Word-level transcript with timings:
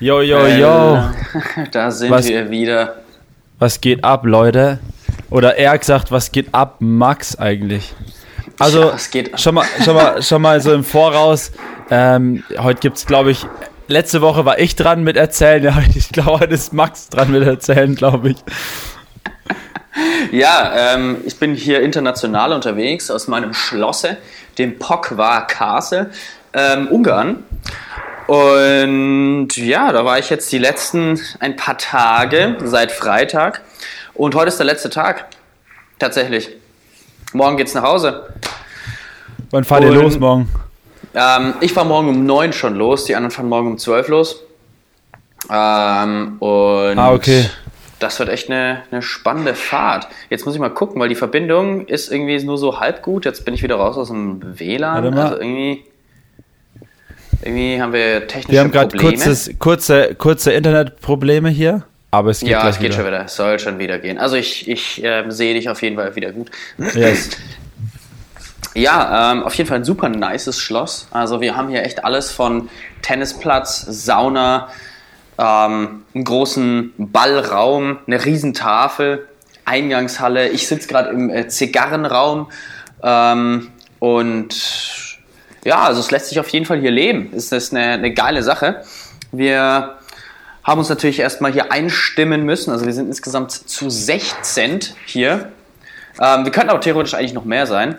Yo, 0.00 0.20
yo, 0.22 0.46
yo. 0.46 0.98
Da 1.72 1.90
sind 1.90 2.10
Was- 2.10 2.28
wir 2.28 2.50
wieder. 2.50 2.96
Was 3.58 3.80
geht 3.80 4.04
ab, 4.04 4.24
Leute? 4.24 4.78
Oder 5.30 5.56
eher 5.56 5.76
gesagt, 5.76 6.12
was 6.12 6.30
geht 6.30 6.54
ab, 6.54 6.76
Max 6.78 7.36
eigentlich? 7.38 7.92
Also, 8.60 8.82
Ja, 8.82 8.92
was 8.94 9.10
geht 9.10 9.34
ab? 9.34 9.40
schon, 9.40 9.54
mal, 9.56 9.64
schon, 9.84 9.94
mal, 9.94 10.22
schon 10.28 10.42
mal 10.42 10.60
so 10.60 10.72
im 10.72 10.84
Voraus. 10.84 11.50
Ähm, 11.90 12.44
heute 12.58 12.80
gibt's, 12.80 13.04
glaube 13.06 13.32
ich, 13.32 13.44
letzte 13.88 14.20
Woche 14.20 14.44
war 14.44 14.58
ich 14.60 14.76
dran 14.76 15.02
mit 15.02 15.16
erzählen. 15.16 15.64
Ja, 15.64 15.78
ich 15.94 16.10
glaube, 16.10 16.40
heute 16.40 16.54
ist 16.54 16.72
Max 16.72 17.08
dran 17.08 17.32
mit 17.32 17.42
erzählen, 17.42 17.94
glaube 17.96 18.30
ich. 18.30 18.36
Ja, 20.30 20.94
ähm, 20.94 21.16
ich 21.26 21.36
bin 21.40 21.54
hier 21.56 21.80
international 21.82 22.52
unterwegs 22.52 23.10
aus 23.10 23.26
meinem 23.26 23.52
Schlosse, 23.52 24.16
dem 24.56 24.78
Pokwa 24.78 25.40
Castle, 25.40 26.10
ähm, 26.52 26.86
Ungarn. 26.88 27.42
Und 28.28 29.48
ja, 29.56 29.90
da 29.90 30.04
war 30.04 30.18
ich 30.18 30.28
jetzt 30.28 30.52
die 30.52 30.58
letzten 30.58 31.18
ein 31.40 31.56
paar 31.56 31.78
Tage, 31.78 32.58
seit 32.62 32.92
Freitag. 32.92 33.62
Und 34.12 34.34
heute 34.34 34.48
ist 34.48 34.58
der 34.58 34.66
letzte 34.66 34.90
Tag. 34.90 35.28
Tatsächlich. 35.98 36.50
Morgen 37.32 37.56
geht's 37.56 37.72
nach 37.72 37.84
Hause. 37.84 38.28
Wann 39.50 39.64
fahrt 39.64 39.82
ihr 39.84 39.92
los 39.92 40.18
morgen? 40.18 40.46
Ähm, 41.14 41.54
ich 41.62 41.72
fahre 41.72 41.86
morgen 41.86 42.08
um 42.10 42.26
9 42.26 42.52
schon 42.52 42.74
los, 42.74 43.06
die 43.06 43.16
anderen 43.16 43.30
fahren 43.30 43.48
morgen 43.48 43.68
um 43.68 43.78
12 43.78 44.08
los. 44.08 44.42
Ähm, 45.50 46.36
und 46.40 46.98
Ah, 46.98 47.12
okay. 47.12 47.48
das 47.98 48.18
wird 48.18 48.28
echt 48.28 48.50
eine, 48.50 48.82
eine 48.90 49.00
spannende 49.00 49.54
Fahrt. 49.54 50.06
Jetzt 50.28 50.44
muss 50.44 50.54
ich 50.54 50.60
mal 50.60 50.68
gucken, 50.68 51.00
weil 51.00 51.08
die 51.08 51.14
Verbindung 51.14 51.86
ist 51.86 52.12
irgendwie 52.12 52.38
nur 52.44 52.58
so 52.58 52.78
halb 52.78 53.00
gut. 53.00 53.24
Jetzt 53.24 53.46
bin 53.46 53.54
ich 53.54 53.62
wieder 53.62 53.76
raus 53.76 53.96
aus 53.96 54.08
dem 54.08 54.58
WLAN. 54.58 55.02
Warte 55.04 55.16
mal. 55.16 55.22
Also 55.28 55.36
irgendwie, 55.40 55.84
irgendwie 57.48 57.80
haben 57.80 57.92
wir 57.92 58.26
technische 58.26 58.52
Wir 58.52 58.60
haben 58.60 58.70
gerade 58.70 58.96
kurze, 59.58 60.14
kurze 60.14 60.52
Internetprobleme 60.52 61.48
hier, 61.48 61.82
aber 62.10 62.30
es 62.30 62.40
geht 62.40 62.50
ja, 62.50 62.68
es 62.68 62.78
geht 62.78 62.86
wieder. 62.86 62.94
schon 62.94 63.06
wieder. 63.06 63.24
Es 63.24 63.36
soll 63.36 63.58
schon 63.58 63.78
wieder 63.78 63.98
gehen. 63.98 64.18
Also 64.18 64.36
ich, 64.36 64.68
ich 64.68 65.02
ähm, 65.02 65.30
sehe 65.30 65.54
dich 65.54 65.68
auf 65.68 65.82
jeden 65.82 65.96
Fall 65.96 66.14
wieder 66.14 66.32
gut. 66.32 66.50
Yes. 66.94 67.30
Ja, 68.74 69.32
ähm, 69.32 69.42
auf 69.42 69.54
jeden 69.54 69.66
Fall 69.66 69.78
ein 69.78 69.84
super 69.84 70.08
nices 70.08 70.60
Schloss. 70.60 71.08
Also 71.10 71.40
wir 71.40 71.56
haben 71.56 71.68
hier 71.68 71.82
echt 71.82 72.04
alles 72.04 72.30
von 72.30 72.68
Tennisplatz, 73.02 73.80
Sauna, 73.80 74.68
ähm, 75.36 76.04
einen 76.14 76.24
großen 76.24 76.92
Ballraum, 76.96 77.98
eine 78.06 78.24
Riesentafel, 78.24 79.26
Eingangshalle. 79.64 80.50
Ich 80.50 80.68
sitze 80.68 80.86
gerade 80.86 81.10
im 81.10 81.28
äh, 81.28 81.48
Zigarrenraum 81.48 82.50
ähm, 83.02 83.68
und 83.98 85.07
ja, 85.68 85.82
also 85.82 86.00
es 86.00 86.10
lässt 86.10 86.30
sich 86.30 86.40
auf 86.40 86.48
jeden 86.48 86.64
Fall 86.64 86.80
hier 86.80 86.90
leben. 86.90 87.30
Es 87.36 87.52
ist 87.52 87.74
eine, 87.74 87.92
eine 87.92 88.14
geile 88.14 88.42
Sache. 88.42 88.82
Wir 89.32 89.96
haben 90.64 90.78
uns 90.78 90.88
natürlich 90.88 91.20
erstmal 91.20 91.52
hier 91.52 91.70
einstimmen 91.70 92.44
müssen. 92.44 92.70
Also 92.70 92.86
wir 92.86 92.94
sind 92.94 93.06
insgesamt 93.06 93.52
zu 93.52 93.90
16 93.90 94.80
hier. 95.04 95.52
Ähm, 96.18 96.44
wir 96.44 96.52
könnten 96.52 96.70
aber 96.70 96.80
theoretisch 96.80 97.12
eigentlich 97.12 97.34
noch 97.34 97.44
mehr 97.44 97.66
sein. 97.66 97.98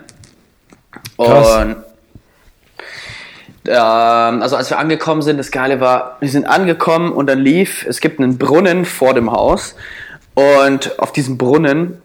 Krass. 1.19 1.57
Und 1.57 1.75
ähm, 3.67 4.41
also 4.41 4.55
als 4.55 4.71
wir 4.71 4.79
angekommen 4.79 5.21
sind, 5.21 5.37
das 5.37 5.51
Geile 5.51 5.79
war, 5.79 6.17
wir 6.21 6.29
sind 6.29 6.45
angekommen 6.45 7.11
und 7.11 7.27
dann 7.27 7.37
lief, 7.37 7.85
es 7.87 7.99
gibt 7.99 8.19
einen 8.19 8.39
Brunnen 8.39 8.83
vor 8.85 9.13
dem 9.13 9.31
Haus 9.31 9.75
und 10.33 10.97
auf 10.97 11.11
diesem 11.13 11.37
Brunnen, 11.37 12.01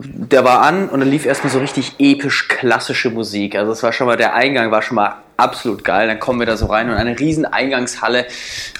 der 0.00 0.44
war 0.44 0.62
an 0.62 0.88
und 0.88 1.00
dann 1.00 1.10
lief 1.10 1.26
erstmal 1.26 1.52
so 1.52 1.58
richtig 1.58 1.94
episch 1.98 2.46
klassische 2.46 3.10
Musik. 3.10 3.56
Also 3.56 3.72
es 3.72 3.82
war 3.82 3.92
schon 3.92 4.06
mal, 4.06 4.16
der 4.16 4.34
Eingang 4.34 4.70
war 4.70 4.80
schon 4.80 4.94
mal 4.94 5.16
absolut 5.36 5.82
geil. 5.82 6.06
Dann 6.06 6.20
kommen 6.20 6.38
wir 6.38 6.46
da 6.46 6.56
so 6.56 6.66
rein 6.66 6.88
und 6.88 6.94
eine 6.94 7.18
riesen 7.18 7.44
Eingangshalle, 7.44 8.26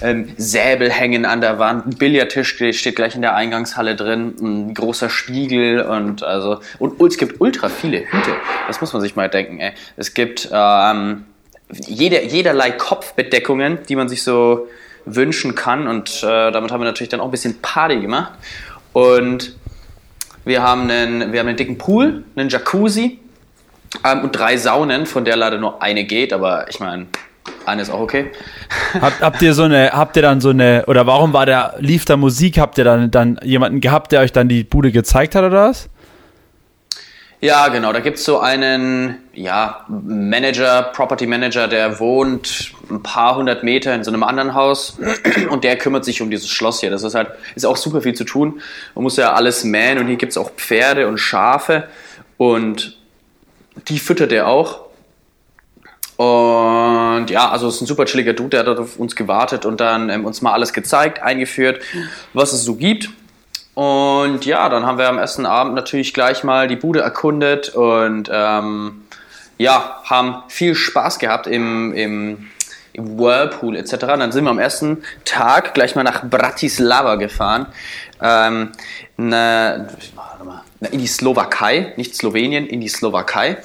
ähm, 0.00 0.32
Säbel 0.36 0.90
hängen 0.90 1.24
an 1.24 1.40
der 1.40 1.58
Wand, 1.58 1.86
ein 1.86 1.96
Billardtisch 1.96 2.56
steht 2.72 2.94
gleich 2.94 3.16
in 3.16 3.22
der 3.22 3.34
Eingangshalle 3.34 3.96
drin, 3.96 4.36
ein 4.40 4.74
großer 4.74 5.10
Spiegel 5.10 5.82
und 5.82 6.22
also 6.22 6.60
und 6.78 7.02
es 7.02 7.18
gibt 7.18 7.40
ultra 7.40 7.68
viele 7.68 7.98
Hüte. 7.98 8.30
Das 8.68 8.80
muss 8.80 8.92
man 8.92 9.02
sich 9.02 9.16
mal 9.16 9.28
denken. 9.28 9.58
Ey. 9.58 9.72
Es 9.96 10.14
gibt 10.14 10.48
ähm, 10.52 11.24
jede, 11.72 12.22
jederlei 12.26 12.70
Kopfbedeckungen, 12.70 13.78
die 13.88 13.96
man 13.96 14.08
sich 14.08 14.22
so 14.22 14.68
wünschen 15.04 15.56
kann 15.56 15.88
und 15.88 16.22
äh, 16.22 16.52
damit 16.52 16.70
haben 16.70 16.80
wir 16.80 16.86
natürlich 16.86 17.08
dann 17.08 17.20
auch 17.20 17.24
ein 17.24 17.32
bisschen 17.32 17.60
Party 17.60 17.98
gemacht 18.00 18.32
und 18.92 19.56
wir 20.48 20.62
haben 20.62 20.90
einen, 20.90 21.32
wir 21.32 21.40
haben 21.40 21.48
einen 21.48 21.56
dicken 21.56 21.78
Pool, 21.78 22.24
einen 22.34 22.48
Jacuzzi 22.48 23.18
ähm, 24.04 24.22
und 24.22 24.32
drei 24.32 24.56
Saunen, 24.56 25.06
von 25.06 25.24
der 25.24 25.36
leider 25.36 25.58
nur 25.58 25.80
eine 25.80 26.04
geht, 26.04 26.32
aber 26.32 26.68
ich 26.68 26.80
meine, 26.80 27.06
eine 27.66 27.82
ist 27.82 27.90
auch 27.90 28.00
okay. 28.00 28.32
Habt, 29.00 29.20
habt 29.20 29.42
ihr 29.42 29.54
so 29.54 29.64
eine, 29.64 29.90
habt 29.92 30.16
ihr 30.16 30.22
dann 30.22 30.40
so 30.40 30.50
eine, 30.50 30.84
oder 30.86 31.06
warum 31.06 31.32
war 31.32 31.46
der, 31.46 31.74
lief 31.78 32.04
da 32.04 32.16
Musik, 32.16 32.58
habt 32.58 32.78
ihr 32.78 32.84
dann, 32.84 33.10
dann 33.10 33.38
jemanden 33.42 33.80
gehabt, 33.80 34.10
der 34.12 34.20
euch 34.20 34.32
dann 34.32 34.48
die 34.48 34.64
Bude 34.64 34.90
gezeigt 34.90 35.34
hat 35.34 35.44
oder 35.44 35.68
was? 35.68 35.88
Ja, 37.40 37.68
genau, 37.68 37.92
da 37.92 38.00
gibt's 38.00 38.24
so 38.24 38.40
einen 38.40 39.18
ja, 39.32 39.84
Manager, 39.86 40.90
Property 40.92 41.24
Manager, 41.24 41.68
der 41.68 42.00
wohnt 42.00 42.72
ein 42.90 43.00
paar 43.00 43.36
hundert 43.36 43.62
Meter 43.62 43.94
in 43.94 44.02
so 44.02 44.10
einem 44.10 44.24
anderen 44.24 44.54
Haus 44.54 44.98
und 45.50 45.62
der 45.62 45.78
kümmert 45.78 46.04
sich 46.04 46.20
um 46.20 46.30
dieses 46.30 46.48
Schloss 46.48 46.80
hier. 46.80 46.90
Das 46.90 47.04
ist 47.04 47.14
halt, 47.14 47.28
ist 47.54 47.64
auch 47.64 47.76
super 47.76 48.00
viel 48.00 48.14
zu 48.14 48.24
tun. 48.24 48.60
Man 48.96 49.04
muss 49.04 49.16
ja 49.16 49.34
alles 49.34 49.62
mähen 49.62 49.98
und 49.98 50.08
hier 50.08 50.16
gibt's 50.16 50.36
auch 50.36 50.50
Pferde 50.56 51.06
und 51.06 51.18
Schafe 51.18 51.88
und 52.38 52.98
die 53.86 54.00
füttert 54.00 54.32
er 54.32 54.48
auch. 54.48 54.88
Und 56.16 57.30
ja, 57.30 57.48
also 57.50 57.68
es 57.68 57.76
ist 57.76 57.82
ein 57.82 57.86
super 57.86 58.06
chilliger 58.06 58.32
Dude, 58.32 58.50
der 58.50 58.60
hat 58.66 58.78
auf 58.78 58.98
uns 58.98 59.14
gewartet 59.14 59.64
und 59.64 59.80
dann 59.80 60.10
ähm, 60.10 60.24
uns 60.24 60.42
mal 60.42 60.52
alles 60.52 60.72
gezeigt, 60.72 61.22
eingeführt, 61.22 61.80
was 62.32 62.52
es 62.52 62.64
so 62.64 62.74
gibt. 62.74 63.10
Und 63.78 64.44
ja, 64.44 64.68
dann 64.68 64.84
haben 64.84 64.98
wir 64.98 65.08
am 65.08 65.18
ersten 65.18 65.46
Abend 65.46 65.76
natürlich 65.76 66.12
gleich 66.12 66.42
mal 66.42 66.66
die 66.66 66.74
Bude 66.74 66.98
erkundet 66.98 67.68
und 67.68 68.28
ähm, 68.28 69.04
ja, 69.56 70.00
haben 70.02 70.42
viel 70.48 70.74
Spaß 70.74 71.20
gehabt 71.20 71.46
im, 71.46 71.94
im, 71.94 72.48
im 72.92 73.18
Whirlpool 73.20 73.76
etc. 73.76 73.92
Und 73.92 74.18
dann 74.18 74.32
sind 74.32 74.42
wir 74.42 74.50
am 74.50 74.58
ersten 74.58 75.04
Tag 75.24 75.74
gleich 75.74 75.94
mal 75.94 76.02
nach 76.02 76.24
Bratislava 76.28 77.14
gefahren. 77.14 77.66
Ähm, 78.20 78.72
ne, 79.16 79.86
na, 80.80 80.88
in 80.90 80.98
die 80.98 81.06
Slowakei, 81.06 81.92
nicht 81.96 82.16
Slowenien, 82.16 82.66
in 82.66 82.80
die 82.80 82.88
Slowakei. 82.88 83.58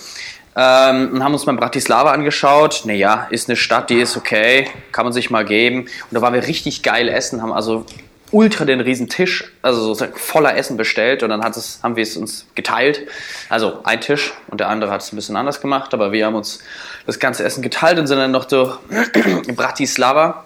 Ähm, 0.55 1.09
und 1.11 1.23
haben 1.23 1.33
uns 1.33 1.47
mal 1.47 1.55
Bratislava 1.55 2.11
angeschaut. 2.11 2.83
Naja, 2.85 3.25
ist 3.31 3.49
eine 3.49 3.55
Stadt, 3.55 3.89
die 3.89 3.99
ist 3.99 4.15
okay, 4.15 4.67
kann 4.91 5.05
man 5.05 5.13
sich 5.13 5.31
mal 5.31 5.43
geben. 5.43 5.85
Und 5.85 6.11
da 6.11 6.21
waren 6.21 6.35
wir 6.35 6.45
richtig 6.45 6.83
geil 6.83 7.09
essen, 7.09 7.41
haben 7.41 7.51
also 7.51 7.87
ultra 8.33 8.65
den 8.65 8.81
riesen 8.81 9.09
Tisch, 9.09 9.51
also 9.61 9.79
sozusagen 9.81 10.15
voller 10.15 10.57
Essen 10.57 10.75
bestellt 10.75 11.23
und 11.23 11.29
dann 11.29 11.43
hat 11.43 11.55
es, 11.55 11.79
haben 11.83 11.95
wir 11.95 12.03
es 12.03 12.17
uns 12.17 12.47
geteilt. 12.55 13.01
Also 13.47 13.79
ein 13.83 14.01
Tisch 14.01 14.33
und 14.47 14.59
der 14.59 14.69
andere 14.69 14.91
hat 14.91 15.01
es 15.01 15.13
ein 15.13 15.15
bisschen 15.15 15.37
anders 15.37 15.61
gemacht, 15.61 15.93
aber 15.93 16.11
wir 16.11 16.25
haben 16.25 16.35
uns 16.35 16.59
das 17.05 17.19
ganze 17.19 17.43
Essen 17.43 17.61
geteilt 17.61 17.99
und 17.99 18.07
sind 18.07 18.17
dann 18.17 18.31
noch 18.31 18.45
durch 18.45 18.77
Bratislava. 19.55 20.45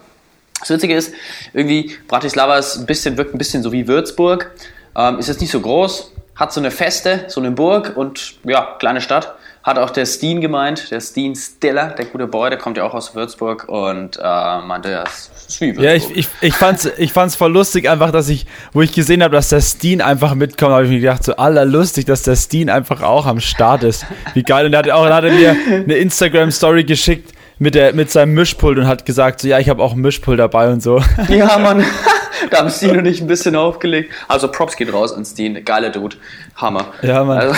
Das 0.59 0.69
Witzige 0.69 0.95
ist, 0.95 1.13
irgendwie, 1.53 1.97
Bratislava 2.07 2.57
ist 2.57 2.77
ein 2.77 2.85
bisschen, 2.85 3.17
wirkt 3.17 3.33
ein 3.33 3.37
bisschen 3.37 3.63
so 3.63 3.71
wie 3.71 3.87
Würzburg. 3.87 4.51
Ähm, 4.95 5.19
ist 5.19 5.27
jetzt 5.27 5.39
nicht 5.39 5.51
so 5.51 5.61
groß, 5.61 6.11
hat 6.35 6.51
so 6.51 6.59
eine 6.59 6.71
Feste, 6.71 7.25
so 7.29 7.39
eine 7.39 7.51
Burg 7.51 7.95
und 7.95 8.35
ja, 8.43 8.75
kleine 8.79 8.99
Stadt. 8.99 9.35
Hat 9.67 9.77
auch 9.77 9.89
der 9.89 10.05
Steen 10.05 10.39
gemeint, 10.39 10.91
der 10.91 11.01
Steen 11.01 11.35
Stiller, 11.35 11.87
der 11.87 12.05
gute 12.05 12.25
Boy, 12.25 12.49
der 12.49 12.57
kommt 12.57 12.77
ja 12.77 12.85
auch 12.85 12.93
aus 12.93 13.15
Würzburg 13.15 13.67
und 13.67 14.15
äh, 14.15 14.21
meinte, 14.61 14.91
ja, 14.91 15.03
ist 15.03 15.59
wie 15.59 15.75
Würzburg. 15.75 15.83
Ja, 15.83 15.93
ich, 15.93 16.09
ich, 16.15 16.27
ich 16.39 16.53
fand's, 16.53 16.89
ich 16.97 17.11
fand's 17.11 17.35
voll 17.35 17.51
lustig, 17.51 17.89
einfach, 17.89 18.11
dass 18.11 18.29
ich, 18.29 18.45
wo 18.71 18.81
ich 18.81 18.93
gesehen 18.93 19.21
habe, 19.21 19.35
dass 19.35 19.49
der 19.49 19.59
Steen 19.59 19.99
einfach 20.01 20.35
mitkommt, 20.35 20.71
habe 20.71 20.85
ich 20.85 20.89
mir 20.89 21.01
gedacht, 21.01 21.25
so 21.25 21.35
allerlustig, 21.35 22.05
dass 22.05 22.21
der 22.23 22.37
Steen 22.37 22.69
einfach 22.69 23.01
auch 23.01 23.25
am 23.25 23.41
Start 23.41 23.83
ist. 23.83 24.05
Wie 24.33 24.43
geil. 24.43 24.67
Und 24.67 24.71
er 24.71 24.79
hat 24.79 24.89
auch, 24.89 25.03
dann 25.03 25.13
hat 25.13 25.25
er 25.25 25.33
mir 25.33 25.53
eine 25.69 25.95
Instagram-Story 25.95 26.85
geschickt 26.85 27.33
mit, 27.59 27.75
der, 27.75 27.93
mit 27.93 28.09
seinem 28.09 28.35
Mischpult 28.35 28.77
und 28.77 28.87
hat 28.87 29.05
gesagt, 29.05 29.41
so, 29.41 29.49
ja, 29.49 29.59
ich 29.59 29.67
habe 29.67 29.83
auch 29.83 29.91
ein 29.91 29.99
Mischpult 29.99 30.39
dabei 30.39 30.71
und 30.71 30.81
so. 30.81 31.03
Ja, 31.27 31.57
Mann. 31.57 31.83
da 32.49 32.59
haben 32.59 32.69
Steen 32.69 32.97
und 32.97 33.05
ich 33.05 33.21
ein 33.21 33.27
bisschen 33.27 33.55
aufgelegt. 33.55 34.13
Also 34.27 34.49
Props 34.49 34.75
geht 34.75 34.91
raus 34.93 35.13
an 35.13 35.25
Steen. 35.25 35.63
Geiler 35.63 35.89
Dude. 35.89 36.17
Hammer. 36.55 36.87
Ja, 37.01 37.23
Mann. 37.23 37.37
Also, 37.37 37.55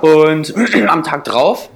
und 0.00 0.54
am 0.88 1.02
Tag 1.02 1.24
drauf 1.24 1.70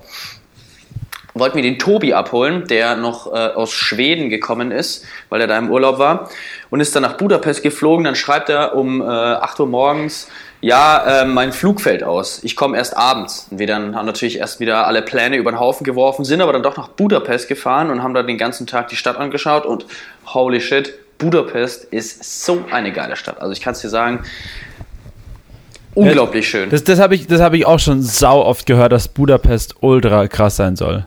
wollten 1.35 1.57
wir 1.57 1.63
den 1.63 1.79
Tobi 1.79 2.13
abholen, 2.13 2.67
der 2.67 2.97
noch 2.97 3.27
äh, 3.33 3.37
aus 3.37 3.73
Schweden 3.73 4.29
gekommen 4.29 4.71
ist, 4.71 5.07
weil 5.31 5.41
er 5.41 5.47
da 5.47 5.57
im 5.57 5.71
Urlaub 5.71 5.99
war 5.99 6.29
und 6.71 6.81
ist 6.81 6.95
dann 6.95 7.03
nach 7.03 7.15
Budapest 7.15 7.63
geflogen. 7.63 8.05
Dann 8.05 8.15
schreibt 8.15 8.49
er 8.51 8.75
um 8.75 9.01
äh, 9.01 9.05
8 9.05 9.61
Uhr 9.61 9.67
morgens, 9.67 10.29
ja, 10.61 11.23
äh, 11.23 11.25
mein 11.25 11.53
Flug 11.53 11.81
fällt 11.81 12.05
aus. 12.05 12.45
Ich 12.45 12.55
komme 12.55 12.77
erst 12.77 12.97
abends. 12.97 13.49
Und 13.51 13.59
wir 13.59 13.67
dann 13.67 13.97
haben 13.97 14.07
natürlich 14.07 14.39
erst 14.39 14.61
wieder 14.61 14.87
alle 14.87 15.03
Pläne 15.03 15.37
über 15.37 15.51
den 15.51 15.59
Haufen 15.59 15.85
geworfen, 15.85 16.25
sind 16.25 16.41
aber 16.41 16.53
dann 16.53 16.63
doch 16.63 16.77
nach 16.77 16.89
Budapest 16.89 17.49
gefahren 17.49 17.91
und 17.91 18.03
haben 18.03 18.15
da 18.15 18.23
den 18.23 18.39
ganzen 18.39 18.67
Tag 18.67 18.89
die 18.89 18.97
Stadt 18.97 19.17
angeschaut 19.17 19.67
und 19.67 19.87
holy 20.27 20.61
shit, 20.61 20.95
Budapest 21.23 21.85
ist 21.85 22.45
so 22.45 22.65
eine 22.73 22.91
geile 22.93 23.15
Stadt. 23.15 23.41
Also 23.41 23.53
ich 23.53 23.61
kann 23.61 23.75
es 23.75 23.81
dir 23.81 23.89
sagen, 23.89 24.25
unglaublich 25.95 26.49
schön. 26.49 26.69
Das, 26.69 26.83
das 26.83 26.99
habe 26.99 27.15
ich, 27.15 27.29
das 27.29 27.41
hab 27.41 27.55
ich 27.55 27.65
auch 27.65 27.79
schon 27.79 28.03
sau 28.03 28.45
oft 28.45 28.67
gehört, 28.67 28.91
dass 28.91 29.07
Budapest 29.07 29.77
ultra 29.81 30.27
krass 30.27 30.57
sein 30.57 30.75
soll. 30.75 31.05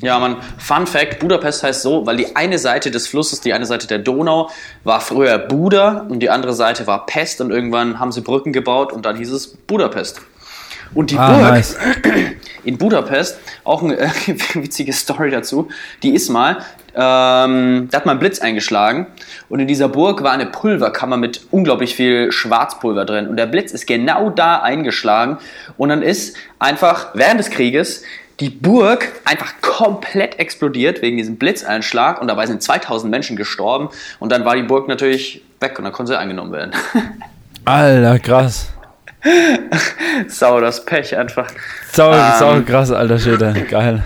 Ja, 0.00 0.18
man, 0.18 0.36
Fun 0.58 0.86
Fact, 0.86 1.20
Budapest 1.20 1.62
heißt 1.62 1.82
so, 1.82 2.04
weil 2.04 2.16
die 2.16 2.34
eine 2.34 2.58
Seite 2.58 2.90
des 2.90 3.06
Flusses, 3.06 3.40
die 3.40 3.52
eine 3.52 3.66
Seite 3.66 3.86
der 3.86 3.98
Donau, 3.98 4.50
war 4.82 5.00
früher 5.00 5.38
Buda 5.38 6.06
und 6.08 6.20
die 6.20 6.30
andere 6.30 6.52
Seite 6.52 6.86
war 6.88 7.06
Pest 7.06 7.40
und 7.40 7.52
irgendwann 7.52 8.00
haben 8.00 8.10
sie 8.10 8.20
Brücken 8.20 8.52
gebaut 8.52 8.92
und 8.92 9.06
dann 9.06 9.16
hieß 9.16 9.30
es 9.30 9.48
Budapest. 9.48 10.20
Und 10.94 11.10
die 11.10 11.18
Ah, 11.18 11.32
Burg 11.32 11.50
nice. 11.50 11.76
in 12.64 12.78
Budapest, 12.78 13.38
auch 13.64 13.82
eine 13.82 13.98
äh, 13.98 14.10
witzige 14.54 14.92
Story 14.92 15.30
dazu, 15.30 15.68
die 16.02 16.14
ist 16.14 16.28
mal, 16.28 16.58
ähm, 16.94 17.88
da 17.90 17.96
hat 17.98 18.06
man 18.06 18.12
einen 18.12 18.20
Blitz 18.20 18.40
eingeschlagen 18.40 19.06
und 19.48 19.60
in 19.60 19.68
dieser 19.68 19.88
Burg 19.88 20.22
war 20.22 20.32
eine 20.32 20.46
Pulverkammer 20.46 21.16
mit 21.16 21.46
unglaublich 21.50 21.94
viel 21.94 22.32
Schwarzpulver 22.32 23.04
drin 23.04 23.28
und 23.28 23.36
der 23.36 23.46
Blitz 23.46 23.72
ist 23.72 23.86
genau 23.86 24.30
da 24.30 24.60
eingeschlagen 24.60 25.38
und 25.76 25.90
dann 25.90 26.02
ist 26.02 26.36
einfach 26.58 27.08
während 27.14 27.40
des 27.40 27.50
Krieges 27.50 28.02
die 28.40 28.50
Burg 28.50 29.08
einfach 29.24 29.54
komplett 29.62 30.38
explodiert 30.38 31.02
wegen 31.02 31.16
diesem 31.16 31.36
Blitzeinschlag 31.36 32.20
und 32.20 32.28
dabei 32.28 32.46
sind 32.46 32.62
2000 32.62 33.10
Menschen 33.10 33.36
gestorben 33.36 33.90
und 34.18 34.30
dann 34.30 34.44
war 34.44 34.56
die 34.56 34.62
Burg 34.62 34.88
natürlich 34.88 35.42
weg 35.60 35.78
und 35.78 35.84
dann 35.84 35.92
konnte 35.92 36.12
sie 36.12 36.18
eingenommen 36.18 36.52
werden. 36.52 36.72
Alter, 37.64 38.18
krass. 38.18 38.68
Sau 40.28 40.60
das 40.60 40.84
Pech 40.84 41.16
einfach. 41.16 41.48
Sau, 41.92 42.12
Ähm. 42.12 42.20
sau 42.38 42.60
krass, 42.62 42.90
alter 42.92 43.18
Schäde. 43.18 43.54
Geil. 43.70 44.02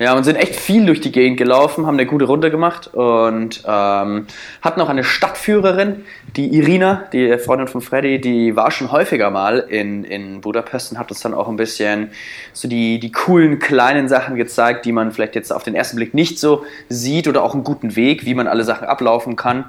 Ja, 0.00 0.14
und 0.14 0.24
sind 0.24 0.34
echt 0.34 0.56
viel 0.56 0.86
durch 0.86 1.00
die 1.00 1.12
Gegend 1.12 1.38
gelaufen, 1.38 1.86
haben 1.86 1.94
eine 1.94 2.04
gute 2.06 2.24
Runde 2.24 2.50
gemacht 2.50 2.88
und 2.94 3.62
ähm, 3.64 4.26
hatten 4.60 4.80
auch 4.80 4.88
eine 4.88 5.04
Stadtführerin, 5.04 6.04
die 6.34 6.52
Irina, 6.56 7.04
die 7.12 7.38
Freundin 7.38 7.68
von 7.68 7.80
Freddy, 7.80 8.20
die 8.20 8.56
war 8.56 8.72
schon 8.72 8.90
häufiger 8.90 9.30
mal 9.30 9.58
in, 9.60 10.02
in 10.02 10.40
Budapest 10.40 10.90
und 10.90 10.98
hat 10.98 11.10
uns 11.10 11.20
dann 11.20 11.32
auch 11.32 11.48
ein 11.48 11.54
bisschen 11.54 12.10
so 12.52 12.66
die, 12.66 12.98
die 12.98 13.12
coolen 13.12 13.60
kleinen 13.60 14.08
Sachen 14.08 14.34
gezeigt, 14.34 14.84
die 14.84 14.90
man 14.90 15.12
vielleicht 15.12 15.36
jetzt 15.36 15.52
auf 15.52 15.62
den 15.62 15.76
ersten 15.76 15.96
Blick 15.96 16.12
nicht 16.12 16.40
so 16.40 16.64
sieht 16.88 17.28
oder 17.28 17.44
auch 17.44 17.54
einen 17.54 17.62
guten 17.62 17.94
Weg, 17.94 18.24
wie 18.26 18.34
man 18.34 18.48
alle 18.48 18.64
Sachen 18.64 18.88
ablaufen 18.88 19.36
kann. 19.36 19.66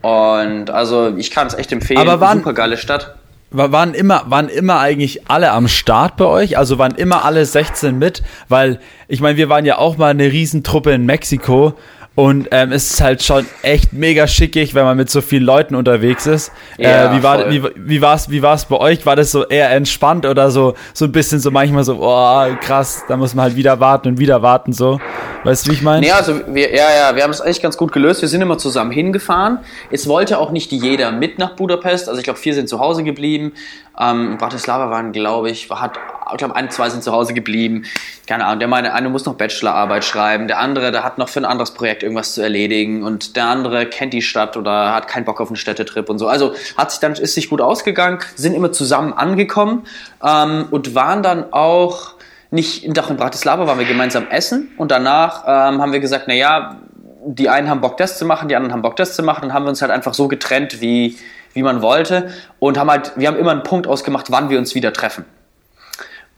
Und 0.00 0.70
also 0.70 1.14
ich 1.16 1.30
kann 1.30 1.46
es 1.46 1.54
echt 1.54 1.70
empfehlen. 1.70 2.00
Aber 2.00 2.20
waren- 2.20 2.38
super 2.38 2.52
geile 2.52 2.76
Stadt. 2.76 3.14
Wa- 3.52 3.70
Waren 3.72 3.94
immer, 3.94 4.24
waren 4.28 4.48
immer 4.48 4.78
eigentlich 4.80 5.28
alle 5.28 5.50
am 5.52 5.68
Start 5.68 6.16
bei 6.16 6.24
euch? 6.24 6.58
Also 6.58 6.78
waren 6.78 6.94
immer 6.94 7.24
alle 7.24 7.44
16 7.44 7.98
mit? 7.98 8.22
Weil, 8.48 8.80
ich 9.08 9.20
meine, 9.20 9.36
wir 9.36 9.48
waren 9.48 9.64
ja 9.64 9.78
auch 9.78 9.96
mal 9.98 10.10
eine 10.10 10.30
Riesentruppe 10.32 10.92
in 10.92 11.04
Mexiko 11.06 11.74
und 12.14 12.48
ähm, 12.50 12.72
es 12.72 12.92
ist 12.92 13.00
halt 13.00 13.22
schon 13.22 13.46
echt 13.62 13.94
mega 13.94 14.26
schickig, 14.26 14.74
wenn 14.74 14.84
man 14.84 14.98
mit 14.98 15.08
so 15.08 15.22
vielen 15.22 15.44
Leuten 15.44 15.74
unterwegs 15.74 16.26
ist. 16.26 16.52
Ja, 16.76 17.12
äh, 17.12 17.16
wie 17.16 17.22
war 17.22 17.38
voll. 17.38 17.50
wie, 17.50 17.62
wie 17.76 18.02
war's 18.02 18.30
wie 18.30 18.42
war's 18.42 18.66
bei 18.66 18.76
euch? 18.76 19.06
War 19.06 19.16
das 19.16 19.30
so 19.30 19.46
eher 19.46 19.70
entspannt 19.70 20.26
oder 20.26 20.50
so 20.50 20.74
so 20.92 21.06
ein 21.06 21.12
bisschen 21.12 21.40
so 21.40 21.50
manchmal 21.50 21.84
so 21.84 21.96
oh 22.00 22.46
krass, 22.60 23.04
da 23.08 23.16
muss 23.16 23.34
man 23.34 23.44
halt 23.44 23.56
wieder 23.56 23.80
warten 23.80 24.08
und 24.08 24.18
wieder 24.18 24.42
warten 24.42 24.74
so. 24.74 25.00
Weißt 25.44 25.66
du, 25.66 25.70
wie 25.70 25.74
ich 25.74 25.82
meine? 25.82 26.00
Nee, 26.00 26.12
also 26.12 26.40
wir, 26.48 26.72
ja, 26.72 26.86
ja, 26.94 27.16
wir 27.16 27.22
haben 27.24 27.30
es 27.30 27.40
eigentlich 27.40 27.62
ganz 27.62 27.76
gut 27.76 27.92
gelöst. 27.92 28.22
Wir 28.22 28.28
sind 28.28 28.40
immer 28.42 28.58
zusammen 28.58 28.92
hingefahren. 28.92 29.58
Es 29.90 30.06
wollte 30.06 30.38
auch 30.38 30.52
nicht 30.52 30.70
jeder 30.70 31.10
mit 31.10 31.38
nach 31.38 31.56
Budapest. 31.56 32.08
Also 32.08 32.18
ich 32.18 32.24
glaube, 32.24 32.38
vier 32.38 32.54
sind 32.54 32.68
zu 32.68 32.78
Hause 32.78 33.02
geblieben. 33.02 33.52
Ähm, 33.98 34.38
Bratislava 34.38 34.90
waren, 34.90 35.12
glaube 35.12 35.50
ich, 35.50 35.68
hat, 35.68 35.98
ich 36.30 36.38
glaube, 36.38 36.54
ein, 36.54 36.70
zwei 36.70 36.88
sind 36.90 37.02
zu 37.02 37.12
Hause 37.12 37.34
geblieben. 37.34 37.84
Keine 38.26 38.44
Ahnung. 38.46 38.60
Der 38.60 38.68
meine, 38.68 38.94
eine 38.94 39.08
muss 39.08 39.24
noch 39.24 39.34
Bachelorarbeit 39.34 40.04
schreiben. 40.04 40.46
Der 40.46 40.60
andere, 40.60 40.92
der 40.92 41.02
hat 41.02 41.18
noch 41.18 41.28
für 41.28 41.40
ein 41.40 41.44
anderes 41.44 41.72
Projekt 41.72 42.01
irgendwas 42.02 42.34
zu 42.34 42.42
erledigen. 42.42 43.02
Und 43.02 43.36
der 43.36 43.46
andere 43.46 43.86
kennt 43.86 44.12
die 44.12 44.22
Stadt 44.22 44.56
oder 44.56 44.94
hat 44.94 45.08
keinen 45.08 45.24
Bock 45.24 45.40
auf 45.40 45.48
einen 45.48 45.56
Städtetrip 45.56 46.08
und 46.08 46.18
so. 46.18 46.28
Also 46.28 46.54
hat 46.76 46.90
sich 46.90 47.00
dann, 47.00 47.12
ist 47.12 47.34
sich 47.34 47.48
gut 47.48 47.60
ausgegangen, 47.60 48.18
sind 48.36 48.54
immer 48.54 48.72
zusammen 48.72 49.12
angekommen 49.12 49.84
ähm, 50.24 50.66
und 50.70 50.94
waren 50.94 51.22
dann 51.22 51.52
auch 51.52 52.14
nicht 52.50 52.86
doch 52.96 53.10
in 53.10 53.16
Bratislava 53.16 53.66
waren 53.66 53.78
wir 53.78 53.86
gemeinsam 53.86 54.28
essen 54.28 54.70
und 54.76 54.90
danach 54.90 55.44
ähm, 55.46 55.80
haben 55.80 55.92
wir 55.92 56.00
gesagt, 56.00 56.28
naja, 56.28 56.76
die 57.24 57.48
einen 57.48 57.70
haben 57.70 57.80
Bock 57.80 57.96
das 57.96 58.18
zu 58.18 58.26
machen, 58.26 58.48
die 58.48 58.56
anderen 58.56 58.72
haben 58.72 58.82
Bock 58.82 58.96
das 58.96 59.16
zu 59.16 59.22
machen, 59.22 59.42
dann 59.42 59.54
haben 59.54 59.64
wir 59.64 59.70
uns 59.70 59.80
halt 59.80 59.90
einfach 59.90 60.12
so 60.12 60.28
getrennt, 60.28 60.80
wie, 60.80 61.18
wie 61.54 61.62
man 61.62 61.80
wollte 61.80 62.30
und 62.58 62.78
haben 62.78 62.90
halt, 62.90 63.12
wir 63.16 63.28
haben 63.28 63.38
immer 63.38 63.52
einen 63.52 63.62
Punkt 63.62 63.86
ausgemacht, 63.86 64.30
wann 64.30 64.50
wir 64.50 64.58
uns 64.58 64.74
wieder 64.74 64.92
treffen. 64.92 65.24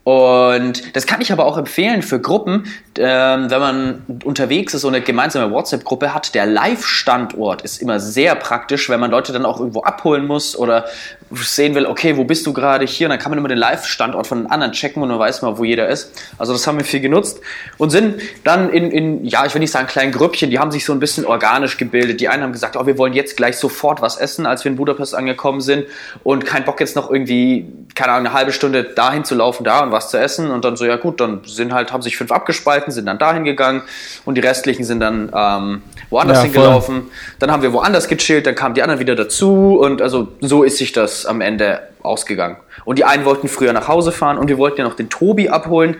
Und 0.04 0.94
das 0.94 1.06
kann 1.06 1.22
ich 1.22 1.32
aber 1.32 1.46
auch 1.46 1.56
empfehlen 1.56 2.02
für 2.02 2.20
Gruppen, 2.20 2.66
ähm, 2.98 3.50
wenn 3.50 3.60
man 3.60 4.20
unterwegs 4.24 4.74
ist, 4.74 4.82
so 4.82 4.88
eine 4.88 5.00
gemeinsame 5.00 5.50
WhatsApp-Gruppe 5.50 6.12
hat. 6.12 6.34
Der 6.34 6.44
Live-Standort 6.44 7.62
ist 7.62 7.80
immer 7.80 7.98
sehr 7.98 8.34
praktisch, 8.34 8.90
wenn 8.90 9.00
man 9.00 9.10
Leute 9.10 9.32
dann 9.32 9.46
auch 9.46 9.60
irgendwo 9.60 9.82
abholen 9.82 10.26
muss 10.26 10.56
oder 10.56 10.84
sehen 11.30 11.74
will, 11.74 11.86
okay, 11.86 12.18
wo 12.18 12.24
bist 12.24 12.46
du 12.46 12.52
gerade 12.52 12.84
hier? 12.84 13.06
Und 13.06 13.12
dann 13.12 13.18
kann 13.18 13.30
man 13.30 13.38
immer 13.38 13.48
den 13.48 13.56
Live-Standort 13.56 14.26
von 14.26 14.42
den 14.42 14.50
anderen 14.50 14.72
checken 14.72 15.02
und 15.02 15.08
dann 15.08 15.18
weiß 15.18 15.40
man, 15.40 15.56
wo 15.56 15.64
jeder 15.64 15.88
ist. 15.88 16.12
Also 16.36 16.52
das 16.52 16.66
haben 16.66 16.76
wir 16.76 16.84
viel 16.84 17.00
genutzt 17.00 17.40
und 17.78 17.88
sind 17.88 18.20
dann 18.44 18.70
in, 18.70 18.90
in 18.90 19.24
ja, 19.24 19.46
ich 19.46 19.54
will 19.54 19.60
nicht 19.60 19.72
sagen 19.72 19.86
kleinen 19.86 20.12
Grüppchen, 20.12 20.50
die 20.50 20.58
haben 20.58 20.70
sich 20.70 20.84
so 20.84 20.92
ein 20.92 21.00
bisschen 21.00 21.24
organisch 21.24 21.78
gebildet. 21.78 22.20
Die 22.20 22.28
einen 22.28 22.42
haben 22.42 22.52
gesagt, 22.52 22.76
oh, 22.76 22.86
wir 22.86 22.98
wollen 22.98 23.14
jetzt 23.14 23.38
gleich 23.38 23.56
sofort 23.56 24.02
was 24.02 24.18
essen, 24.18 24.44
als 24.44 24.64
wir 24.64 24.70
in 24.70 24.76
Budapest 24.76 25.14
angekommen 25.14 25.62
sind 25.62 25.86
und 26.22 26.44
kein 26.44 26.64
Bock 26.66 26.78
jetzt 26.80 26.94
noch 26.94 27.10
irgendwie, 27.10 27.66
keine 27.94 28.12
Ahnung, 28.12 28.26
eine 28.26 28.34
halbe 28.34 28.52
Stunde 28.52 28.84
dahin 28.84 29.24
zu 29.24 29.34
laufen, 29.34 29.64
da 29.64 29.80
und 29.80 29.93
was 29.94 30.10
zu 30.10 30.18
essen 30.18 30.50
und 30.50 30.64
dann 30.66 30.76
so, 30.76 30.84
ja 30.84 30.96
gut, 30.96 31.20
dann 31.20 31.40
sind 31.46 31.72
halt, 31.72 31.92
haben 31.92 32.02
sich 32.02 32.18
fünf 32.18 32.30
abgespalten, 32.30 32.92
sind 32.92 33.06
dann 33.06 33.18
dahin 33.18 33.44
gegangen 33.44 33.82
und 34.26 34.34
die 34.34 34.42
restlichen 34.42 34.84
sind 34.84 35.00
dann 35.00 35.32
ähm, 35.34 35.82
woanders 36.10 36.38
Ja, 36.38 36.42
voll. 36.42 36.50
hingelaufen. 36.52 37.02
Dann 37.38 37.50
haben 37.50 37.62
wir 37.62 37.72
woanders 37.72 38.08
gechillt, 38.08 38.46
dann 38.46 38.54
kamen 38.54 38.74
die 38.74 38.82
anderen 38.82 39.00
wieder 39.00 39.14
dazu 39.14 39.78
und 39.80 40.02
also 40.02 40.28
so 40.42 40.62
ist 40.62 40.76
sich 40.76 40.92
das 40.92 41.24
am 41.24 41.40
Ende 41.40 41.80
ausgegangen. 42.02 42.56
Und 42.84 42.98
die 42.98 43.04
einen 43.06 43.24
wollten 43.24 43.48
früher 43.48 43.72
nach 43.72 43.88
Hause 43.88 44.12
fahren 44.12 44.36
und 44.36 44.48
wir 44.48 44.58
wollten 44.58 44.78
ja 44.78 44.84
noch 44.84 44.96
den 44.96 45.08
Tobi 45.08 45.48
abholen 45.48 45.96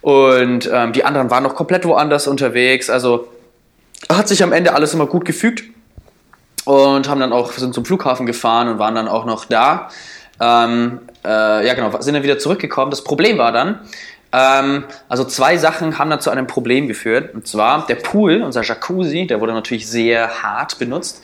und 0.00 0.70
ähm, 0.72 0.92
die 0.92 1.04
anderen 1.04 1.30
waren 1.30 1.42
noch 1.42 1.54
komplett 1.54 1.84
woanders 1.86 2.28
unterwegs. 2.28 2.90
Also 2.90 3.26
hat 4.12 4.28
sich 4.28 4.42
am 4.42 4.52
Ende 4.52 4.74
alles 4.74 4.94
immer 4.94 5.06
gut 5.06 5.24
gefügt 5.24 5.64
und 6.64 7.08
haben 7.08 7.20
dann 7.20 7.32
auch 7.32 7.52
sind 7.52 7.74
zum 7.74 7.84
Flughafen 7.84 8.26
gefahren 8.26 8.68
und 8.68 8.78
waren 8.78 8.94
dann 8.94 9.08
auch 9.08 9.24
noch 9.24 9.44
da. 9.46 9.88
Ähm, 10.40 11.00
äh, 11.24 11.66
ja 11.66 11.74
genau, 11.74 12.00
sind 12.00 12.14
dann 12.14 12.22
wieder 12.22 12.38
zurückgekommen. 12.38 12.90
Das 12.90 13.04
Problem 13.04 13.38
war 13.38 13.52
dann, 13.52 13.80
ähm, 14.34 14.84
also 15.08 15.24
zwei 15.24 15.56
Sachen 15.56 15.98
haben 15.98 16.10
dann 16.10 16.20
zu 16.20 16.30
einem 16.30 16.46
Problem 16.46 16.88
geführt. 16.88 17.34
Und 17.34 17.46
zwar 17.46 17.86
der 17.86 17.96
Pool, 17.96 18.42
unser 18.42 18.62
Jacuzzi, 18.62 19.26
der 19.26 19.40
wurde 19.40 19.52
natürlich 19.52 19.88
sehr 19.88 20.42
hart 20.42 20.78
benutzt, 20.78 21.22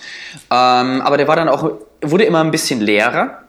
ähm, 0.51 1.01
aber 1.03 1.17
der 1.17 1.27
war 1.27 1.37
dann 1.37 1.49
auch 1.49 1.73
wurde 2.03 2.25
immer 2.25 2.41
ein 2.41 2.51
bisschen 2.51 2.81
leerer, 2.81 3.41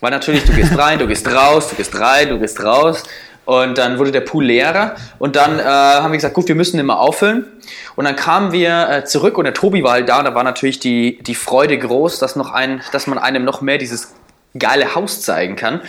weil 0.00 0.10
natürlich 0.10 0.44
du 0.44 0.52
gehst 0.52 0.78
rein, 0.78 0.98
du 0.98 1.06
gehst 1.06 1.30
raus, 1.30 1.68
du 1.70 1.76
gehst 1.76 1.98
rein, 1.98 2.28
du 2.28 2.38
gehst 2.38 2.62
raus. 2.62 3.02
Und 3.44 3.78
dann 3.78 3.98
wurde 3.98 4.12
der 4.12 4.20
Pool 4.20 4.44
leerer 4.44 4.94
und 5.18 5.34
dann 5.34 5.58
äh, 5.58 5.62
haben 5.62 6.12
wir 6.12 6.18
gesagt, 6.18 6.34
gut, 6.34 6.48
wir 6.48 6.54
müssen 6.54 6.84
mal 6.84 6.96
auffüllen. 6.96 7.46
Und 7.96 8.04
dann 8.04 8.14
kamen 8.14 8.52
wir 8.52 8.90
äh, 8.90 9.04
zurück 9.06 9.38
und 9.38 9.44
der 9.44 9.54
Tobi 9.54 9.82
war 9.82 9.92
halt 9.92 10.08
da 10.10 10.18
und 10.18 10.26
da 10.26 10.34
war 10.34 10.44
natürlich 10.44 10.80
die, 10.80 11.18
die 11.22 11.34
Freude 11.34 11.78
groß, 11.78 12.18
dass, 12.18 12.36
noch 12.36 12.52
ein, 12.52 12.82
dass 12.92 13.06
man 13.06 13.16
einem 13.18 13.46
noch 13.46 13.62
mehr 13.62 13.78
dieses 13.78 14.12
geile 14.58 14.94
Haus 14.94 15.22
zeigen 15.22 15.56
kann. 15.56 15.80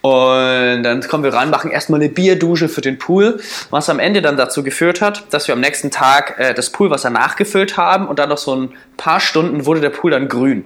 Und 0.00 0.82
dann 0.84 1.00
kommen 1.08 1.24
wir 1.24 1.34
rein, 1.34 1.50
machen 1.50 1.70
erstmal 1.70 2.00
eine 2.00 2.08
Bierdusche 2.08 2.68
für 2.68 2.80
den 2.80 2.98
Pool, 2.98 3.40
was 3.70 3.90
am 3.90 3.98
Ende 3.98 4.22
dann 4.22 4.36
dazu 4.36 4.62
geführt 4.62 5.00
hat, 5.00 5.24
dass 5.32 5.48
wir 5.48 5.54
am 5.54 5.60
nächsten 5.60 5.90
Tag 5.90 6.38
äh, 6.38 6.54
das 6.54 6.70
Poolwasser 6.70 7.10
nachgefüllt 7.10 7.76
haben 7.76 8.06
und 8.06 8.18
dann 8.20 8.28
noch 8.28 8.38
so 8.38 8.54
ein 8.54 8.70
paar 8.96 9.18
Stunden 9.18 9.66
wurde 9.66 9.80
der 9.80 9.90
Pool 9.90 10.12
dann 10.12 10.28
grün. 10.28 10.64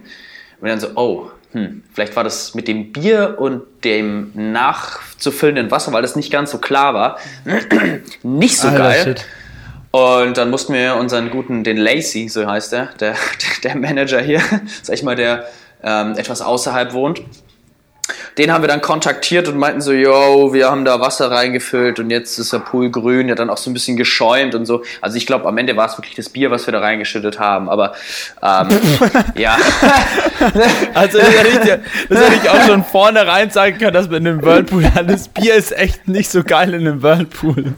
Und 0.61 0.69
dann 0.69 0.81
so, 0.81 0.89
oh, 0.97 1.31
hm, 1.53 1.83
vielleicht 1.93 2.15
war 2.15 2.25
das 2.25 2.55
mit 2.55 2.69
dem 2.69 2.93
Bier 2.93 3.37
und 3.39 3.63
dem 3.85 4.33
nachzufüllenden 4.35 5.71
Wasser, 5.71 5.93
weil 5.93 6.03
das 6.03 6.15
nicht 6.15 6.31
ganz 6.31 6.51
so 6.51 6.59
klar 6.59 6.93
war, 6.95 7.19
nicht 8.23 8.59
so 8.59 8.69
Alter, 8.69 8.83
geil. 8.83 9.05
shit. 9.05 9.27
Und 9.93 10.39
dann 10.39 10.51
mussten 10.51 10.73
wir 10.73 10.97
unseren 10.97 11.31
guten, 11.31 11.65
den 11.65 11.77
Lacey, 11.77 12.29
so 12.29 12.47
heißt 12.47 12.73
er, 12.73 12.87
der, 13.01 13.15
der 13.65 13.77
Manager 13.77 14.21
hier, 14.21 14.41
sag 14.83 14.95
ich 14.95 15.03
mal, 15.03 15.17
der 15.17 15.47
ähm, 15.83 16.17
etwas 16.17 16.41
außerhalb 16.41 16.93
wohnt, 16.93 17.23
den 18.39 18.53
haben 18.53 18.63
wir 18.63 18.69
dann 18.69 18.81
kontaktiert 18.81 19.47
und 19.49 19.57
meinten 19.59 19.81
so, 19.81 19.93
yo, 19.93 20.53
wir 20.53 20.71
haben 20.71 20.85
da 20.85 21.01
Wasser 21.01 21.31
reingefüllt 21.31 21.99
und 22.01 22.11
jetzt 22.11 22.39
ist 22.39 22.53
der 22.53 22.59
Pool 22.59 22.91
grün, 22.91 23.29
ja 23.29 23.35
dann 23.35 23.49
auch 23.51 23.57
so 23.59 23.71
ein 23.71 23.75
bisschen 23.75 23.97
geschäumt 23.97 24.55
und 24.55 24.67
so. 24.67 24.83
Also 25.01 25.17
ich 25.17 25.27
glaube, 25.27 25.47
am 25.47 25.57
Ende 25.59 25.77
war 25.77 25.87
es 25.87 25.97
wirklich 25.99 26.15
das 26.17 26.29
Bier, 26.29 26.51
was 26.51 26.67
wir 26.67 26.73
da 26.73 26.81
reingeschüttet 26.81 27.39
haben, 27.39 27.69
aber 27.69 27.93
ähm, 28.43 28.69
ja. 29.37 29.57
Also 30.95 31.19
das 31.19 31.29
hätte, 31.29 31.49
ich, 31.49 32.09
das 32.09 32.19
hätte 32.19 32.35
ich 32.43 32.51
auch 32.51 32.61
schon 32.67 32.85
vornherein 32.85 33.51
sagen 33.51 33.79
können, 33.79 33.93
dass 33.95 34.07
man 34.09 34.17
in 34.17 34.27
einem 34.29 34.43
Whirlpool 34.43 34.85
das 35.07 35.29
Bier 35.29 35.55
ist 35.55 35.73
echt 35.73 36.09
nicht 36.09 36.31
so 36.31 36.43
geil 36.43 36.75
in 36.75 36.87
einem 36.87 37.03
Whirlpool. 37.03 37.75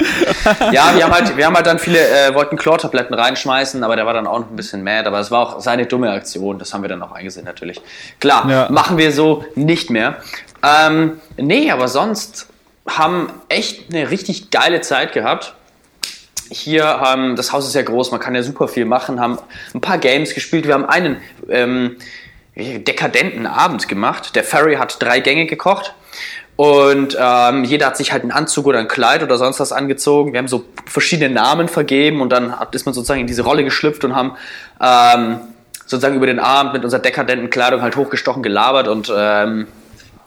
Ja, 0.73 0.93
wir 0.97 1.04
haben 1.04 1.12
halt, 1.12 1.37
wir 1.37 1.47
haben 1.47 1.54
halt 1.54 1.66
dann 1.66 1.78
viele, 1.78 1.99
äh, 1.99 2.35
wollten 2.35 2.57
Chlortabletten 2.57 3.14
reinschmeißen, 3.14 3.83
aber 3.85 3.97
der 3.97 4.07
war 4.07 4.14
dann 4.14 4.26
auch 4.26 4.40
noch 4.40 4.50
ein 4.50 4.57
bisschen 4.57 4.83
mad, 4.83 5.07
aber 5.07 5.21
es 5.21 5.31
war 5.31 5.40
auch 5.40 5.61
seine 5.61 5.87
dumme 5.87 6.11
Aktion, 6.11 6.59
das 6.59 6.73
haben 6.73 6.83
wir 6.83 6.88
dann 6.88 7.02
auch 7.02 7.12
eingesehen 7.12 7.45
natürlich. 7.45 7.81
Klar, 8.21 8.49
Ja. 8.50 8.69
machen 8.71 8.97
wir 8.99 9.12
so 9.12 9.45
nicht 9.54 9.90
mehr. 9.90 10.16
Ähm, 10.62 11.21
nee, 11.37 11.71
aber 11.71 11.88
sonst 11.88 12.49
haben 12.87 13.31
echt 13.49 13.93
eine 13.93 14.11
richtig 14.11 14.50
geile 14.50 14.81
Zeit 14.81 15.12
gehabt. 15.12 15.54
Hier, 16.50 17.02
ähm, 17.07 17.37
das 17.37 17.52
Haus 17.52 17.66
ist 17.66 17.75
ja 17.75 17.83
groß, 17.83 18.11
man 18.11 18.21
kann 18.21 18.35
ja 18.35 18.43
super 18.43 18.69
viel 18.69 18.85
machen, 18.85 19.21
haben 19.21 19.38
ein 19.75 19.81
paar 19.81 19.99
Games 19.99 20.35
gespielt. 20.35 20.66
Wir 20.66 20.75
haben 20.75 20.85
einen 20.85 21.16
ähm, 21.49 21.97
dekadenten 22.57 23.47
Abend 23.47 23.88
gemacht. 23.88 24.37
Der 24.37 24.45
Ferry 24.45 24.76
hat 24.76 25.02
drei 25.02 25.21
Gänge 25.21 25.47
gekocht 25.47 25.95
Und 26.57 27.16
ähm, 27.19 27.64
jeder 27.64 27.87
hat 27.87 27.97
sich 27.97 28.12
halt 28.12 28.23
einen 28.23 28.31
Anzug 28.31 28.66
oder 28.66 28.78
ein 28.78 28.87
Kleid 28.87 29.23
oder 29.23 29.38
sonst 29.38 29.59
was 29.59 29.73
angezogen. 29.73 30.33
Wir 30.33 30.38
haben 30.38 30.49
so 30.49 30.64
verschiedene 30.87 31.35
Namen 31.35 31.66
vergeben 31.66 32.21
und 32.21 32.31
dann 32.31 32.54
ist 32.73 32.87
man 32.87 32.95
sozusagen 32.95 33.21
in 33.21 33.26
diese 33.26 33.43
Rolle 33.43 33.64
geschlüpft 33.64 34.04
und 34.04 34.14
haben 34.14 34.37
ähm, 34.81 35.40
sozusagen 35.87 36.14
über 36.14 36.26
den 36.26 36.38
Abend 36.38 36.75
mit 36.75 36.85
unserer 36.85 37.00
dekadenten 37.00 37.50
Kleidung 37.50 37.83
halt 37.83 37.97
hochgestochen 37.97 38.43
gelabert 38.43 38.87
und 38.87 39.12
ähm, 39.14 39.66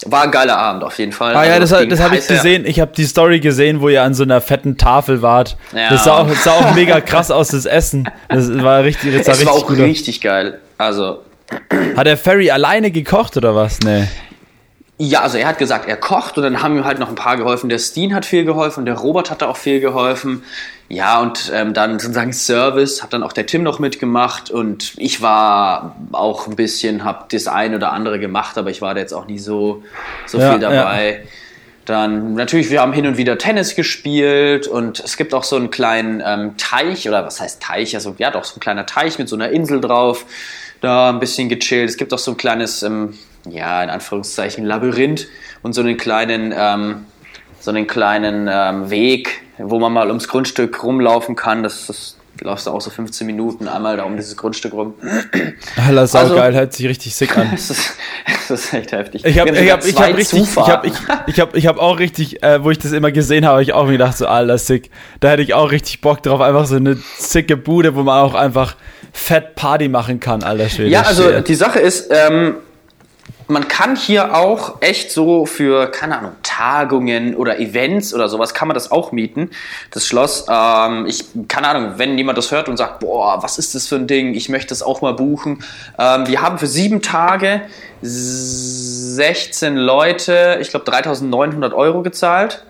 war 0.06 0.24
ein 0.24 0.32
geiler 0.32 0.58
Abend 0.58 0.84
auf 0.84 0.98
jeden 1.00 1.12
Fall. 1.12 1.36
Ah 1.36 1.44
ja, 1.44 1.54
also 1.54 1.76
das, 1.76 1.88
das 1.88 2.00
habe 2.00 2.18
ich 2.18 2.28
gesehen. 2.28 2.66
Ich 2.66 2.80
habe 2.80 2.92
die 2.96 3.06
Story 3.06 3.40
gesehen, 3.40 3.82
wo 3.82 3.90
ihr 3.90 4.04
an 4.04 4.14
so 4.14 4.24
einer 4.24 4.42
fetten 4.42 4.78
Tafel 4.78 5.22
wart. 5.22 5.58
Ja. 5.74 5.90
Das, 5.90 6.04
sah 6.04 6.20
auch, 6.20 6.28
das 6.28 6.44
sah 6.44 6.52
auch 6.52 6.74
mega 6.76 7.02
krass 7.02 7.32
aus, 7.32 7.50
das 7.50 7.66
Essen. 7.66 8.10
Das 8.30 8.62
war 8.62 8.84
richtig, 8.84 9.16
das 9.16 9.26
sah 9.26 9.32
es 9.32 9.40
richtig 9.40 9.54
war 9.54 9.62
auch 9.62 9.68
gut 9.68 9.80
richtig 9.80 10.22
geil. 10.22 10.60
Also. 10.78 11.24
Hat 11.96 12.06
der 12.06 12.18
Ferry 12.18 12.52
alleine 12.52 12.92
gekocht 12.92 13.38
oder 13.38 13.56
was? 13.56 13.80
Nee. 13.80 14.08
Ja, 15.00 15.22
also 15.22 15.38
er 15.38 15.48
hat 15.48 15.60
gesagt, 15.60 15.88
er 15.88 15.98
kocht 15.98 16.38
und 16.38 16.44
dann 16.44 16.62
haben 16.62 16.76
ihm 16.76 16.84
halt 16.84 17.00
noch 17.00 17.10
ein 17.10 17.16
paar 17.16 17.38
geholfen. 17.38 17.70
Der 17.70 17.80
Steen 17.80 18.14
hat 18.14 18.26
viel 18.26 18.46
geholfen, 18.46 18.86
der 18.86 18.96
Robert 18.96 19.30
hat 19.30 19.42
da 19.42 19.48
auch 19.48 19.58
viel 19.58 19.80
geholfen. 19.80 20.44
Ja, 20.90 21.20
und 21.20 21.52
ähm, 21.54 21.74
dann 21.74 22.00
sozusagen 22.00 22.32
Service 22.32 23.04
hat 23.04 23.12
dann 23.12 23.22
auch 23.22 23.34
der 23.34 23.46
Tim 23.46 23.64
noch 23.64 23.80
mitgemacht 23.80 24.50
und 24.50 24.94
ich 24.98 25.22
war 25.22 25.98
auch 26.14 26.48
ein 26.48 26.56
bisschen, 26.56 27.04
habe 27.04 27.26
das 27.30 27.48
ein 27.48 27.76
oder 27.76 27.92
andere 27.92 28.20
gemacht, 28.20 28.58
aber 28.58 28.70
ich 28.70 28.82
war 28.82 28.94
da 28.94 29.02
jetzt 29.02 29.14
auch 29.14 29.28
nie 29.28 29.40
so, 29.40 29.84
so 30.26 30.38
ja, 30.38 30.52
viel 30.52 30.60
dabei. 30.60 31.22
Ja. 31.24 31.30
Dann 31.84 32.36
natürlich, 32.36 32.70
wir 32.70 32.82
haben 32.82 32.94
hin 32.94 33.06
und 33.06 33.18
wieder 33.18 33.38
Tennis 33.38 33.76
gespielt 33.76 34.68
und 34.68 35.00
es 35.00 35.18
gibt 35.18 35.34
auch 35.34 35.44
so 35.44 35.56
einen 35.56 35.72
kleinen 35.72 36.22
ähm, 36.26 36.56
Teich 36.58 37.08
oder 37.08 37.26
was 37.26 37.40
heißt 37.40 37.62
Teich? 37.62 37.96
Also 37.96 38.16
ja, 38.18 38.32
doch 38.32 38.44
so 38.44 38.58
ein 38.58 38.60
kleiner 38.60 38.86
Teich 38.86 39.20
mit 39.20 39.30
so 39.30 39.36
einer 39.36 39.50
Insel 39.50 39.82
drauf. 39.82 40.26
Da 40.82 41.10
ein 41.10 41.20
bisschen 41.20 41.50
gechillt. 41.50 41.90
Es 41.90 41.98
gibt 41.98 42.14
auch 42.14 42.20
so 42.20 42.32
ein 42.32 42.38
kleines 42.38 42.84
ähm, 42.84 43.18
ja, 43.50 43.84
in 43.84 43.90
Anführungszeichen 43.90 44.66
Labyrinth 44.66 45.28
und 45.62 45.74
so 45.74 45.82
einen 45.82 45.98
kleinen, 45.98 46.54
ähm, 46.56 47.06
so 47.60 47.72
einen 47.72 47.88
kleinen 47.88 48.50
ähm, 48.52 48.90
Weg, 48.90 49.42
wo 49.58 49.80
man 49.80 49.94
mal 49.94 50.08
ums 50.08 50.28
Grundstück 50.28 50.84
rumlaufen 50.84 51.36
kann. 51.36 51.64
Das, 51.64 51.88
das 51.88 52.18
läufst 52.42 52.68
du 52.68 52.72
auch 52.72 52.82
so 52.82 52.90
15 52.90 53.26
Minuten 53.26 53.68
einmal 53.68 53.98
da 53.98 54.04
um 54.04 54.16
dieses 54.16 54.38
Grundstück 54.38 54.74
rum. 54.74 54.94
Alter, 55.76 56.08
sau 56.08 56.20
also, 56.20 56.36
geil, 56.36 56.54
hört 56.54 56.74
sich 56.74 56.88
richtig 56.88 57.16
sick 57.16 57.38
an. 57.38 57.50
das, 57.52 57.70
ist, 57.70 57.94
das 58.48 58.66
ist 58.66 58.74
echt 58.74 58.92
heftig. 58.92 59.26
Ich 59.26 59.40
habe 59.40 59.50
ich 59.52 59.72
hab, 59.72 59.86
ich 59.86 59.96
hab 59.96 60.16
richtig, 60.16 60.42
ich 60.42 60.58
habe 60.58 60.88
ich, 60.88 60.94
ich 61.28 61.40
hab, 61.40 61.56
ich 61.56 61.68
hab 61.68 61.80
auch 61.80 62.00
richtig, 62.00 62.44
äh, 62.44 62.64
wo 62.64 62.72
ich 62.72 62.80
das 62.80 62.92
immer 62.92 63.12
gesehen 63.12 63.46
habe, 63.46 63.62
ich 63.62 63.74
auch 63.74 63.86
mir 63.86 63.94
gedacht, 63.94 64.18
so, 64.18 64.28
Alter, 64.28 64.58
sick. 64.58 64.90
Da 65.20 65.30
hätte 65.30 65.42
ich 65.42 65.54
auch 65.54 65.72
richtig 65.72 66.02
Bock 66.02 66.24
drauf, 66.24 66.42
einfach 66.42 66.66
so 66.66 66.76
eine 66.76 66.98
sicke 67.18 67.58
Bude, 67.58 67.96
wo 67.96 68.04
man 68.04 68.20
auch 68.20 68.36
einfach 68.36 68.76
fett 69.12 69.56
Party 69.56 69.88
machen 69.88 70.20
kann, 70.20 70.44
Alter 70.44 70.70
Schwede. 70.70 70.90
Ja, 70.90 71.02
also 71.02 71.42
die 71.42 71.56
Sache 71.56 71.80
ist, 71.80 72.12
ähm, 72.12 72.58
man 73.48 73.68
kann 73.68 73.96
hier 73.96 74.36
auch 74.36 74.82
echt 74.82 75.12
so 75.12 75.46
für, 75.46 75.88
keine 75.88 76.18
Ahnung, 76.20 76.34
Tagungen 76.44 77.36
oder 77.36 77.60
Events 77.60 78.14
oder 78.14 78.28
sowas, 78.28 78.54
kann 78.54 78.68
man 78.68 78.76
das 78.76 78.92
auch 78.92 79.12
mieten, 79.12 79.52
das 79.92 80.06
Schloss. 80.06 80.46
Ähm, 80.50 81.06
ich, 81.06 81.26
keine 81.48 81.70
Ahnung, 81.70 81.94
wenn 81.98 82.18
jemand 82.18 82.38
das 82.38 82.52
hört 82.52 82.68
und 82.68 82.78
sagt, 82.78 83.00
boah, 83.00 83.42
was 83.42 83.58
ist 83.58 83.74
das 83.76 83.88
für 83.88 83.96
ein 83.96 84.08
Ding, 84.08 84.34
ich 84.34 84.50
möchte 84.50 84.70
das 84.70 84.84
auch 84.84 85.02
mal 85.02 85.14
buchen. 85.14 85.64
Ähm, 85.98 86.28
wir 86.28 86.42
haben 86.42 86.58
für 86.58 86.68
sieben 86.68 87.02
Tage 87.02 87.62
16 88.02 89.76
Leute, 89.76 90.58
ich 90.62 90.70
glaube 90.70 90.86
3900 90.86 91.74
Euro 91.74 92.02
gezahlt. 92.02 92.66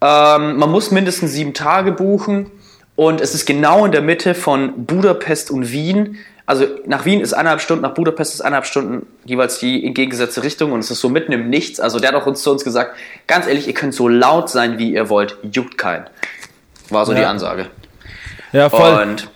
Ähm, 0.00 0.56
man 0.56 0.70
muss 0.70 0.90
mindestens 0.90 1.32
sieben 1.32 1.54
Tage 1.54 1.92
buchen 1.92 2.50
und 2.96 3.20
es 3.20 3.34
ist 3.34 3.46
genau 3.46 3.84
in 3.84 3.92
der 3.92 4.02
Mitte 4.02 4.34
von 4.34 4.86
Budapest 4.86 5.50
und 5.50 5.70
Wien 5.70 6.18
also 6.48 6.64
nach 6.86 7.04
Wien 7.04 7.20
ist 7.20 7.34
eineinhalb 7.34 7.60
Stunden, 7.60 7.82
nach 7.82 7.92
Budapest 7.92 8.32
ist 8.32 8.40
eineinhalb 8.40 8.64
Stunden 8.64 9.06
jeweils 9.26 9.58
die 9.58 9.84
entgegengesetzte 9.84 10.42
Richtung 10.42 10.72
und 10.72 10.80
es 10.80 10.90
ist 10.90 11.00
so 11.00 11.10
mitten 11.10 11.30
im 11.32 11.50
Nichts. 11.50 11.78
Also 11.78 12.00
der 12.00 12.08
hat 12.08 12.16
auch 12.16 12.24
uns 12.24 12.42
zu 12.42 12.50
uns 12.50 12.64
gesagt, 12.64 12.96
ganz 13.26 13.46
ehrlich, 13.46 13.66
ihr 13.66 13.74
könnt 13.74 13.92
so 13.92 14.08
laut 14.08 14.48
sein, 14.48 14.78
wie 14.78 14.94
ihr 14.94 15.10
wollt, 15.10 15.36
juckt 15.52 15.76
keinen. 15.76 16.06
War 16.88 17.04
so 17.04 17.12
ja. 17.12 17.18
die 17.18 17.24
Ansage. 17.26 17.66
Ja, 18.52 18.70
voll. 18.70 19.02
Und 19.02 19.28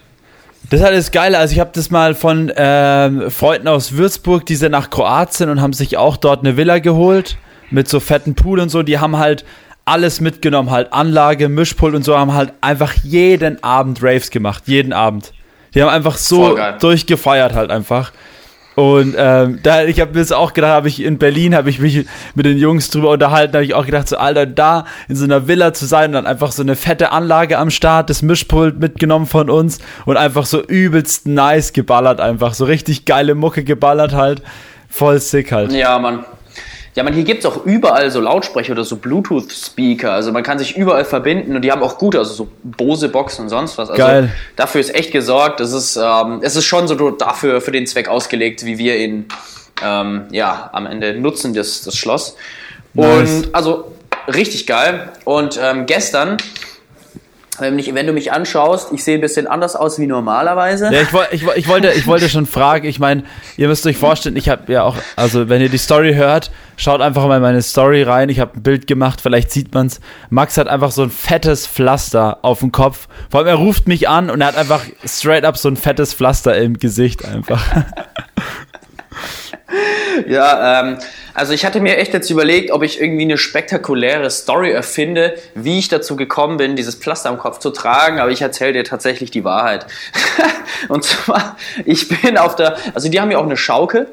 das 0.71 0.81
ist 0.81 0.87
halt 0.87 0.97
das 0.97 1.11
Geile. 1.11 1.37
Also 1.37 1.53
ich 1.53 1.61
habe 1.61 1.71
das 1.75 1.91
mal 1.91 2.15
von 2.15 2.51
ähm, 2.57 3.31
Freunden 3.31 3.69
aus 3.69 3.93
Würzburg, 3.93 4.47
die 4.47 4.57
sind 4.57 4.73
nach 4.73 4.89
Kroatien 4.89 5.51
und 5.51 5.61
haben 5.61 5.75
sich 5.75 5.99
auch 5.99 6.17
dort 6.17 6.41
eine 6.41 6.57
Villa 6.57 6.79
geholt 6.79 7.37
mit 7.71 7.91
so 7.91 8.01
fetten 8.01 8.35
Pool 8.35 8.59
und 8.59 8.71
so. 8.71 8.83
Die 8.83 9.01
haben 9.01 9.19
halt 9.19 9.45
alles 9.85 10.23
mitgenommen, 10.23 10.71
halt 10.71 10.95
Anlage, 10.95 11.51
Mischpult 11.51 11.95
und 11.95 12.07
so, 12.07 12.17
haben 12.17 12.33
halt 12.33 12.55
einfach 12.63 12.95
jeden 13.05 13.63
Abend 13.63 14.03
Raves 14.03 14.31
gemacht, 14.31 14.63
jeden 14.65 14.95
Abend. 14.95 15.35
Die 15.75 15.83
haben 15.83 15.89
einfach 15.89 16.17
so 16.17 16.59
durchgefeiert 16.81 17.55
halt 17.55 17.71
einfach. 17.71 18.13
Und 18.75 19.15
ähm, 19.19 19.61
da, 19.63 19.85
ich 19.85 20.01
habe 20.01 20.13
mir 20.13 20.21
das 20.21 20.33
auch 20.33 20.55
gedacht, 20.55 20.71
habe 20.71 20.89
ich 20.89 21.03
in 21.03 21.19
Berlin, 21.19 21.55
habe 21.55 21.69
ich 21.69 21.79
mich 21.79 22.07
mit 22.35 22.47
den 22.47 22.57
Jungs 22.59 22.89
drüber 22.89 23.11
unterhalten, 23.11 23.55
habe 23.55 23.65
ich 23.65 23.75
auch 23.75 23.85
gedacht, 23.85 24.09
so 24.09 24.17
Alter, 24.17 24.47
da 24.47 24.87
in 25.09 25.17
so 25.17 25.25
einer 25.25 25.47
Villa 25.47 25.75
zu 25.75 25.85
sein 25.85 26.11
und 26.11 26.13
dann 26.15 26.27
einfach 26.27 26.53
so 26.53 26.63
eine 26.63 26.75
fette 26.75 27.13
Anlage 27.13 27.59
am 27.59 27.71
Start, 27.71 28.09
das 28.09 28.23
Mischpult 28.23 28.81
mitgenommen 28.81 29.27
von 29.27 29.51
uns 29.51 29.79
und 30.07 30.17
einfach 30.17 30.47
so 30.47 30.63
übelst 30.63 31.27
nice 31.27 31.75
geballert 31.75 32.21
einfach, 32.21 32.55
so 32.55 32.65
richtig 32.65 33.05
geile 33.05 33.35
Mucke 33.35 33.63
geballert 33.63 34.15
halt, 34.15 34.43
voll 34.89 35.21
sick 35.21 35.53
halt. 35.53 35.73
Ja, 35.73 35.99
Mann. 35.99 36.25
Ja, 36.95 37.03
man, 37.05 37.15
hier 37.15 37.25
gibt 37.25 37.41
es 37.41 37.47
auch 37.47 37.65
überall 37.65 38.11
so 38.11 38.21
Lautsprecher 38.21 38.73
oder 38.73 38.85
so 38.85 38.97
Bluetooth-Speaker. 38.97 40.13
Also 40.13 40.31
man 40.31 40.43
kann 40.43 40.59
sich 40.59 40.77
überall 40.77 41.07
verbinden 41.07 41.57
und 41.57 41.63
die 41.63 41.73
haben 41.73 41.83
auch 41.83 41.97
gute, 41.97 42.19
also 42.19 42.35
so 42.35 42.49
Bose-Boxen 42.65 43.45
und 43.45 43.49
sonst 43.49 43.79
was. 43.79 43.89
Also 43.89 44.03
Geil. 44.03 44.31
dafür 44.57 44.83
ist 44.83 44.95
echt 44.95 45.11
gesorgt. 45.11 45.61
Es 45.61 45.73
ist, 45.73 45.97
ähm, 45.97 46.41
es 46.43 46.55
ist 46.55 46.67
schon 46.67 46.89
so 46.89 47.11
dafür, 47.11 47.63
für 47.63 47.73
den 47.73 47.87
Zweck 47.87 48.09
ausgelegt, 48.09 48.67
wie 48.67 48.77
wir 48.77 48.99
ihn 48.99 49.27
ähm, 49.83 50.27
ja, 50.33 50.69
am 50.73 50.85
Ende 50.85 51.19
nutzen, 51.19 51.55
das, 51.55 51.83
das 51.83 51.97
Schloss. 51.97 52.37
Nice. 52.93 53.45
Und 53.45 53.55
also 53.55 53.93
richtig 54.33 54.67
geil. 54.67 55.13
Und 55.25 55.59
ähm, 55.63 55.87
gestern 55.87 56.37
wenn, 57.63 57.79
ich, 57.79 57.95
wenn 57.95 58.07
du 58.07 58.13
mich 58.13 58.33
anschaust, 58.33 58.93
ich 58.93 59.03
sehe 59.03 59.17
ein 59.17 59.21
bisschen 59.21 59.47
anders 59.47 59.75
aus 59.77 59.99
wie 59.99 60.07
normalerweise. 60.07 60.93
Ja, 60.93 61.01
ich, 61.01 61.09
ich, 61.33 61.47
ich, 61.57 61.69
wollte, 61.69 61.91
ich 61.93 62.07
wollte 62.07 62.29
schon 62.29 62.47
fragen, 62.47 62.87
ich 62.87 62.99
meine, 62.99 63.25
ihr 63.57 63.69
müsst 63.69 63.87
euch 63.87 63.97
vorstellen, 63.97 64.37
ich 64.37 64.49
habe 64.49 64.71
ja 64.73 64.83
auch, 64.83 64.97
also 65.17 65.49
wenn 65.49 65.63
ihr 65.63 65.69
die 65.69 65.79
Story 65.79 66.15
hört, 66.15 66.51
schaut 66.77 67.01
einfach 67.01 67.27
mal 67.27 67.37
in 67.37 67.43
meine 67.43 67.63
Story 67.63 68.03
rein. 68.03 68.29
Ich 68.29 68.41
habe 68.41 68.59
ein 68.59 68.63
Bild 68.63 68.87
gemacht, 68.87 69.21
vielleicht 69.21 69.51
sieht 69.51 69.73
man 69.73 69.87
es. 69.87 70.01
Max 70.31 70.59
hat 70.59 70.69
einfach 70.69 70.91
so 70.91 71.03
ein 71.03 71.11
fettes 71.11 71.67
Pflaster 71.67 72.39
auf 72.43 72.61
dem 72.61 72.73
Kopf. 72.73 73.09
Vor 73.31 73.41
allem, 73.41 73.49
er 73.49 73.55
ruft 73.55 73.89
mich 73.89 74.09
an 74.09 74.31
und 74.31 74.41
er 74.41 74.49
hat 74.49 74.57
einfach 74.57 74.83
straight 75.05 75.45
up 75.45 75.57
so 75.57 75.69
ein 75.69 75.77
fettes 75.77 76.15
Pflaster 76.15 76.57
im 76.57 76.79
Gesicht 76.79 77.25
einfach. 77.25 77.63
ja, 80.27 80.81
ähm, 80.81 80.99
also 81.35 81.53
ich 81.53 81.65
hatte 81.65 81.81
mir 81.81 81.97
echt 81.97 82.13
jetzt 82.13 82.31
überlegt, 82.31 82.71
ob 82.71 82.83
ich 82.83 83.01
irgendwie 83.01 83.23
eine 83.23 83.39
spektakuläre 83.39 84.31
Story 84.31 84.71
erfinde, 84.71 85.35
wie 85.55 85.79
ich 85.79 85.89
dazu 85.89 86.17
gekommen 86.17 86.59
bin, 86.59 86.77
dieses 86.77 86.95
Pflaster 86.95 87.31
am 87.31 87.39
Kopf 87.39 87.59
zu 87.59 87.71
tragen, 87.71 88.21
aber 88.21 88.31
ich 88.31 88.43
erzähle 88.43 88.75
dir 88.75 88.85
tatsächlich 88.85 89.31
die 89.31 89.45
Wahrheit. 89.45 89.87
und 90.89 91.05
zwar, 91.05 91.57
ich 91.85 92.09
bin 92.09 92.37
auf 92.37 92.57
der, 92.57 92.77
also 92.95 93.09
die 93.09 93.21
haben 93.21 93.31
ja 93.31 93.39
auch 93.39 93.45
eine 93.45 93.57
Schaukel. 93.57 94.09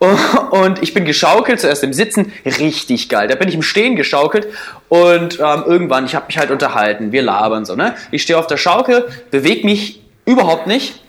Und 0.50 0.82
ich 0.82 0.94
bin 0.94 1.04
geschaukelt, 1.04 1.60
zuerst 1.60 1.84
im 1.84 1.92
Sitzen, 1.92 2.32
richtig 2.46 3.10
geil. 3.10 3.28
Da 3.28 3.34
bin 3.34 3.50
ich 3.50 3.54
im 3.54 3.60
Stehen 3.60 3.96
geschaukelt 3.96 4.48
und 4.88 5.38
ähm, 5.38 5.64
irgendwann, 5.66 6.06
ich 6.06 6.14
habe 6.14 6.24
mich 6.26 6.38
halt 6.38 6.50
unterhalten, 6.50 7.12
wir 7.12 7.20
labern 7.20 7.66
so, 7.66 7.76
ne? 7.76 7.94
Ich 8.10 8.22
stehe 8.22 8.38
auf 8.38 8.46
der 8.46 8.56
Schaukel, 8.56 9.06
bewege 9.30 9.66
mich 9.66 10.00
überhaupt 10.24 10.66
nicht 10.66 11.02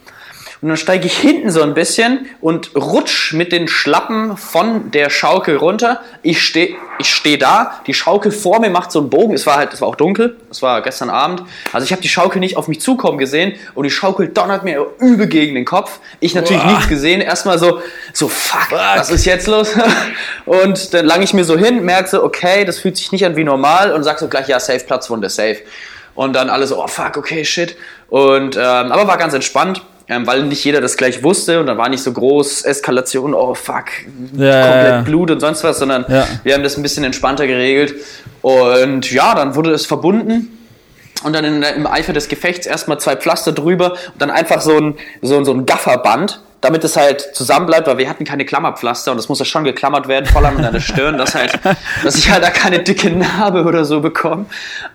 und 0.62 0.68
dann 0.68 0.77
steige 0.77 1.08
ich 1.08 1.18
hinten 1.18 1.50
so 1.50 1.63
ein 1.63 1.74
bisschen 1.74 2.27
und 2.39 2.75
rutsch 2.75 3.34
mit 3.34 3.51
den 3.51 3.68
Schlappen 3.68 4.38
von 4.38 4.91
der 4.91 5.10
Schaukel 5.10 5.58
runter. 5.58 6.01
Ich 6.22 6.44
stehe 6.44 6.75
ich 7.00 7.12
steh 7.12 7.38
da, 7.38 7.82
die 7.88 7.96
Schaukel 7.96 8.32
vor 8.32 8.60
mir 8.60 8.70
macht 8.70 8.91
so 8.91 9.00
einen 9.00 9.10
Bogen. 9.10 9.34
Es 9.34 9.48
war 9.48 9.58
halt, 9.58 9.74
es 9.74 9.82
war 9.82 9.88
auch 9.88 9.96
dunkel, 9.96 10.38
es 10.51 10.62
war 10.62 10.84
gestern 10.84 11.10
Abend. 11.10 11.41
Also 11.74 11.84
ich 11.84 11.91
habe 11.91 12.03
die 12.03 12.10
Schaukel 12.10 12.39
nicht 12.39 12.58
auf 12.58 12.68
mich 12.68 12.80
zukommen 12.80 13.18
gesehen 13.18 13.56
und 13.74 13.86
die 13.86 13.89
Schaukel 13.89 14.27
donnert 14.27 14.63
mir 14.63 14.86
übel 15.00 15.25
gegen 15.25 15.56
den 15.56 15.65
Kopf. 15.65 16.00
Ich 16.20 16.36
natürlich 16.36 16.62
Boah. 16.62 16.74
nichts 16.74 16.88
gesehen. 16.88 17.22
Erstmal 17.22 17.58
so, 17.58 17.82
so 18.13 18.27
fuck, 18.27 18.70
fuck, 18.70 18.77
was 18.77 19.10
ist 19.10 19.25
jetzt 19.25 19.48
los? 19.48 19.74
und 20.46 20.94
dann 20.94 21.08
lang 21.08 21.24
ich 21.24 21.34
mir 21.34 21.44
so 21.44 21.58
hin, 21.58 21.84
merke 21.84 22.08
so, 22.08 22.24
okay, 22.24 22.65
das 22.65 22.77
fühlt 22.77 22.98
sich 22.98 23.12
nicht 23.12 23.25
an 23.25 23.36
wie 23.36 23.44
normal 23.44 23.94
und 23.94 24.03
sag 24.03 24.20
so 24.20 24.27
gleich, 24.27 24.48
ja, 24.48 24.60
safe, 24.60 24.82
Platzwunde, 24.82 25.30
safe. 25.30 25.58
Und 26.13 26.34
dann 26.34 26.51
alles 26.51 26.70
so, 26.70 26.84
oh 26.84 26.88
fuck, 26.88 27.18
okay, 27.18 27.44
shit. 27.46 27.75
Und, 28.10 28.58
ähm, 28.58 28.91
aber 28.91 29.08
war 29.08 29.18
ganz 29.18 29.34
entspannt 29.34 29.82
ähm, 30.12 30.27
weil 30.27 30.44
nicht 30.44 30.63
jeder 30.65 30.82
das 30.82 30.98
gleich 30.98 31.24
wusste 31.24 31.62
und 31.62 31.68
da 31.68 31.77
war 31.77 31.88
nicht 31.88 32.03
so 32.03 32.12
groß 32.12 32.65
Eskalation, 32.65 33.34
oh 33.34 33.53
fuck, 33.53 33.86
ja, 34.36 34.62
komplett 34.62 34.91
ja. 34.91 35.01
Blut 35.03 35.32
und 35.32 35.39
sonst 35.39 35.63
was, 35.63 35.80
sondern 35.80 36.06
ja. 36.10 36.27
wir 36.44 36.53
haben 36.53 36.63
das 36.63 36.75
ein 36.75 36.84
bisschen 36.84 37.06
entspannter 37.06 37.48
geregelt. 37.48 37.96
Und 38.41 39.10
ja, 39.10 39.34
dann 39.36 39.56
wurde 39.56 39.72
es 39.72 39.86
verbunden 39.86 40.58
und 41.24 41.34
dann 41.34 41.46
in, 41.46 41.63
im 41.63 41.88
Eifer 41.88 42.12
des 42.12 42.27
Gefechts 42.27 42.68
erstmal 42.68 43.00
zwei 43.00 43.15
Pflaster 43.15 43.53
drüber 43.53 43.91
und 43.91 44.22
dann 44.22 44.32
einfach 44.32 44.60
so 44.60 44.77
ein, 44.77 44.96
so, 45.22 45.41
so 45.46 45.53
ein 45.53 45.65
Gafferband, 45.65 46.41
damit 46.60 46.84
es 46.84 46.98
halt 46.98 47.22
zusammen 47.34 47.65
bleibt, 47.65 47.88
weil 47.88 47.98
wir 47.98 48.10
hatten 48.10 48.25
keine 48.25 48.44
Klammerpflaster 48.44 49.13
und 49.13 49.18
es 49.18 49.30
muss 49.30 49.39
ja 49.39 49.46
schon 49.46 49.63
geklammert 49.63 50.10
werden, 50.10 50.25
voll 50.25 50.46
an 50.46 50.62
der 50.62 50.80
Stirn, 50.82 51.18
dass 51.18 51.36
halt, 51.36 51.58
dass 52.03 52.15
ich 52.15 52.30
halt 52.30 52.44
da 52.44 52.50
keine 52.50 52.80
dicke 52.80 53.12
Narbe 53.12 53.63
oder 53.63 53.86
so 53.86 54.01
bekomme. 54.01 54.48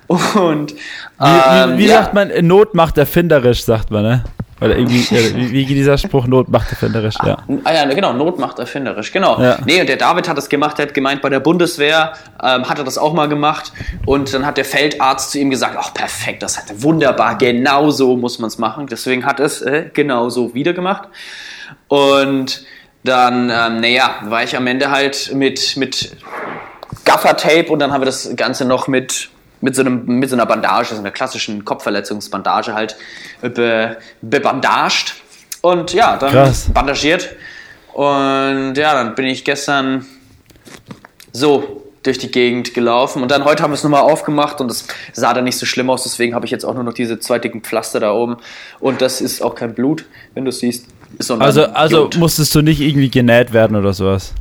Und 0.08 0.72
ähm, 0.72 0.76
wie, 1.18 1.72
wie, 1.72 1.78
wie 1.78 1.86
ja. 1.86 2.02
sagt 2.02 2.12
man, 2.12 2.30
Not 2.42 2.74
macht 2.74 2.98
erfinderisch, 2.98 3.64
sagt 3.64 3.90
man, 3.90 4.02
ne? 4.02 4.24
Oder 4.60 4.76
irgendwie, 4.76 5.14
äh, 5.14 5.34
wie, 5.34 5.52
wie 5.52 5.66
geht 5.66 5.76
dieser 5.76 5.98
Spruch? 5.98 6.26
Not 6.26 6.48
macht 6.48 6.70
erfinderisch, 6.70 7.16
ja. 7.22 7.36
Ah 7.64 7.74
ja, 7.74 7.84
genau, 7.84 8.14
Not 8.14 8.38
macht 8.38 8.58
erfinderisch, 8.58 9.12
genau. 9.12 9.40
Ja. 9.40 9.58
Nee, 9.66 9.80
und 9.80 9.88
der 9.88 9.96
David 9.96 10.28
hat 10.28 10.38
das 10.38 10.48
gemacht, 10.48 10.78
der 10.78 10.86
hat 10.86 10.94
gemeint, 10.94 11.20
bei 11.20 11.28
der 11.28 11.40
Bundeswehr 11.40 12.14
ähm, 12.42 12.66
hat 12.66 12.78
er 12.78 12.84
das 12.84 12.96
auch 12.96 13.12
mal 13.12 13.28
gemacht. 13.28 13.72
Und 14.06 14.32
dann 14.32 14.46
hat 14.46 14.56
der 14.56 14.64
Feldarzt 14.64 15.32
zu 15.32 15.38
ihm 15.38 15.50
gesagt, 15.50 15.76
ach 15.78 15.92
perfekt, 15.92 16.42
das 16.42 16.56
hat 16.56 16.82
wunderbar, 16.82 17.36
genau 17.36 17.90
so 17.90 18.16
muss 18.16 18.38
man 18.38 18.48
es 18.48 18.56
machen. 18.56 18.86
Deswegen 18.86 19.26
hat 19.26 19.40
es 19.40 19.60
äh, 19.60 19.90
genau 19.92 20.30
so 20.30 20.54
wieder 20.54 20.72
gemacht. 20.72 21.08
Und 21.88 22.64
dann, 23.04 23.50
ähm, 23.50 23.80
naja, 23.80 24.16
war 24.24 24.42
ich 24.42 24.56
am 24.56 24.66
Ende 24.66 24.90
halt 24.90 25.32
mit, 25.34 25.76
mit 25.76 26.16
Gaffertape 27.04 27.68
und 27.68 27.78
dann 27.78 27.92
haben 27.92 28.00
wir 28.00 28.06
das 28.06 28.34
Ganze 28.36 28.64
noch 28.64 28.88
mit, 28.88 29.28
mit, 29.60 29.74
so, 29.74 29.82
einem, 29.82 30.04
mit 30.06 30.28
so 30.28 30.36
einer 30.36 30.46
Bandage, 30.46 30.94
so 30.94 31.00
einer 31.00 31.10
klassischen 31.10 31.64
Kopfverletzungsbandage 31.64 32.74
halt 32.74 32.96
be, 33.40 33.96
bebandaged. 34.22 35.14
Und 35.62 35.92
ja, 35.92 36.16
dann 36.16 36.32
Krass. 36.32 36.68
bandagiert. 36.72 37.30
Und 37.92 38.74
ja, 38.74 38.94
dann 38.94 39.14
bin 39.14 39.26
ich 39.26 39.44
gestern 39.44 40.06
so 41.32 41.82
durch 42.02 42.18
die 42.18 42.30
Gegend 42.30 42.74
gelaufen. 42.74 43.22
Und 43.22 43.30
dann 43.30 43.44
heute 43.44 43.62
haben 43.62 43.70
wir 43.70 43.74
es 43.74 43.82
nochmal 43.82 44.02
aufgemacht 44.02 44.60
und 44.60 44.70
es 44.70 44.86
sah 45.12 45.34
dann 45.34 45.44
nicht 45.44 45.58
so 45.58 45.66
schlimm 45.66 45.90
aus. 45.90 46.04
Deswegen 46.04 46.34
habe 46.34 46.44
ich 46.44 46.52
jetzt 46.52 46.64
auch 46.64 46.74
nur 46.74 46.84
noch 46.84 46.92
diese 46.92 47.18
zwei 47.18 47.38
dicken 47.38 47.62
Pflaster 47.62 48.00
da 48.00 48.12
oben. 48.12 48.36
Und 48.78 49.00
das 49.00 49.20
ist 49.20 49.42
auch 49.42 49.54
kein 49.54 49.74
Blut, 49.74 50.04
wenn 50.34 50.44
du 50.44 50.50
es 50.50 50.60
siehst. 50.60 50.86
Also, 51.38 51.64
also 51.64 52.10
musstest 52.16 52.54
du 52.54 52.62
nicht 52.62 52.80
irgendwie 52.80 53.10
genäht 53.10 53.52
werden 53.52 53.76
oder 53.76 53.92
sowas? 53.92 54.34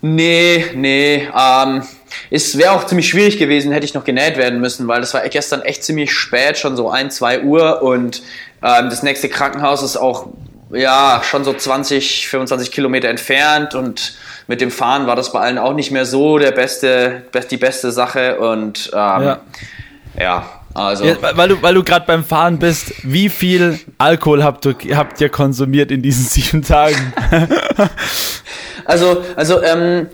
Nee, 0.00 0.64
nee. 0.74 1.28
Ähm, 1.36 1.82
es 2.30 2.58
wäre 2.58 2.72
auch 2.72 2.84
ziemlich 2.84 3.08
schwierig 3.08 3.38
gewesen, 3.38 3.72
hätte 3.72 3.84
ich 3.84 3.94
noch 3.94 4.04
genäht 4.04 4.36
werden 4.36 4.60
müssen, 4.60 4.88
weil 4.88 5.00
das 5.00 5.14
war 5.14 5.26
gestern 5.28 5.62
echt 5.62 5.84
ziemlich 5.84 6.12
spät, 6.12 6.58
schon 6.58 6.76
so 6.76 6.90
1, 6.90 7.16
2 7.16 7.42
Uhr 7.42 7.82
und 7.82 8.22
ähm, 8.62 8.90
das 8.90 9.02
nächste 9.02 9.28
Krankenhaus 9.28 9.82
ist 9.82 9.96
auch 9.96 10.28
ja 10.72 11.22
schon 11.24 11.44
so 11.44 11.52
20, 11.52 12.28
25 12.28 12.70
Kilometer 12.70 13.08
entfernt 13.08 13.74
und 13.74 14.16
mit 14.46 14.60
dem 14.60 14.70
Fahren 14.70 15.06
war 15.06 15.16
das 15.16 15.32
bei 15.32 15.40
allen 15.40 15.58
auch 15.58 15.74
nicht 15.74 15.90
mehr 15.90 16.04
so 16.04 16.38
der 16.38 16.52
beste, 16.52 17.22
best, 17.32 17.50
die 17.50 17.56
beste 17.56 17.92
Sache 17.92 18.38
und 18.38 18.90
ähm, 18.92 18.98
Ja. 18.98 19.40
ja. 20.18 20.46
also 20.74 21.04
Ja, 21.04 21.16
weil 21.20 21.48
du, 21.48 21.62
weil 21.62 21.74
du 21.74 21.84
gerade 21.84 22.06
beim 22.06 22.24
Fahren 22.24 22.58
bist, 22.58 22.92
wie 23.02 23.28
viel 23.28 23.78
Alkohol 23.98 24.42
habt, 24.42 24.64
du, 24.64 24.74
habt 24.94 25.20
ihr 25.20 25.28
konsumiert 25.28 25.90
in 25.90 26.02
diesen 26.02 26.24
sieben 26.24 26.62
Tagen? 26.62 27.12
Also, 28.84 29.24
also 29.36 29.62
ähm, 29.62 30.08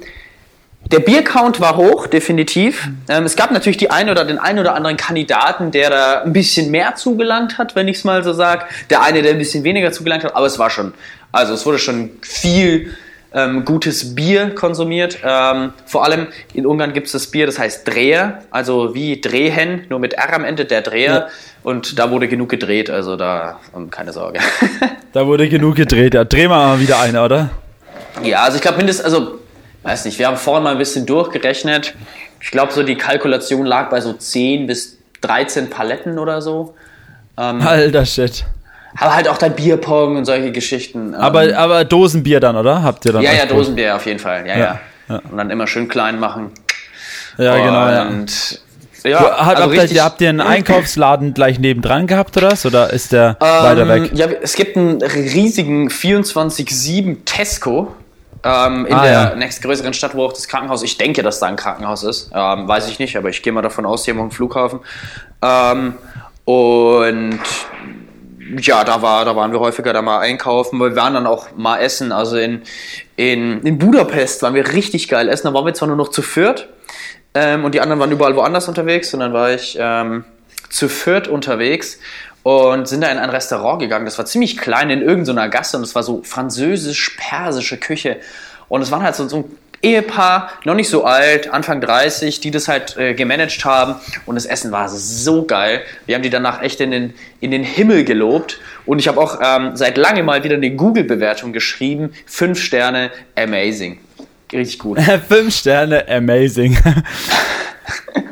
der 0.90 1.00
Biercount 1.00 1.60
war 1.60 1.76
hoch, 1.76 2.06
definitiv. 2.06 2.88
Ähm, 3.08 3.24
es 3.24 3.36
gab 3.36 3.52
natürlich 3.52 3.76
die 3.76 3.90
eine 3.90 4.10
oder 4.10 4.24
den 4.24 4.38
einen 4.38 4.58
oder 4.58 4.74
anderen 4.74 4.96
Kandidaten, 4.96 5.70
der 5.70 5.90
da 5.90 6.22
ein 6.22 6.32
bisschen 6.32 6.70
mehr 6.70 6.96
zugelangt 6.96 7.58
hat, 7.58 7.76
wenn 7.76 7.86
ich 7.86 7.98
es 7.98 8.04
mal 8.04 8.24
so 8.24 8.32
sage. 8.32 8.64
Der 8.90 9.02
eine, 9.02 9.22
der 9.22 9.32
ein 9.32 9.38
bisschen 9.38 9.62
weniger 9.62 9.92
zugelangt 9.92 10.24
hat, 10.24 10.34
aber 10.34 10.46
es 10.46 10.58
war 10.58 10.70
schon, 10.70 10.92
also 11.30 11.54
es 11.54 11.64
wurde 11.64 11.78
schon 11.78 12.10
viel 12.22 12.92
ähm, 13.32 13.64
gutes 13.64 14.16
Bier 14.16 14.54
konsumiert. 14.54 15.18
Ähm, 15.24 15.72
vor 15.86 16.04
allem 16.04 16.26
in 16.54 16.66
Ungarn 16.66 16.92
gibt 16.92 17.06
es 17.06 17.12
das 17.12 17.28
Bier, 17.28 17.46
das 17.46 17.58
heißt 17.58 17.86
Dreher, 17.86 18.42
also 18.50 18.92
wie 18.94 19.20
Drehen, 19.20 19.86
nur 19.88 20.00
mit 20.00 20.14
R 20.14 20.34
am 20.34 20.44
Ende, 20.44 20.64
der 20.64 20.82
Dreher. 20.82 21.14
Ja. 21.14 21.28
Und 21.62 21.98
da 22.00 22.10
wurde 22.10 22.26
genug 22.26 22.48
gedreht, 22.48 22.90
also 22.90 23.16
da 23.16 23.60
ähm, 23.76 23.90
keine 23.90 24.12
Sorge. 24.12 24.40
Da 25.12 25.26
wurde 25.26 25.48
genug 25.48 25.74
gedreht. 25.74 26.14
Ja, 26.14 26.22
drehen 26.22 26.50
wir 26.50 26.56
mal 26.56 26.78
wieder 26.78 27.00
eine, 27.00 27.24
oder? 27.24 27.50
Ja, 28.22 28.44
also 28.44 28.54
ich 28.54 28.62
glaube 28.62 28.78
mindestens, 28.78 29.04
also 29.04 29.40
weiß 29.82 30.04
nicht, 30.04 30.18
wir 30.18 30.26
haben 30.26 30.36
vorhin 30.36 30.64
mal 30.64 30.72
ein 30.72 30.78
bisschen 30.78 31.06
durchgerechnet. 31.06 31.94
Ich 32.40 32.50
glaube, 32.50 32.72
so 32.72 32.82
die 32.82 32.96
Kalkulation 32.96 33.66
lag 33.66 33.90
bei 33.90 34.00
so 34.00 34.12
10 34.12 34.66
bis 34.66 34.98
13 35.22 35.70
Paletten 35.70 36.18
oder 36.18 36.40
so. 36.42 36.74
Ähm, 37.38 37.60
Alter 37.60 38.04
Shit. 38.06 38.44
aber 38.98 39.14
halt 39.14 39.28
auch 39.28 39.38
dann 39.38 39.54
Bierpong 39.54 40.16
und 40.16 40.24
solche 40.24 40.52
Geschichten. 40.52 41.08
Ähm, 41.08 41.14
Aber, 41.14 41.56
aber 41.56 41.84
Dosenbier 41.84 42.40
dann, 42.40 42.56
oder? 42.56 42.82
Habt 42.82 43.04
ihr 43.06 43.12
dann? 43.12 43.22
ja, 43.22 43.32
ja? 43.32 43.46
Dosenbier 43.46 43.96
auf 43.96 44.06
jeden 44.06 44.18
Fall. 44.18 44.46
Ja, 44.46 44.54
ja. 44.54 44.58
Ja, 44.58 44.80
ja. 45.08 45.22
Und 45.30 45.36
dann 45.38 45.50
immer 45.50 45.66
schön 45.66 45.88
klein 45.88 46.18
machen. 46.18 46.50
Ja, 47.38 47.56
genau, 47.56 47.88
ja. 47.88 48.08
Und 48.08 48.60
ja, 49.04 49.18
Habt, 49.20 49.32
also 49.32 49.46
habt 49.62 49.74
ihr, 49.74 49.82
richtig- 49.82 50.00
habt 50.00 50.20
ihr 50.20 50.28
einen 50.28 50.40
Einkaufsladen 50.42 51.32
gleich 51.32 51.58
nebendran 51.58 52.06
gehabt 52.06 52.36
oder 52.36 52.52
was? 52.52 52.66
Oder 52.66 52.92
ist 52.92 53.12
der 53.12 53.36
weiter 53.40 53.82
Ähm, 53.82 53.88
weg? 53.88 54.10
Ja, 54.14 54.26
es 54.42 54.54
gibt 54.54 54.76
einen 54.76 55.00
riesigen 55.02 55.88
24-7 55.88 57.24
Tesco 57.24 57.94
ähm, 58.44 58.86
in 58.86 58.94
Ah, 58.94 59.02
der 59.02 59.12
ja. 59.12 59.34
nächstgrößeren 59.34 59.92
Stadt, 59.92 60.14
wo 60.14 60.24
auch 60.24 60.32
das 60.32 60.48
Krankenhaus, 60.48 60.82
ich 60.82 60.96
denke, 60.98 61.22
dass 61.22 61.40
da 61.40 61.46
ein 61.46 61.56
Krankenhaus 61.56 62.02
ist, 62.02 62.30
ähm, 62.34 62.66
weiß 62.66 62.88
ich 62.88 62.98
nicht, 62.98 63.16
aber 63.16 63.28
ich 63.28 63.42
gehe 63.42 63.52
mal 63.52 63.62
davon 63.62 63.86
aus, 63.86 64.04
hier 64.04 64.16
am 64.16 64.30
Flughafen. 64.30 64.80
Ähm, 65.42 65.94
und 66.44 67.40
ja, 68.58 68.84
da, 68.84 69.02
war, 69.02 69.24
da 69.24 69.36
waren 69.36 69.52
wir 69.52 69.60
häufiger 69.60 69.92
da 69.92 70.02
mal 70.02 70.20
einkaufen. 70.20 70.78
Wir 70.78 70.96
waren 70.96 71.14
dann 71.14 71.26
auch 71.26 71.48
mal 71.56 71.78
essen. 71.78 72.12
Also 72.12 72.36
in, 72.36 72.62
in, 73.16 73.60
in 73.62 73.78
Budapest 73.78 74.42
waren 74.42 74.54
wir 74.54 74.72
richtig 74.72 75.08
geil 75.08 75.28
essen. 75.28 75.46
Da 75.46 75.54
waren 75.54 75.66
wir 75.66 75.74
zwar 75.74 75.88
nur 75.88 75.96
noch 75.96 76.08
zu 76.08 76.22
viert 76.22 76.68
ähm, 77.34 77.64
und 77.64 77.74
die 77.74 77.80
anderen 77.80 78.00
waren 78.00 78.10
überall 78.10 78.34
woanders 78.36 78.68
unterwegs. 78.68 79.14
Und 79.14 79.20
dann 79.20 79.32
war 79.32 79.52
ich 79.52 79.76
ähm, 79.80 80.24
zu 80.68 80.88
viert 80.88 81.28
unterwegs 81.28 81.98
und 82.42 82.88
sind 82.88 83.02
da 83.02 83.08
in 83.08 83.18
ein 83.18 83.30
Restaurant 83.30 83.80
gegangen. 83.80 84.04
Das 84.04 84.18
war 84.18 84.26
ziemlich 84.26 84.56
klein 84.56 84.90
in 84.90 85.02
irgendeiner 85.02 85.48
Gasse 85.48 85.76
und 85.76 85.82
es 85.82 85.94
war 85.94 86.02
so 86.02 86.22
französisch-persische 86.22 87.76
Küche. 87.76 88.16
Und 88.68 88.82
es 88.82 88.90
waren 88.90 89.02
halt 89.02 89.16
so, 89.16 89.28
so 89.28 89.36
ein 89.38 89.44
Ehepaar, 89.82 90.50
noch 90.64 90.74
nicht 90.74 90.90
so 90.90 91.04
alt, 91.04 91.50
Anfang 91.50 91.80
30, 91.80 92.40
die 92.40 92.50
das 92.50 92.68
halt 92.68 92.98
äh, 92.98 93.14
gemanagt 93.14 93.64
haben. 93.64 93.94
Und 94.26 94.34
das 94.34 94.44
Essen 94.44 94.72
war 94.72 94.88
so 94.90 95.44
geil. 95.44 95.82
Wir 96.04 96.14
haben 96.14 96.22
die 96.22 96.30
danach 96.30 96.62
echt 96.62 96.80
in 96.80 96.90
den, 96.90 97.14
in 97.40 97.50
den 97.50 97.64
Himmel 97.64 98.04
gelobt. 98.04 98.60
Und 98.84 98.98
ich 98.98 99.08
habe 99.08 99.18
auch 99.20 99.40
ähm, 99.42 99.76
seit 99.76 99.96
langem 99.96 100.26
mal 100.26 100.44
wieder 100.44 100.56
eine 100.56 100.70
Google-Bewertung 100.70 101.52
geschrieben. 101.52 102.12
Fünf 102.26 102.60
Sterne, 102.60 103.10
amazing. 103.36 103.98
Richtig 104.52 104.78
gut. 104.78 105.00
Fünf 105.28 105.56
Sterne, 105.56 106.06
amazing. 106.08 106.76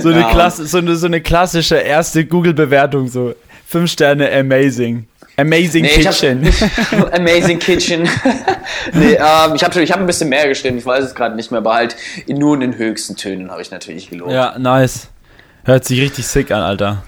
so, 0.00 0.08
eine 0.10 0.20
Ja. 0.20 0.30
Klasse, 0.30 0.66
so, 0.66 0.78
eine, 0.78 0.96
so 0.96 1.06
eine 1.06 1.20
klassische 1.20 1.76
erste 1.76 2.24
Google-Bewertung, 2.26 3.08
so 3.08 3.34
fünf 3.66 3.90
Sterne, 3.90 4.30
amazing. 4.32 5.06
Amazing 5.36 5.82
Nee, 5.82 5.90
ich 5.96 6.06
hab- 6.06 6.14
Kitchen. 6.14 6.48
Amazing 7.12 7.58
Kitchen. 7.58 8.02
nee, 8.92 9.14
ähm, 9.14 9.54
ich 9.56 9.64
habe 9.64 9.82
ich 9.82 9.90
hab 9.90 9.98
ein 9.98 10.06
bisschen 10.06 10.28
mehr 10.28 10.46
geschrieben, 10.46 10.78
ich 10.78 10.86
weiß 10.86 11.02
es 11.04 11.14
gerade 11.14 11.34
nicht 11.34 11.50
mehr, 11.50 11.58
aber 11.58 11.74
halt 11.74 11.96
in, 12.26 12.38
nur 12.38 12.54
in 12.54 12.60
den 12.60 12.78
höchsten 12.78 13.16
Tönen 13.16 13.50
habe 13.50 13.60
ich 13.60 13.70
natürlich 13.72 14.10
gelobt. 14.10 14.30
ja, 14.30 14.56
nice. 14.58 15.08
Hört 15.64 15.84
sich 15.84 16.00
richtig 16.00 16.26
sick 16.26 16.50
an, 16.52 16.60
Alter. 16.60 17.02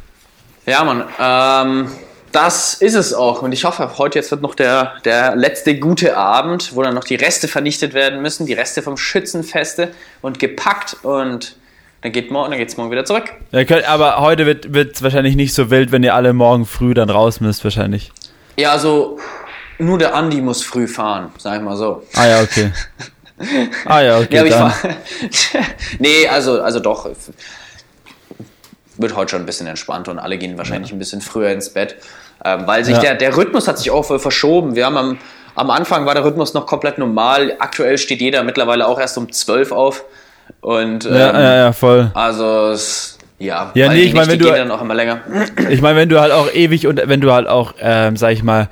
Ja, 0.67 0.83
Mann, 0.83 1.05
ähm, 1.21 1.93
das 2.33 2.75
ist 2.75 2.95
es 2.95 3.15
auch. 3.15 3.43
Und 3.43 3.53
ich 3.53 3.65
hoffe, 3.65 3.97
heute 3.99 4.19
jetzt 4.19 4.31
wird 4.33 4.43
noch 4.43 4.55
der, 4.57 4.95
der 5.05 5.37
letzte 5.37 5.79
gute 5.79 6.17
Abend, 6.17 6.75
wo 6.75 6.83
dann 6.83 6.95
noch 6.95 7.05
die 7.05 7.15
Reste 7.15 7.47
vernichtet 7.49 7.95
werden 7.95 8.21
müssen, 8.23 8.47
die 8.47 8.55
Reste 8.55 8.83
vom 8.83 8.97
Schützenfeste 8.97 9.93
und 10.21 10.39
gepackt 10.41 10.97
und 11.05 11.55
dann 12.03 12.13
geht 12.13 12.31
morgen, 12.31 12.51
dann 12.51 12.59
geht's 12.59 12.77
morgen 12.77 12.91
wieder 12.91 13.05
zurück. 13.05 13.25
Ja, 13.53 13.65
könnt, 13.65 13.89
aber 13.89 14.21
heute 14.21 14.47
wird 14.47 14.95
es 14.95 15.03
wahrscheinlich 15.03 15.35
nicht 15.37 15.55
so 15.55 15.71
wild, 15.71 15.93
wenn 15.93 16.03
ihr 16.03 16.15
alle 16.15 16.33
morgen 16.33 16.67
früh 16.67 16.95
dann 16.95 17.11
raus 17.11 17.41
müsst, 17.41 17.65
wahrscheinlich. 17.65 18.13
Ja, 18.57 18.73
also 18.73 19.19
nur 19.79 19.99
der 19.99 20.15
Andi 20.15 20.41
muss 20.41 20.63
früh 20.63 20.87
fahren, 20.89 21.31
sag 21.39 21.57
ich 21.59 21.63
mal 21.63 21.77
so. 21.77 22.03
Ah 22.15 22.27
ja, 22.27 22.41
okay. 22.43 22.71
Ah 23.85 24.01
ja, 24.01 24.19
okay. 24.19 24.37
Ja, 24.37 24.45
ich 24.45 24.51
dann. 24.51 24.73
Nee, 25.99 26.27
also, 26.29 26.61
also 26.63 26.81
doch. 26.81 27.09
Wird 28.99 29.15
heute 29.15 29.33
schon 29.33 29.43
ein 29.43 29.47
bisschen 29.47 29.67
entspannt 29.67 30.09
und 30.09 30.19
alle 30.19 30.39
gehen 30.39 30.57
wahrscheinlich 30.57 30.91
ein 30.93 30.99
bisschen 30.99 31.21
früher 31.21 31.51
ins 31.51 31.69
Bett. 31.71 31.97
Ähm, 32.45 32.63
weil 32.67 32.85
sich 32.85 32.95
Ja. 32.95 33.01
der, 33.01 33.15
der 33.17 33.37
Rhythmus 33.37 33.69
hat 33.69 33.79
sich 33.79 33.91
auch 33.91 34.05
voll 34.05 34.19
verschoben. 34.19 34.75
Wir 34.75 34.87
haben 34.87 34.97
am, 34.97 35.19
am 35.55 35.71
Anfang 35.71 36.07
war 36.07 36.15
der 36.15 36.25
Rhythmus 36.25 36.55
noch 36.55 36.67
komplett 36.67 36.97
normal. 36.97 37.57
Aktuell 37.59 37.99
steht 37.99 38.21
jeder 38.21 38.43
mittlerweile 38.43 38.87
auch 38.87 38.99
erst 38.99 39.19
um 39.19 39.31
12 39.31 39.73
auf. 39.73 40.05
Und 40.61 41.07
ähm, 41.07 41.15
ja, 41.15 41.41
ja, 41.41 41.57
ja, 41.57 41.73
voll. 41.73 42.11
also 42.15 42.71
es, 42.71 43.19
ja, 43.39 43.71
Ja, 43.75 43.89
nee, 43.93 44.01
ich 44.03 44.15
mein, 44.15 44.27
Nächte 44.29 44.45
wenn 44.45 44.53
du- 44.53 44.59
dann 44.59 44.71
auch 44.71 44.81
immer 44.83 44.95
länger. 44.95 45.21
Ich 45.71 45.81
meine, 45.81 45.97
wenn 45.99 46.09
du 46.09 46.21
halt 46.21 46.33
auch 46.33 46.53
ewig 46.53 46.87
und 46.87 47.01
wenn 47.05 47.21
du 47.21 47.33
halt 47.33 47.47
auch, 47.49 47.75
ähm, 47.81 48.17
sag 48.17 48.33
ich 48.33 48.43
mal, 48.43 48.69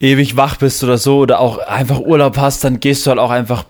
ewig 0.00 0.36
wach 0.36 0.56
bist 0.56 0.82
oder 0.84 0.96
so 0.98 1.18
oder 1.18 1.40
auch 1.40 1.58
einfach 1.58 1.98
Urlaub 2.00 2.36
hast, 2.38 2.62
dann 2.64 2.80
gehst 2.80 3.04
du 3.04 3.10
halt 3.10 3.18
auch 3.18 3.30
einfach 3.30 3.64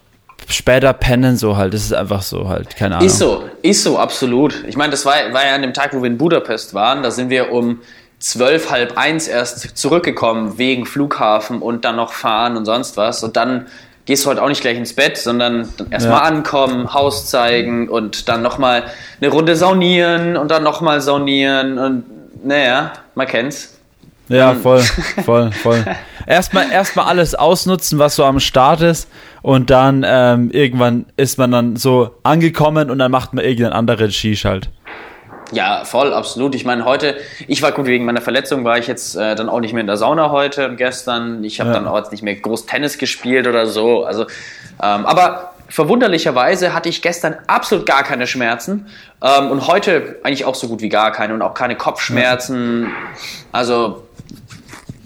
später 0.49 0.93
pennen, 0.93 1.37
so 1.37 1.57
halt. 1.57 1.75
Das 1.75 1.83
ist 1.83 1.93
einfach 1.95 2.23
so 2.23 2.49
halt, 2.49 2.77
keine 2.77 2.97
Ahnung. 2.97 3.07
Ist 3.07 3.19
so, 3.19 3.45
ist 3.63 3.83
so, 3.83 3.99
absolut. 3.99 4.65
Ich 4.67 4.77
meine, 4.77 4.91
das 4.91 5.05
war, 5.07 5.15
war 5.33 5.47
ja 5.47 5.55
an 5.55 5.63
dem 5.63 5.75
Tag, 5.75 5.93
wo 5.95 6.03
wir 6.03 6.07
in 6.11 6.19
Budapest 6.19 6.75
waren, 6.75 7.03
da 7.03 7.11
sind 7.11 7.31
wir 7.31 7.51
um 7.53 7.81
zwölf, 8.19 8.71
halb 8.71 8.97
eins 8.99 9.29
erst 9.29 9.77
zurückgekommen 9.79 10.59
wegen 10.59 10.87
Flughafen 10.87 11.61
und 11.63 11.85
dann 11.85 11.97
noch 11.97 12.13
fahren 12.13 12.57
und 12.57 12.65
sonst 12.65 12.97
was. 12.97 13.23
Und 13.23 13.37
dann 13.37 13.67
gehst 14.09 14.25
du 14.25 14.31
halt 14.31 14.39
auch 14.39 14.49
nicht 14.49 14.63
gleich 14.63 14.79
ins 14.79 14.95
Bett, 14.95 15.19
sondern 15.19 15.69
erstmal 15.91 16.17
Ja. 16.21 16.23
ankommen, 16.23 16.95
Haus 16.95 17.27
zeigen 17.27 17.91
und 17.91 18.27
dann 18.31 18.41
nochmal 18.41 18.85
eine 19.21 19.31
Runde 19.31 19.55
saunieren 19.55 20.39
und 20.39 20.51
dann 20.51 20.63
nochmal 20.63 21.03
saunieren 21.03 21.79
und 21.79 22.05
naja, 22.43 22.93
man 23.15 23.27
kennt's. 23.27 23.77
Ja, 24.31 24.55
voll, 24.55 24.81
voll, 25.27 25.53
voll. 25.53 25.85
Erstmal 26.27 26.71
erstmal 26.73 27.05
alles 27.05 27.35
ausnutzen, 27.35 27.99
was 27.99 28.17
so 28.17 28.25
am 28.25 28.41
Start 28.41 28.81
ist 28.81 29.09
und 29.43 29.69
dann 29.69 30.07
ähm, 30.09 30.51
irgendwann 30.53 31.05
ist 31.19 31.37
man 31.37 31.51
dann 31.51 31.77
so 31.77 32.13
angekommen 32.23 32.89
und 32.91 32.99
dann 32.99 33.11
macht 33.11 33.35
man 33.35 33.45
irgendeinen 33.45 33.75
anderen 33.75 34.11
Shish 34.11 34.47
halt. 34.47 34.71
Ja, 35.53 35.85
voll, 35.85 36.13
absolut. 36.13 36.55
Ich 36.55 36.65
meine, 36.65 36.85
heute, 36.85 37.17
ich 37.47 37.63
war 37.63 37.73
gut, 37.73 37.87
wegen 37.87 38.05
meiner 38.05 38.21
Verletzung 38.21 38.65
war 38.65 38.77
ich 38.79 38.87
jetzt 38.87 39.17
äh, 39.17 39.35
dann 39.35 39.49
auch 39.49 39.61
nicht 39.61 39.73
mehr 39.73 39.81
in 39.81 39.87
der 39.87 39.97
Sauna 39.97 40.31
heute 40.31 40.69
und 40.69 40.77
gestern. 40.77 41.43
Ich 41.45 41.61
habe 41.61 41.71
Ja. 41.71 41.75
dann 41.77 41.87
auch 41.89 41.97
jetzt 41.97 42.13
nicht 42.13 42.23
mehr 42.23 42.35
groß 42.35 42.67
Tennis 42.67 42.99
gespielt 42.99 43.47
oder 43.47 43.67
so. 43.67 44.05
Also, 44.05 44.23
ähm, 44.25 45.07
aber 45.07 45.55
verwunderlicherweise 45.71 46.75
hatte 46.75 46.89
ich 46.91 47.01
gestern 47.03 47.37
absolut 47.47 47.87
gar 47.87 48.03
keine 48.03 48.27
Schmerzen 48.27 48.87
ähm, 49.23 49.51
und 49.51 49.67
heute 49.69 50.17
eigentlich 50.23 50.45
auch 50.45 50.55
so 50.55 50.69
gut 50.69 50.81
wie 50.83 50.89
gar 50.91 51.13
keine 51.13 51.33
und 51.35 51.41
auch 51.43 51.55
keine 51.55 51.77
Kopfschmerzen. 51.77 52.89
Also, 53.53 54.07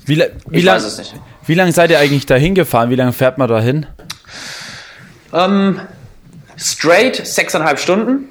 Wie, 0.07 0.17
la- 0.17 0.27
wie 0.49 0.59
ich 0.59 0.65
lang, 0.65 0.77
weiß 0.77 0.85
es 0.85 0.99
nicht. 0.99 1.15
Wie 1.47 1.55
lange 1.55 1.73
seid 1.73 1.91
ihr 1.91 1.99
eigentlich 2.01 2.27
dahin 2.27 2.55
gefahren? 2.57 2.91
Wie 2.91 2.97
lange 2.97 3.13
fährt 3.13 3.39
man 3.39 3.49
da 3.49 3.61
hin? 3.61 3.87
Ähm, 5.33 5.81
straight 6.57 7.25
sechseinhalb 7.27 7.79
Stunden. 7.79 8.29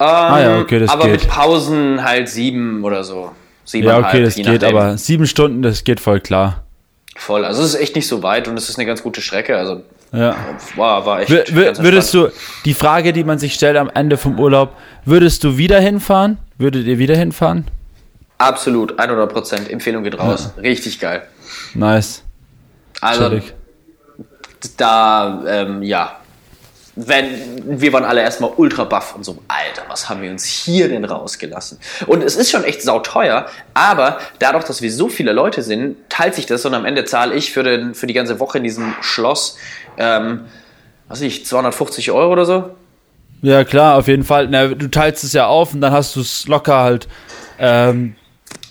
Ähm, 0.00 0.06
Ah 0.06 0.40
ja, 0.40 0.60
okay, 0.60 0.78
das 0.78 0.90
aber 0.90 1.04
geht. 1.04 1.22
mit 1.22 1.28
Pausen 1.28 2.04
halt 2.04 2.28
sieben 2.28 2.84
oder 2.84 3.02
so. 3.04 3.24
Ja, 3.24 3.32
Siebeneinhalb, 3.64 4.06
okay, 4.06 4.22
das 4.24 4.34
geht, 4.36 4.46
nachdem. 4.46 4.68
aber 4.76 4.96
sieben 4.98 5.26
Stunden, 5.26 5.62
das 5.62 5.84
geht 5.84 6.00
voll 6.00 6.20
klar. 6.20 6.64
Voll. 7.16 7.44
Also 7.44 7.62
es 7.62 7.74
ist 7.74 7.80
echt 7.80 7.96
nicht 7.96 8.06
so 8.06 8.22
weit 8.22 8.46
und 8.48 8.56
es 8.56 8.68
ist 8.68 8.78
eine 8.78 8.86
ganz 8.86 9.02
gute 9.02 9.20
Strecke. 9.20 9.56
Also 9.58 9.82
Ja. 10.12 10.36
war, 10.76 11.04
war 11.04 11.20
echt. 11.20 11.30
Ganz 11.52 11.80
Würdest 11.82 12.14
du, 12.14 12.28
die 12.64 12.74
Frage, 12.74 13.12
die 13.12 13.24
man 13.24 13.38
sich 13.38 13.54
stellt 13.54 13.76
am 13.76 13.90
Ende 13.92 14.16
vom 14.16 14.38
Urlaub, 14.38 14.72
würdest 15.04 15.42
du 15.44 15.58
wieder 15.58 15.80
hinfahren? 15.80 16.38
Würdet 16.58 16.86
ihr 16.86 16.98
wieder 16.98 17.16
hinfahren? 17.16 17.66
Absolut, 18.38 18.98
100 19.00 19.32
Prozent. 19.32 19.68
Empfehlung 19.68 20.04
geht 20.04 20.16
raus. 20.18 20.52
Richtig 20.62 21.00
geil. 21.00 21.22
Nice. 21.74 22.22
Also 23.00 23.28
Chillig. 23.28 23.52
da, 24.76 25.42
ähm, 25.46 25.82
ja. 25.82 26.16
Wenn, 27.00 27.80
wir 27.80 27.92
waren 27.92 28.04
alle 28.04 28.22
erstmal 28.22 28.50
ultra 28.56 28.82
baff 28.82 29.14
und 29.14 29.24
so, 29.24 29.38
Alter, 29.46 29.84
was 29.88 30.08
haben 30.08 30.20
wir 30.20 30.32
uns 30.32 30.44
hier 30.44 30.88
denn 30.88 31.04
rausgelassen? 31.04 31.78
Und 32.08 32.24
es 32.24 32.34
ist 32.34 32.50
schon 32.50 32.64
echt 32.64 32.82
sauteuer, 32.82 33.46
aber 33.72 34.18
dadurch, 34.40 34.64
dass 34.64 34.82
wir 34.82 34.92
so 34.92 35.08
viele 35.08 35.32
Leute 35.32 35.62
sind, 35.62 35.96
teilt 36.08 36.34
sich 36.34 36.46
das 36.46 36.66
und 36.66 36.74
am 36.74 36.84
Ende 36.84 37.04
zahle 37.04 37.36
ich 37.36 37.52
für, 37.52 37.62
den, 37.62 37.94
für 37.94 38.08
die 38.08 38.14
ganze 38.14 38.40
Woche 38.40 38.58
in 38.58 38.64
diesem 38.64 38.94
Schloss, 39.00 39.58
ähm, 39.96 40.46
was 41.06 41.20
weiß 41.20 41.26
ich, 41.26 41.46
250 41.46 42.10
Euro 42.10 42.32
oder 42.32 42.44
so. 42.44 42.70
Ja, 43.42 43.62
klar, 43.62 43.96
auf 43.96 44.08
jeden 44.08 44.24
Fall. 44.24 44.48
Na, 44.50 44.66
du 44.66 44.88
teilst 44.88 45.22
es 45.22 45.32
ja 45.32 45.46
auf 45.46 45.72
und 45.74 45.80
dann 45.80 45.92
hast 45.92 46.16
du 46.16 46.20
es 46.20 46.48
locker 46.48 46.78
halt, 46.78 47.06
ähm, 47.60 48.16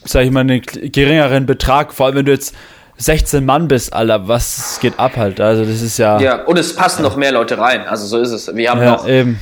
sag 0.04 0.26
ich 0.26 0.32
mal, 0.32 0.42
einen 0.42 0.62
geringeren 0.62 1.46
Betrag. 1.46 1.94
Vor 1.94 2.08
allem, 2.08 2.16
wenn 2.16 2.26
du 2.26 2.34
jetzt 2.34 2.54
16 2.98 3.46
Mann 3.46 3.68
bist, 3.68 3.94
Alter, 3.94 4.28
was 4.28 4.80
geht 4.82 4.98
ab 5.00 5.18
halt? 5.18 5.40
Also, 5.40 5.64
das 5.64 5.82
ist 5.82 5.98
ja. 5.98 6.20
Ja, 6.20 6.44
und 6.46 6.58
es 6.58 6.76
passen 6.76 7.04
noch 7.04 7.16
mehr 7.16 7.32
Leute 7.32 7.58
rein. 7.58 7.88
Also 7.88 8.08
so 8.08 8.20
ist 8.20 8.32
es. 8.32 8.56
Wir 8.56 8.72
haben 8.72 8.82
ja, 8.82 8.92
noch, 8.92 9.08
eben. 9.08 9.40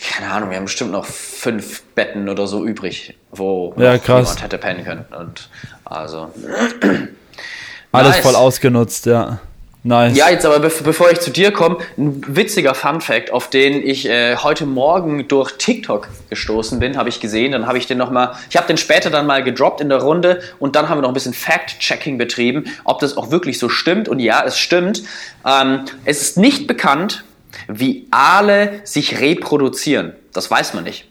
keine 0.00 0.32
Ahnung, 0.32 0.50
wir 0.50 0.56
haben 0.56 0.64
bestimmt 0.64 0.90
noch 0.90 1.06
fünf 1.06 1.82
Betten 1.94 2.28
oder 2.28 2.46
so 2.46 2.64
übrig, 2.64 3.16
wo 3.30 3.74
Ja, 3.76 3.94
jemand 3.94 4.42
hätte 4.42 4.58
pennen 4.58 4.84
können. 4.84 5.04
Und 5.16 5.48
also. 5.84 6.30
Alles 7.92 8.16
Nice. 8.16 8.24
voll 8.24 8.34
ausgenutzt, 8.36 9.06
ja. 9.06 9.38
Nice. 9.84 10.16
Ja, 10.16 10.30
jetzt 10.30 10.46
aber 10.46 10.60
bev 10.60 10.84
bevor 10.84 11.10
ich 11.10 11.18
zu 11.18 11.32
dir 11.32 11.50
komme, 11.50 11.78
ein 11.98 12.22
witziger 12.28 12.72
Fun 12.72 13.00
Fact, 13.00 13.32
auf 13.32 13.50
den 13.50 13.84
ich 13.84 14.08
äh, 14.08 14.36
heute 14.36 14.64
Morgen 14.64 15.26
durch 15.26 15.52
TikTok 15.58 16.08
gestoßen 16.30 16.78
bin, 16.78 16.96
habe 16.96 17.08
ich 17.08 17.18
gesehen. 17.18 17.50
Dann 17.50 17.66
habe 17.66 17.78
ich 17.78 17.88
den 17.88 17.98
noch 17.98 18.10
mal, 18.10 18.36
ich 18.48 18.56
habe 18.56 18.68
den 18.68 18.76
später 18.76 19.10
dann 19.10 19.26
mal 19.26 19.42
gedroppt 19.42 19.80
in 19.80 19.88
der 19.88 19.98
Runde 19.98 20.40
und 20.60 20.76
dann 20.76 20.88
haben 20.88 20.98
wir 20.98 21.02
noch 21.02 21.10
ein 21.10 21.14
bisschen 21.14 21.34
Fact-Checking 21.34 22.16
betrieben, 22.16 22.66
ob 22.84 23.00
das 23.00 23.16
auch 23.16 23.32
wirklich 23.32 23.58
so 23.58 23.68
stimmt. 23.68 24.08
Und 24.08 24.20
ja, 24.20 24.44
es 24.46 24.56
stimmt. 24.56 25.02
Ähm, 25.44 25.86
es 26.04 26.22
ist 26.22 26.38
nicht 26.38 26.68
bekannt, 26.68 27.24
wie 27.66 28.06
Aale 28.12 28.82
sich 28.84 29.20
reproduzieren. 29.20 30.12
Das 30.32 30.48
weiß 30.48 30.74
man 30.74 30.84
nicht. 30.84 31.06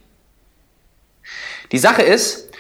Die 1.73 1.77
Sache 1.77 2.03
ist, 2.03 2.50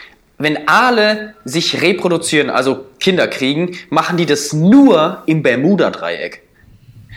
wenn 0.43 0.67
Aale 0.67 1.35
sich 1.45 1.81
reproduzieren, 1.81 2.49
also 2.49 2.85
Kinder 2.99 3.27
kriegen, 3.27 3.77
machen 3.89 4.17
die 4.17 4.25
das 4.25 4.53
nur 4.53 5.23
im 5.25 5.43
Bermuda-Dreieck. 5.43 6.41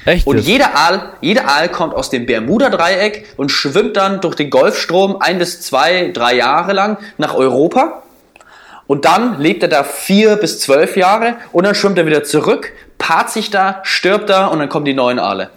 Echt? 0.04 0.26
Und 0.26 0.38
jeder 0.38 0.76
Aal, 0.76 1.12
jeder 1.20 1.48
Aal 1.48 1.68
kommt 1.70 1.94
aus 1.94 2.10
dem 2.10 2.26
Bermuda-Dreieck 2.26 3.26
und 3.36 3.50
schwimmt 3.50 3.96
dann 3.96 4.20
durch 4.20 4.34
den 4.34 4.50
Golfstrom 4.50 5.16
ein 5.20 5.38
bis 5.38 5.62
zwei, 5.62 6.10
drei 6.12 6.34
Jahre 6.34 6.72
lang 6.72 6.98
nach 7.16 7.34
Europa. 7.34 8.02
Und 8.86 9.06
dann 9.06 9.40
lebt 9.40 9.62
er 9.62 9.68
da 9.68 9.82
vier 9.82 10.36
bis 10.36 10.60
zwölf 10.60 10.96
Jahre 10.96 11.36
und 11.52 11.64
dann 11.64 11.74
schwimmt 11.74 11.96
er 11.96 12.04
wieder 12.04 12.22
zurück, 12.22 12.72
paart 12.98 13.30
sich 13.30 13.50
da, 13.50 13.80
stirbt 13.82 14.28
da 14.28 14.46
und 14.46 14.58
dann 14.58 14.68
kommen 14.68 14.84
die 14.84 14.92
neuen 14.92 15.18
Aale. 15.18 15.50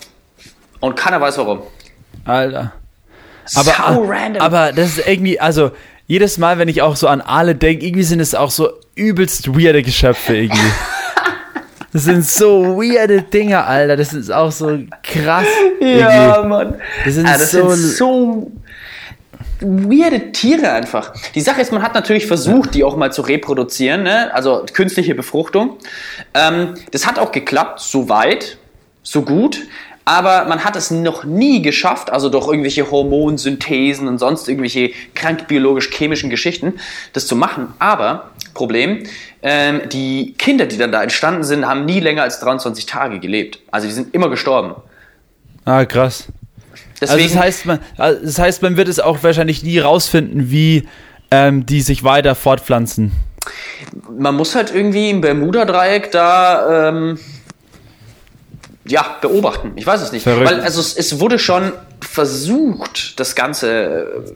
Und 0.79 0.95
keiner 0.95 1.19
weiß 1.19 1.37
warum. 1.39 1.63
Alter. 2.23 2.71
Aber, 3.55 3.71
Sau 3.71 4.03
random. 4.03 4.41
aber 4.41 4.71
das 4.71 4.97
ist 4.97 5.07
irgendwie, 5.07 5.39
also 5.39 5.71
jedes 6.07 6.37
Mal, 6.37 6.57
wenn 6.57 6.67
ich 6.69 6.81
auch 6.81 6.95
so 6.95 7.07
an 7.07 7.21
Aale 7.21 7.53
denke, 7.55 7.85
irgendwie 7.85 8.03
sind 8.03 8.19
es 8.19 8.33
auch 8.33 8.49
so 8.49 8.69
übelst 8.95 9.49
weirde 9.57 9.83
Geschöpfe 9.83 10.35
irgendwie. 10.37 10.59
Das 11.93 12.03
sind 12.03 12.23
so 12.25 12.77
weirde 12.77 13.21
Dinger, 13.23 13.65
Alter. 13.65 13.95
Das 13.95 14.13
ist 14.13 14.29
auch 14.29 14.51
so 14.51 14.77
krass. 15.01 15.45
irgendwie. 15.79 16.47
Mann. 16.47 16.75
Das 17.05 17.13
sind 17.15 17.25
Ah, 17.25 17.37
das 17.37 17.51
so- 17.51 17.69
sind 17.69 17.95
so 17.95 18.51
weirde 19.61 20.31
Tiere 20.31 20.71
einfach. 20.73 21.13
Die 21.33 21.41
Sache 21.41 21.61
ist, 21.61 21.71
man 21.71 21.81
hat 21.81 21.95
natürlich 21.95 22.27
versucht, 22.27 22.75
die 22.75 22.83
auch 22.83 22.95
mal 22.97 23.11
zu 23.11 23.21
reproduzieren, 23.23 24.03
ne? 24.03 24.31
also 24.33 24.65
künstliche 24.73 25.15
Befruchtung. 25.15 25.77
Ähm, 26.35 26.75
das 26.91 27.07
hat 27.07 27.17
auch 27.17 27.31
geklappt, 27.31 27.79
so 27.79 28.09
weit, 28.09 28.57
so 29.01 29.23
gut. 29.23 29.59
Aber 30.07 30.45
man 30.45 30.63
hat 30.63 30.77
es 30.77 30.89
noch 30.89 31.25
nie 31.25 31.61
geschafft, 31.61 32.13
also 32.13 32.29
durch 32.29 32.47
irgendwelche 32.47 32.89
Hormonsynthesen 32.89 34.07
und 34.07 34.19
sonst 34.19 34.47
irgendwelche 34.47 34.91
krank 35.13 35.49
biologisch-chemischen 35.49 36.29
Geschichten, 36.29 36.75
das 37.11 37.27
zu 37.27 37.35
machen. 37.35 37.73
Aber, 37.77 38.31
Problem, 38.53 39.03
ähm, 39.43 39.81
die 39.91 40.33
Kinder, 40.37 40.65
die 40.65 40.77
dann 40.77 40.93
da 40.93 41.03
entstanden 41.03 41.43
sind, 41.43 41.67
haben 41.67 41.83
nie 41.83 41.99
länger 41.99 42.23
als 42.23 42.39
23 42.39 42.85
Tage 42.85 43.19
gelebt. 43.19 43.59
Also 43.69 43.87
die 43.87 43.93
sind 43.93 44.13
immer 44.13 44.29
gestorben. 44.29 44.75
Ah, 45.65 45.83
krass. 45.83 46.27
Also 47.01 47.17
Deswegen, 47.17 47.33
das 47.33 47.43
heißt, 47.43 47.65
man, 47.65 47.79
also 47.97 48.23
das 48.23 48.39
heißt, 48.39 48.61
man 48.61 48.77
wird 48.77 48.87
es 48.87 49.01
auch 49.01 49.23
wahrscheinlich 49.23 49.61
nie 49.61 49.79
rausfinden, 49.79 50.49
wie 50.49 50.87
ähm, 51.31 51.65
die 51.65 51.81
sich 51.81 52.05
weiter 52.05 52.33
fortpflanzen. 52.33 53.11
man 54.17 54.35
muss 54.35 54.55
halt 54.55 54.73
irgendwie 54.73 55.09
im 55.09 55.19
Bermuda-Dreieck 55.19 56.13
da 56.13 56.87
ähm, 56.87 57.19
ja, 58.87 59.17
beobachten. 59.21 59.73
Ich 59.75 59.85
weiß 59.85 60.01
es 60.01 60.11
nicht. 60.11 60.23
Verrückt. 60.23 60.49
Weil 60.49 60.61
also 60.61 60.79
es, 60.79 60.95
es 60.95 61.19
wurde 61.19 61.39
schon 61.39 61.71
versucht, 62.01 63.19
das 63.19 63.35
Ganze 63.35 64.07
äh, 64.25 64.31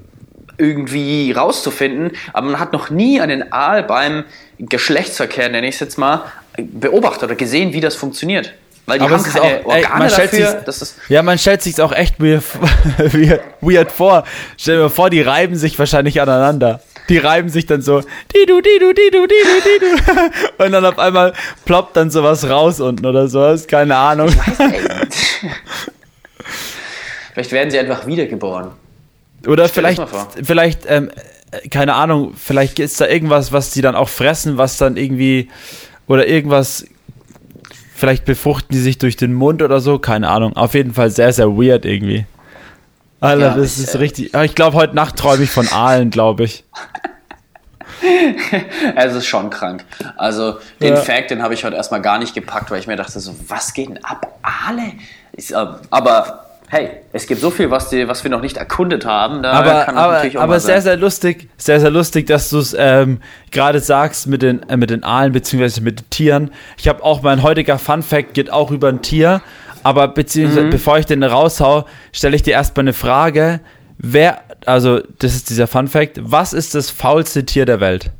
irgendwie 0.57 1.31
rauszufinden, 1.31 2.11
aber 2.33 2.47
man 2.51 2.59
hat 2.59 2.73
noch 2.73 2.89
nie 2.89 3.19
einen 3.19 3.51
Aal 3.51 3.83
beim 3.83 4.23
Geschlechtsverkehr, 4.59 5.49
nenne 5.49 5.67
ich 5.67 5.75
es 5.75 5.79
jetzt 5.81 5.97
mal, 5.97 6.23
beobachtet 6.57 7.23
oder 7.23 7.35
gesehen, 7.35 7.73
wie 7.73 7.79
das 7.81 7.95
funktioniert. 7.95 8.53
Weil 8.85 8.99
die 8.99 9.05
Aber 9.05 9.15
haben 9.15 9.23
keine 9.23 9.41
auch, 9.45 9.49
ey, 9.49 9.83
Organe 9.83 9.99
man 9.99 10.09
stellt 10.09 10.33
dafür. 10.33 10.47
sich's- 10.51 10.63
Das 10.65 10.81
ist, 10.81 10.95
Ja, 11.07 11.21
man 11.23 11.37
stellt 11.37 11.61
sich 11.61 11.79
auch 11.81 11.91
echt 11.91 12.19
weird, 12.19 12.43
weird, 12.97 13.41
weird 13.61 13.91
vor. 13.91 14.23
Stell 14.57 14.77
dir 14.77 14.83
mal 14.83 14.89
vor, 14.89 15.09
die 15.09 15.21
reiben 15.21 15.55
sich 15.55 15.77
wahrscheinlich 15.79 16.19
aneinander. 16.21 16.81
Die 17.11 17.17
reiben 17.17 17.49
sich 17.49 17.65
dann 17.65 17.81
so, 17.81 17.99
didu, 17.99 18.61
didu, 18.61 18.93
didu, 18.93 19.27
didu, 19.27 19.27
didu. 19.27 20.63
Und 20.63 20.71
dann 20.71 20.85
auf 20.85 20.97
einmal 20.97 21.33
ploppt 21.65 21.97
dann 21.97 22.09
sowas 22.09 22.49
raus 22.49 22.79
unten 22.79 23.05
oder 23.05 23.27
sowas. 23.27 23.67
Keine 23.67 23.97
Ahnung. 23.97 24.29
ey. 24.59 24.79
Vielleicht 27.33 27.51
werden 27.51 27.69
sie 27.69 27.79
einfach 27.79 28.07
wiedergeboren. 28.07 28.69
Oder 29.45 29.67
vielleicht, 29.67 30.01
vielleicht, 30.41 30.83
ähm, 30.87 31.11
äh, 31.51 31.67
keine 31.67 31.95
Ahnung, 31.95 32.33
vielleicht 32.37 32.79
ist 32.79 33.01
da 33.01 33.07
irgendwas, 33.07 33.51
was 33.51 33.71
die 33.71 33.81
dann 33.81 33.95
auch 33.95 34.07
fressen, 34.07 34.57
was 34.57 34.77
dann 34.77 34.95
irgendwie, 34.95 35.49
oder 36.07 36.29
irgendwas, 36.29 36.85
vielleicht 37.93 38.23
befruchten 38.23 38.73
die 38.73 38.81
sich 38.81 38.99
durch 38.99 39.17
den 39.17 39.33
Mund 39.33 39.61
oder 39.61 39.81
so, 39.81 39.99
keine 39.99 40.29
Ahnung. 40.29 40.55
Auf 40.55 40.75
jeden 40.75 40.93
Fall 40.93 41.09
sehr, 41.09 41.33
sehr 41.33 41.49
weird 41.49 41.83
irgendwie. 41.83 42.25
Alter, 43.21 43.41
Ja, 43.41 43.53
das 43.55 43.77
ich, 43.77 43.83
ist 43.85 43.95
äh, 43.95 43.99
richtig. 43.99 44.35
Aber 44.35 44.43
ich 44.43 44.55
glaube, 44.55 44.75
heute 44.75 44.95
Nacht 44.95 45.15
träume 45.15 45.43
ich 45.43 45.49
von 45.51 45.67
Aalen, 45.69 46.09
glaube 46.09 46.43
ich. 46.43 46.65
Es 48.95 49.13
ist 49.13 49.27
schon 49.27 49.51
krank. 49.51 49.85
Also 50.17 50.57
den 50.81 50.95
Ja. 50.95 51.01
Fact, 51.01 51.29
den 51.29 51.43
habe 51.43 51.53
ich 51.53 51.63
heute 51.63 51.75
erstmal 51.75 52.01
gar 52.01 52.17
nicht 52.17 52.33
gepackt, 52.33 52.71
weil 52.71 52.79
ich 52.79 52.87
mir 52.87 52.95
dachte 52.95 53.19
so, 53.19 53.35
was 53.47 53.73
geht 53.75 53.89
denn 53.89 54.03
ab? 54.03 54.39
Aale? 54.41 54.93
Äh, 55.37 55.77
aber 55.91 56.47
hey, 56.67 56.89
es 57.13 57.27
gibt 57.27 57.41
so 57.41 57.51
viel, 57.51 57.69
was, 57.69 57.89
die, 57.89 58.07
was 58.07 58.23
wir 58.23 58.31
noch 58.31 58.41
nicht 58.41 58.57
erkundet 58.57 59.05
haben. 59.05 59.43
Da 59.43 59.51
Aber, 59.51 59.85
kann 59.85 59.97
aber, 59.97 60.13
natürlich 60.13 60.37
auch 60.37 60.41
aber 60.41 60.59
sehr, 60.59 60.81
sehr 60.81 60.97
lustig, 60.97 61.49
sehr, 61.57 61.79
sehr 61.79 61.91
lustig, 61.91 62.25
dass 62.27 62.49
du 62.49 62.57
es 62.59 62.75
ähm, 62.77 63.21
gerade 63.51 63.81
sagst 63.81 64.25
mit 64.25 64.41
den, 64.41 64.67
äh, 64.69 64.77
mit 64.77 64.89
den 64.89 65.03
Aalen 65.03 65.31
beziehungsweise 65.33 65.81
mit 65.81 65.99
den 65.99 66.09
Tieren. 66.09 66.51
Ich 66.77 66.87
habe 66.87 67.03
auch 67.03 67.21
mein 67.21 67.43
heutiger 67.43 67.77
Fun 67.77 68.01
Fact 68.01 68.33
geht 68.33 68.51
auch 68.51 68.71
über 68.71 68.87
ein 68.87 69.01
Tier, 69.03 69.41
aber 69.83 70.07
beziehungsweise 70.09 70.65
Mhm. 70.67 70.69
bevor 70.71 70.97
ich 70.99 71.05
den 71.05 71.23
raushau, 71.23 71.85
stelle 72.11 72.35
ich 72.35 72.43
dir 72.43 72.51
erstmal 72.53 72.83
eine 72.83 72.93
Frage. 72.93 73.59
Wer, 73.97 74.41
also 74.65 74.99
das 75.19 75.35
ist 75.35 75.49
dieser 75.49 75.67
Fun 75.67 75.87
Fact, 75.87 76.19
was 76.21 76.53
ist 76.53 76.73
das 76.75 76.89
faulste 76.89 77.45
Tier 77.45 77.65
der 77.65 77.79
Welt? 77.79 78.11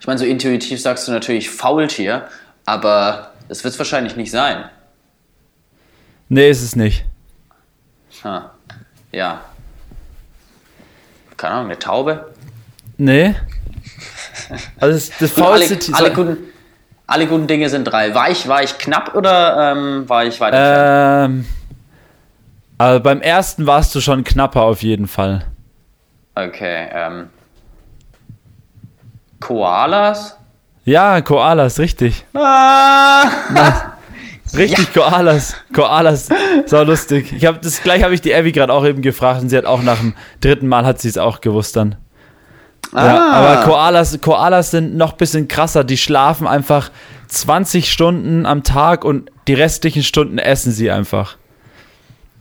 Ich 0.00 0.06
meine, 0.06 0.18
so 0.18 0.24
intuitiv 0.24 0.80
sagst 0.80 1.08
du 1.08 1.12
natürlich 1.12 1.50
Faultier, 1.50 2.28
aber 2.64 3.32
das 3.48 3.64
wird 3.64 3.74
es 3.74 3.78
wahrscheinlich 3.78 4.14
nicht 4.16 4.30
sein. 4.30 4.64
Nee, 6.28 6.50
ist 6.50 6.62
es 6.62 6.76
nicht. 6.76 7.04
Ha. 8.24 8.50
Ja. 9.12 9.42
keine 11.36 11.54
Ahnung, 11.54 11.66
eine 11.70 11.78
Taube? 11.78 12.32
Nee. 12.98 13.34
Also 14.78 14.94
das, 14.94 15.18
das 15.18 15.34
Gut, 15.34 15.44
alle, 15.44 15.56
faulste 15.56 15.78
Tier. 15.78 15.94
alle, 15.96 16.12
guten, 16.12 16.36
alle 17.06 17.26
guten 17.26 17.46
Dinge 17.46 17.68
sind 17.68 17.84
drei. 17.84 18.14
War 18.14 18.30
ich, 18.30 18.48
war 18.48 18.62
ich 18.62 18.78
knapp 18.78 19.14
oder 19.14 19.72
ähm, 19.72 20.08
war 20.08 20.24
ich 20.24 20.40
weit 20.40 20.54
entfernt? 20.54 21.34
Ähm, 21.34 21.46
also 22.78 23.00
beim 23.00 23.20
ersten 23.20 23.66
warst 23.66 23.94
du 23.94 24.00
schon 24.00 24.24
knapper 24.24 24.62
auf 24.62 24.82
jeden 24.82 25.06
Fall. 25.06 25.44
Okay, 26.34 26.88
ähm. 26.92 27.28
Koalas? 29.40 30.36
Ja, 30.84 31.20
Koalas, 31.20 31.78
richtig. 31.78 32.24
Ah! 32.34 33.24
Richtig, 34.54 34.94
Koalas. 34.94 35.56
Koalas. 35.74 36.28
So 36.66 36.82
lustig. 36.82 37.32
Ich 37.36 37.44
hab, 37.44 37.60
das 37.62 37.82
gleich 37.82 38.02
habe 38.04 38.14
ich 38.14 38.20
die 38.20 38.34
Abby 38.34 38.52
gerade 38.52 38.72
auch 38.72 38.84
eben 38.84 39.02
gefragt 39.02 39.42
und 39.42 39.48
sie 39.48 39.56
hat 39.56 39.64
auch 39.64 39.82
nach 39.82 39.98
dem 39.98 40.14
dritten 40.40 40.68
Mal 40.68 40.86
hat 40.86 41.00
sie 41.00 41.08
es 41.08 41.18
auch 41.18 41.40
gewusst 41.40 41.76
dann. 41.76 41.96
Ja, 42.96 43.02
Ah. 43.02 43.32
aber 43.32 43.62
Koalas, 43.64 44.18
Koalas 44.20 44.70
sind 44.70 44.96
noch 44.96 45.12
ein 45.12 45.18
bisschen 45.18 45.48
krasser. 45.48 45.84
Die 45.84 45.96
schlafen 45.98 46.46
einfach 46.46 46.90
20 47.28 47.92
Stunden 47.92 48.46
am 48.46 48.62
Tag 48.62 49.04
und 49.04 49.30
die 49.48 49.54
restlichen 49.54 50.02
Stunden 50.02 50.38
essen 50.38 50.72
sie 50.72 50.90
einfach. 50.90 51.36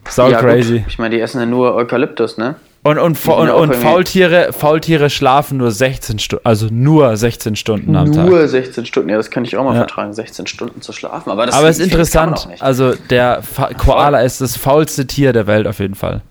Sau 0.08 0.30
ja, 0.30 0.40
crazy. 0.40 0.80
Gut. 0.80 0.88
Ich 0.88 0.98
meine, 1.00 1.16
die 1.16 1.22
essen 1.22 1.40
ja 1.40 1.46
nur 1.46 1.76
Eukalyptus, 1.76 2.38
ne? 2.38 2.56
Und, 2.84 3.00
und, 3.00 3.18
und, 3.28 3.48
ja 3.48 3.54
und 3.56 3.74
Faultiere, 3.76 4.54
Faultiere 4.54 5.10
schlafen 5.10 5.58
nur 5.58 5.72
16 5.72 6.20
Stunden, 6.20 6.46
also 6.46 6.68
nur 6.70 7.18
16 7.18 7.56
Stunden 7.56 7.96
am 7.96 8.12
Tag. 8.14 8.28
Nur 8.28 8.48
16 8.48 8.86
Stunden, 8.86 9.10
ja, 9.10 9.18
das 9.18 9.32
kann 9.32 9.44
ich 9.44 9.58
auch 9.58 9.64
mal 9.64 9.72
Ja. 9.74 9.80
vertragen, 9.80 10.14
16 10.14 10.46
Stunden 10.46 10.82
zu 10.84 10.94
schlafen. 10.94 11.32
Aber, 11.32 11.48
das 11.48 11.56
Aber 11.56 11.68
es 11.68 11.80
ist 11.80 11.86
interessant. 11.86 12.48
Also 12.60 12.94
der 13.10 13.42
Fa 13.42 13.72
Koala 13.74 14.22
ist 14.22 14.40
das 14.40 14.56
faulste 14.56 15.08
Tier 15.08 15.34
der 15.34 15.48
Welt 15.48 15.66
auf 15.66 15.80
jeden 15.80 15.96
Fall. 15.96 16.22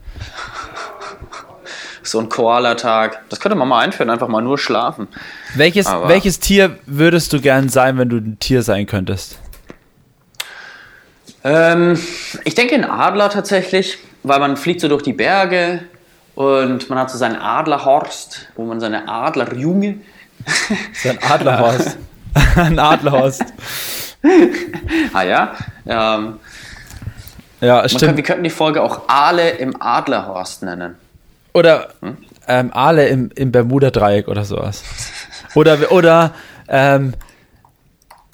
So 2.06 2.20
ein 2.20 2.28
Koala-Tag. 2.28 3.22
Das 3.30 3.40
könnte 3.40 3.56
man 3.56 3.66
mal 3.66 3.80
einführen, 3.80 4.10
einfach 4.10 4.28
mal 4.28 4.42
nur 4.42 4.58
schlafen. 4.58 5.08
Welches, 5.56 5.86
Aber- 5.86 6.08
welches 6.08 6.38
Tier 6.38 6.78
würdest 6.86 7.32
du 7.32 7.40
gern 7.40 7.68
sein, 7.68 7.98
wenn 7.98 8.08
du 8.10 8.18
ein 8.18 8.38
Tier 8.38 8.62
sein 8.62 8.86
könntest? 8.86 9.38
Ähm, 11.42 11.98
ich 12.44 12.54
denke 12.54 12.74
ein 12.74 12.84
Adler 12.84 13.28
tatsächlich, 13.30 13.98
weil 14.22 14.38
man 14.40 14.56
fliegt 14.56 14.80
so 14.80 14.88
durch 14.88 15.02
die 15.02 15.12
Berge 15.12 15.80
und 16.34 16.88
man 16.88 16.98
hat 16.98 17.10
so 17.10 17.18
seinen 17.18 17.36
Adlerhorst, 17.36 18.48
wo 18.56 18.64
man 18.64 18.80
seine 18.80 19.08
Adlerjunge. 19.08 19.96
Das 20.46 21.04
ist 21.04 21.06
ein 21.06 21.30
Adlerhorst. 21.30 21.98
ein 22.56 22.78
Adlerhorst. 22.78 23.44
Ah 25.12 25.22
ja. 25.22 25.52
Ähm, 25.86 26.38
Ja, 27.60 27.74
man 27.76 27.80
kann, 27.82 27.88
stimmt. 27.88 28.16
wir 28.16 28.24
könnten 28.24 28.44
die 28.44 28.50
Folge 28.50 28.82
auch 28.82 29.08
Aale 29.08 29.50
im 29.52 29.80
Adlerhorst 29.80 30.62
nennen. 30.64 30.96
Oder 31.54 31.94
ähm, 32.48 32.72
Aale 32.72 33.08
im, 33.08 33.30
im 33.34 33.52
Bermuda-Dreieck 33.52 34.28
oder 34.28 34.44
sowas. 34.44 34.82
Oder, 35.54 35.92
oder 35.92 36.34
ähm, 36.68 37.14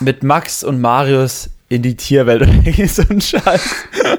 mit 0.00 0.22
Max 0.22 0.64
und 0.64 0.80
Marius 0.80 1.50
in 1.68 1.82
die 1.82 1.96
Tierwelt 1.96 2.42
oder 2.48 2.88
so 2.88 3.02
ein 3.08 3.20
Scheiß. 3.20 3.74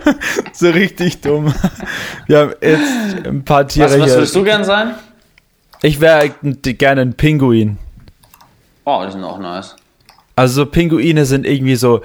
so 0.54 0.70
richtig 0.70 1.22
dumm. 1.22 1.54
Wir 2.28 2.40
haben 2.40 2.54
jetzt 2.62 3.28
ein 3.28 3.44
paar 3.44 3.68
Tiere 3.68 3.90
Was, 3.90 4.00
was 4.00 4.06
hier. 4.06 4.16
würdest 4.16 4.36
du 4.36 4.44
gern 4.44 4.64
sein? 4.64 4.96
Ich 5.82 6.00
wäre 6.00 6.30
gerne 6.44 7.02
ein 7.02 7.14
Pinguin. 7.16 7.78
Oh, 8.86 9.04
die 9.06 9.12
sind 9.12 9.24
auch 9.24 9.40
nice. 9.40 9.76
Also 10.36 10.64
so 10.64 10.66
Pinguine 10.68 11.26
sind 11.26 11.46
irgendwie 11.46 11.76
so 11.76 12.02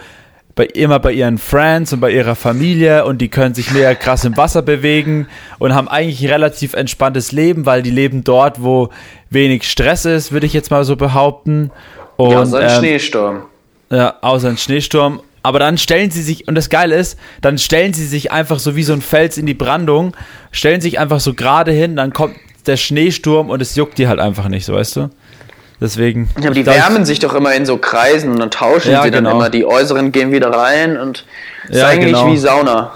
bei, 0.56 0.64
immer 0.64 0.98
bei 0.98 1.12
ihren 1.12 1.36
Friends 1.36 1.92
und 1.92 2.00
bei 2.00 2.10
ihrer 2.10 2.34
Familie 2.34 3.04
und 3.04 3.18
die 3.18 3.28
können 3.28 3.54
sich 3.54 3.70
mega 3.70 3.94
krass 3.94 4.24
im 4.24 4.36
Wasser 4.38 4.62
bewegen 4.62 5.28
und 5.58 5.74
haben 5.74 5.86
eigentlich 5.86 6.22
ein 6.22 6.30
relativ 6.30 6.72
entspanntes 6.72 7.30
Leben, 7.30 7.66
weil 7.66 7.82
die 7.82 7.90
leben 7.90 8.24
dort, 8.24 8.62
wo 8.62 8.88
wenig 9.28 9.70
Stress 9.70 10.06
ist, 10.06 10.32
würde 10.32 10.46
ich 10.46 10.54
jetzt 10.54 10.70
mal 10.70 10.84
so 10.84 10.96
behaupten. 10.96 11.70
Und, 12.16 12.30
ja, 12.30 12.46
so 12.46 12.56
ein 12.56 12.70
ähm, 12.70 12.78
Schneesturm. 12.78 13.42
ja, 13.90 14.14
außer 14.22 14.48
ein 14.48 14.56
Schneesturm. 14.56 15.20
Aber 15.42 15.58
dann 15.58 15.76
stellen 15.76 16.10
sie 16.10 16.22
sich, 16.22 16.48
und 16.48 16.54
das 16.54 16.70
Geile 16.70 16.96
ist, 16.96 17.18
dann 17.42 17.58
stellen 17.58 17.92
sie 17.92 18.06
sich 18.06 18.32
einfach 18.32 18.58
so 18.58 18.74
wie 18.74 18.82
so 18.82 18.94
ein 18.94 19.02
Fels 19.02 19.36
in 19.36 19.44
die 19.44 19.54
Brandung, 19.54 20.16
stellen 20.52 20.80
sich 20.80 20.98
einfach 20.98 21.20
so 21.20 21.34
gerade 21.34 21.70
hin, 21.70 21.96
dann 21.96 22.14
kommt 22.14 22.34
der 22.66 22.78
Schneesturm 22.78 23.50
und 23.50 23.60
es 23.60 23.76
juckt 23.76 23.98
die 23.98 24.08
halt 24.08 24.20
einfach 24.20 24.48
nicht, 24.48 24.64
so 24.64 24.72
weißt 24.72 24.96
du? 24.96 25.10
Deswegen. 25.80 26.30
Ja, 26.38 26.46
aber 26.46 26.54
die 26.54 26.62
glaub, 26.62 26.76
wärmen 26.76 27.04
sich 27.04 27.18
doch 27.18 27.34
immer 27.34 27.54
in 27.54 27.66
so 27.66 27.76
Kreisen 27.76 28.30
und 28.32 28.38
dann 28.40 28.50
tauschen 28.50 28.92
Ja, 28.92 29.02
sie 29.02 29.10
dann 29.10 29.24
genau. 29.24 29.36
immer. 29.36 29.50
Die 29.50 29.66
äußeren 29.66 30.10
gehen 30.12 30.32
wieder 30.32 30.50
rein 30.50 30.96
und 30.96 31.26
ist 31.68 31.78
Ja, 31.78 31.88
eigentlich 31.88 32.14
genau. 32.14 32.32
wie 32.32 32.38
Sauna. 32.38 32.92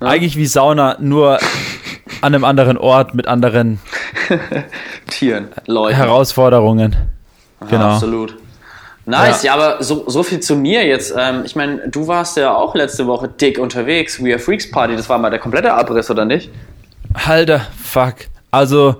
Eigentlich 0.00 0.36
wie 0.36 0.46
Sauna, 0.46 0.96
nur 1.00 1.38
an 2.20 2.34
einem 2.34 2.44
anderen 2.44 2.78
Ort 2.78 3.14
mit 3.14 3.26
anderen 3.26 3.80
Tieren, 5.10 5.48
Leuten. 5.66 5.96
Herausforderungen. 5.96 6.94
Genau. 7.68 7.94
Absolut. 7.94 8.36
Nice, 9.06 9.42
ja, 9.42 9.54
aber 9.54 9.82
so, 9.82 10.04
so 10.08 10.22
viel 10.22 10.38
zu 10.40 10.54
mir 10.54 10.86
jetzt. 10.86 11.14
Ähm, 11.18 11.42
ich 11.44 11.56
meine, 11.56 11.88
du 11.88 12.06
warst 12.06 12.36
ja 12.36 12.54
auch 12.54 12.74
letzte 12.74 13.06
Woche 13.06 13.26
dick 13.26 13.58
unterwegs. 13.58 14.22
We 14.22 14.30
Are 14.32 14.38
Freaks 14.38 14.70
Party, 14.70 14.94
das 14.96 15.08
war 15.08 15.18
mal 15.18 15.30
der 15.30 15.38
komplette 15.38 15.72
Abriss, 15.72 16.10
oder 16.10 16.26
nicht? 16.26 16.50
Alter, 17.26 17.66
fuck. 17.82 18.16
Also, 18.50 18.96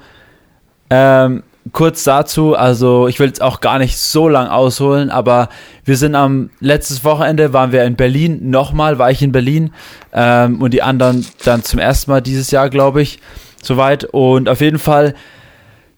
ähm, 0.89 1.43
kurz 1.73 2.05
dazu, 2.05 2.55
also 2.55 3.09
ich 3.09 3.19
will 3.19 3.27
jetzt 3.27 3.43
auch 3.43 3.61
gar 3.61 3.79
nicht 3.79 3.97
so 3.97 4.29
lang 4.29 4.49
ausholen, 4.49 5.11
aber 5.11 5.49
wir 5.85 5.97
sind 5.97 6.15
am 6.15 6.51
letztes 6.61 7.05
Wochenende 7.05 7.53
waren 7.53 7.73
wir 7.73 7.85
in 7.85 7.97
Berlin, 7.97 8.51
nochmal 8.51 8.99
war 8.99 9.11
ich 9.11 9.23
in 9.23 9.33
Berlin 9.33 9.73
ähm, 10.13 10.63
und 10.63 10.73
die 10.73 10.83
anderen 10.83 11.27
dann 11.45 11.65
zum 11.65 11.79
ersten 11.79 12.11
Mal 12.11 12.21
dieses 12.21 12.51
Jahr, 12.51 12.71
glaube 12.71 13.03
ich, 13.03 13.21
soweit. 13.63 14.05
Und 14.05 14.49
auf 14.49 14.61
jeden 14.61 14.79
Fall, 14.79 15.15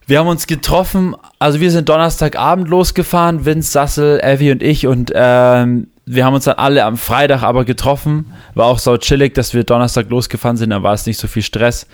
wir 0.06 0.18
haben 0.18 0.28
uns 0.28 0.46
getroffen, 0.46 1.14
also 1.38 1.60
wir 1.60 1.70
sind 1.70 1.88
Donnerstagabend 1.88 2.68
losgefahren, 2.68 3.44
Vince, 3.44 3.70
Sassel, 3.70 4.20
Evie 4.20 4.52
und 4.52 4.62
ich 4.62 4.86
und 4.86 5.12
ähm, 5.14 5.88
wir 6.06 6.24
haben 6.24 6.34
uns 6.34 6.44
dann 6.44 6.56
alle 6.56 6.84
am 6.84 6.96
Freitag 6.96 7.42
aber 7.42 7.64
getroffen. 7.64 8.32
War 8.54 8.66
auch 8.66 8.80
so 8.80 8.96
chillig, 8.96 9.34
dass 9.34 9.54
wir 9.54 9.62
Donnerstag 9.62 10.10
losgefahren 10.10 10.56
sind, 10.56 10.70
da 10.70 10.82
war 10.82 10.94
es 10.94 11.06
nicht 11.06 11.18
so 11.18 11.28
viel 11.28 11.42
Stress. 11.42 11.86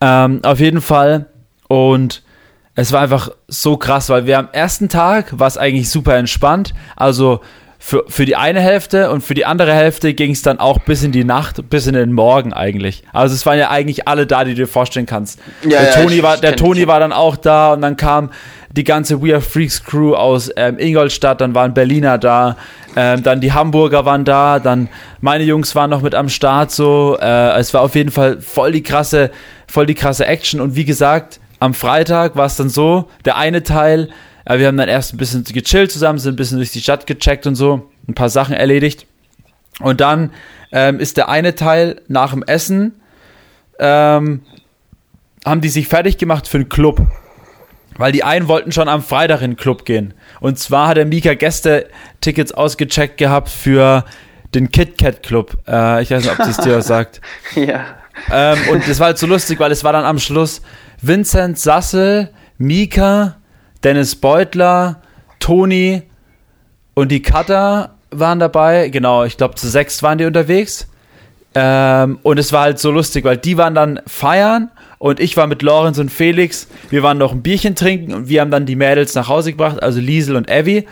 Ähm, 0.00 0.40
auf 0.42 0.60
jeden 0.60 0.82
Fall. 0.82 1.26
Und 1.68 2.23
es 2.74 2.92
war 2.92 3.02
einfach 3.02 3.30
so 3.46 3.76
krass, 3.76 4.08
weil 4.08 4.26
wir 4.26 4.38
am 4.38 4.48
ersten 4.52 4.88
Tag 4.88 5.38
war 5.38 5.46
es 5.46 5.56
eigentlich 5.56 5.90
super 5.90 6.16
entspannt. 6.16 6.74
Also 6.96 7.40
für, 7.78 8.04
für 8.08 8.24
die 8.24 8.34
eine 8.34 8.60
Hälfte 8.60 9.10
und 9.10 9.22
für 9.22 9.34
die 9.34 9.44
andere 9.44 9.74
Hälfte 9.74 10.14
ging 10.14 10.30
es 10.30 10.40
dann 10.40 10.58
auch 10.58 10.78
bis 10.78 11.02
in 11.02 11.12
die 11.12 11.22
Nacht, 11.22 11.68
bis 11.68 11.86
in 11.86 11.92
den 11.92 12.12
Morgen 12.12 12.52
eigentlich. 12.52 13.04
Also 13.12 13.34
es 13.34 13.44
waren 13.44 13.58
ja 13.58 13.70
eigentlich 13.70 14.08
alle 14.08 14.26
da, 14.26 14.42
die 14.42 14.52
du 14.52 14.62
dir 14.62 14.66
vorstellen 14.66 15.06
kannst. 15.06 15.38
Ja, 15.62 15.80
der 15.80 15.90
ja, 15.90 16.02
Toni, 16.02 16.22
war, 16.22 16.38
der 16.38 16.56
Toni 16.56 16.86
war 16.86 16.98
dann 16.98 17.12
auch 17.12 17.36
da 17.36 17.74
und 17.74 17.82
dann 17.82 17.96
kam 17.96 18.30
die 18.70 18.84
ganze 18.84 19.22
We 19.22 19.34
Are 19.34 19.42
Freaks 19.42 19.84
Crew 19.84 20.14
aus 20.14 20.50
ähm, 20.56 20.78
Ingolstadt, 20.78 21.40
dann 21.40 21.54
waren 21.54 21.74
Berliner 21.74 22.16
da, 22.16 22.56
ähm, 22.96 23.22
dann 23.22 23.40
die 23.40 23.52
Hamburger 23.52 24.04
waren 24.04 24.24
da, 24.24 24.58
dann 24.58 24.88
meine 25.20 25.44
Jungs 25.44 25.74
waren 25.76 25.90
noch 25.90 26.00
mit 26.02 26.14
am 26.14 26.28
Start 26.28 26.70
so. 26.70 27.18
Äh, 27.20 27.58
es 27.58 27.72
war 27.74 27.82
auf 27.82 27.94
jeden 27.94 28.10
Fall 28.10 28.40
voll 28.40 28.72
die 28.72 28.82
krasse, 28.82 29.30
voll 29.68 29.86
die 29.86 29.94
krasse 29.94 30.26
Action 30.26 30.60
und 30.60 30.74
wie 30.74 30.86
gesagt, 30.86 31.38
am 31.64 31.74
Freitag 31.74 32.36
war 32.36 32.46
es 32.46 32.56
dann 32.56 32.68
so, 32.68 33.08
der 33.24 33.36
eine 33.36 33.62
Teil, 33.62 34.10
äh, 34.44 34.58
wir 34.58 34.66
haben 34.66 34.76
dann 34.76 34.88
erst 34.88 35.14
ein 35.14 35.16
bisschen 35.16 35.44
gechillt 35.44 35.90
zusammen, 35.90 36.18
sind 36.18 36.34
ein 36.34 36.36
bisschen 36.36 36.58
durch 36.58 36.72
die 36.72 36.80
Stadt 36.80 37.06
gecheckt 37.06 37.46
und 37.46 37.54
so, 37.54 37.90
ein 38.06 38.14
paar 38.14 38.28
Sachen 38.28 38.54
erledigt. 38.54 39.06
Und 39.80 40.00
dann 40.00 40.30
ähm, 40.72 41.00
ist 41.00 41.16
der 41.16 41.28
eine 41.28 41.54
Teil 41.54 42.00
nach 42.06 42.32
dem 42.32 42.42
Essen, 42.42 43.00
ähm, 43.78 44.42
haben 45.44 45.60
die 45.60 45.68
sich 45.68 45.88
fertig 45.88 46.18
gemacht 46.18 46.46
für 46.46 46.58
einen 46.58 46.68
Club. 46.68 47.06
Weil 47.96 48.12
die 48.12 48.24
einen 48.24 48.48
wollten 48.48 48.72
schon 48.72 48.88
am 48.88 49.02
Freitag 49.02 49.40
in 49.40 49.52
den 49.52 49.56
Club 49.56 49.84
gehen. 49.84 50.14
Und 50.40 50.58
zwar 50.58 50.88
hat 50.88 50.96
der 50.96 51.06
Mika 51.06 51.34
Gäste-Tickets 51.34 52.52
ausgecheckt 52.52 53.18
gehabt 53.18 53.48
für 53.48 54.04
den 54.52 54.70
Kit 54.70 54.98
Kat 54.98 55.22
Club. 55.22 55.56
Äh, 55.68 56.02
ich 56.02 56.10
weiß 56.10 56.24
nicht, 56.24 56.32
ob 56.32 56.38
das 56.38 56.58
dir 56.58 56.76
was 56.76 56.86
sagt. 56.86 57.20
Ja. 57.54 57.84
Ähm, 58.30 58.58
und 58.70 58.88
das 58.88 59.00
war 59.00 59.08
halt 59.08 59.18
so 59.18 59.26
lustig, 59.26 59.58
weil 59.58 59.72
es 59.72 59.82
war 59.82 59.92
dann 59.92 60.04
am 60.04 60.20
Schluss 60.20 60.62
Vincent 61.06 61.58
Sassel, 61.58 62.30
Mika, 62.58 63.36
Dennis 63.82 64.16
Beutler, 64.16 65.02
Toni 65.40 66.02
und 66.94 67.10
die 67.10 67.22
Cutter 67.22 67.94
waren 68.10 68.38
dabei. 68.38 68.88
Genau, 68.88 69.24
ich 69.24 69.36
glaube 69.36 69.56
zu 69.56 69.68
sechs 69.68 70.02
waren 70.02 70.18
die 70.18 70.24
unterwegs. 70.24 70.88
Ähm, 71.54 72.18
und 72.22 72.38
es 72.38 72.52
war 72.52 72.62
halt 72.62 72.78
so 72.78 72.90
lustig, 72.90 73.24
weil 73.24 73.36
die 73.36 73.56
waren 73.56 73.74
dann 73.74 74.00
feiern 74.06 74.70
und 74.98 75.20
ich 75.20 75.36
war 75.36 75.46
mit 75.46 75.62
Lorenz 75.62 75.98
und 75.98 76.10
Felix. 76.10 76.66
Wir 76.90 77.02
waren 77.02 77.18
noch 77.18 77.32
ein 77.32 77.42
Bierchen 77.42 77.76
trinken 77.76 78.12
und 78.12 78.28
wir 78.28 78.40
haben 78.40 78.50
dann 78.50 78.66
die 78.66 78.74
Mädels 78.74 79.14
nach 79.14 79.28
Hause 79.28 79.52
gebracht, 79.52 79.82
also 79.82 80.00
Liesel 80.00 80.34
und 80.34 80.50
Evie. 80.50 80.86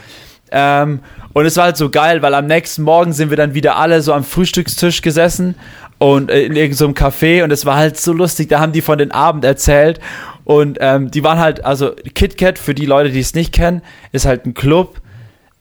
Ähm, 0.52 1.00
und 1.32 1.46
es 1.46 1.56
war 1.56 1.64
halt 1.64 1.76
so 1.76 1.90
geil, 1.90 2.22
weil 2.22 2.34
am 2.34 2.46
nächsten 2.46 2.82
Morgen 2.82 3.12
sind 3.12 3.30
wir 3.30 3.36
dann 3.36 3.54
wieder 3.54 3.76
alle 3.76 4.02
so 4.02 4.12
am 4.12 4.24
Frühstückstisch 4.24 5.02
gesessen 5.02 5.54
und 5.98 6.30
äh, 6.30 6.42
in 6.42 6.56
irgendeinem 6.56 6.94
so 6.96 7.04
Café 7.04 7.44
und 7.44 7.50
es 7.52 7.64
war 7.64 7.76
halt 7.76 7.98
so 7.98 8.12
lustig. 8.12 8.48
Da 8.48 8.60
haben 8.60 8.72
die 8.72 8.82
von 8.82 8.98
den 8.98 9.12
Abend 9.12 9.44
erzählt 9.44 10.00
und 10.44 10.78
ähm, 10.80 11.10
die 11.10 11.22
waren 11.22 11.38
halt, 11.38 11.64
also 11.64 11.92
KitKat, 12.14 12.58
für 12.58 12.74
die 12.74 12.86
Leute, 12.86 13.10
die 13.10 13.20
es 13.20 13.34
nicht 13.34 13.52
kennen, 13.52 13.82
ist 14.10 14.26
halt 14.26 14.44
ein 14.44 14.54
Club, 14.54 15.00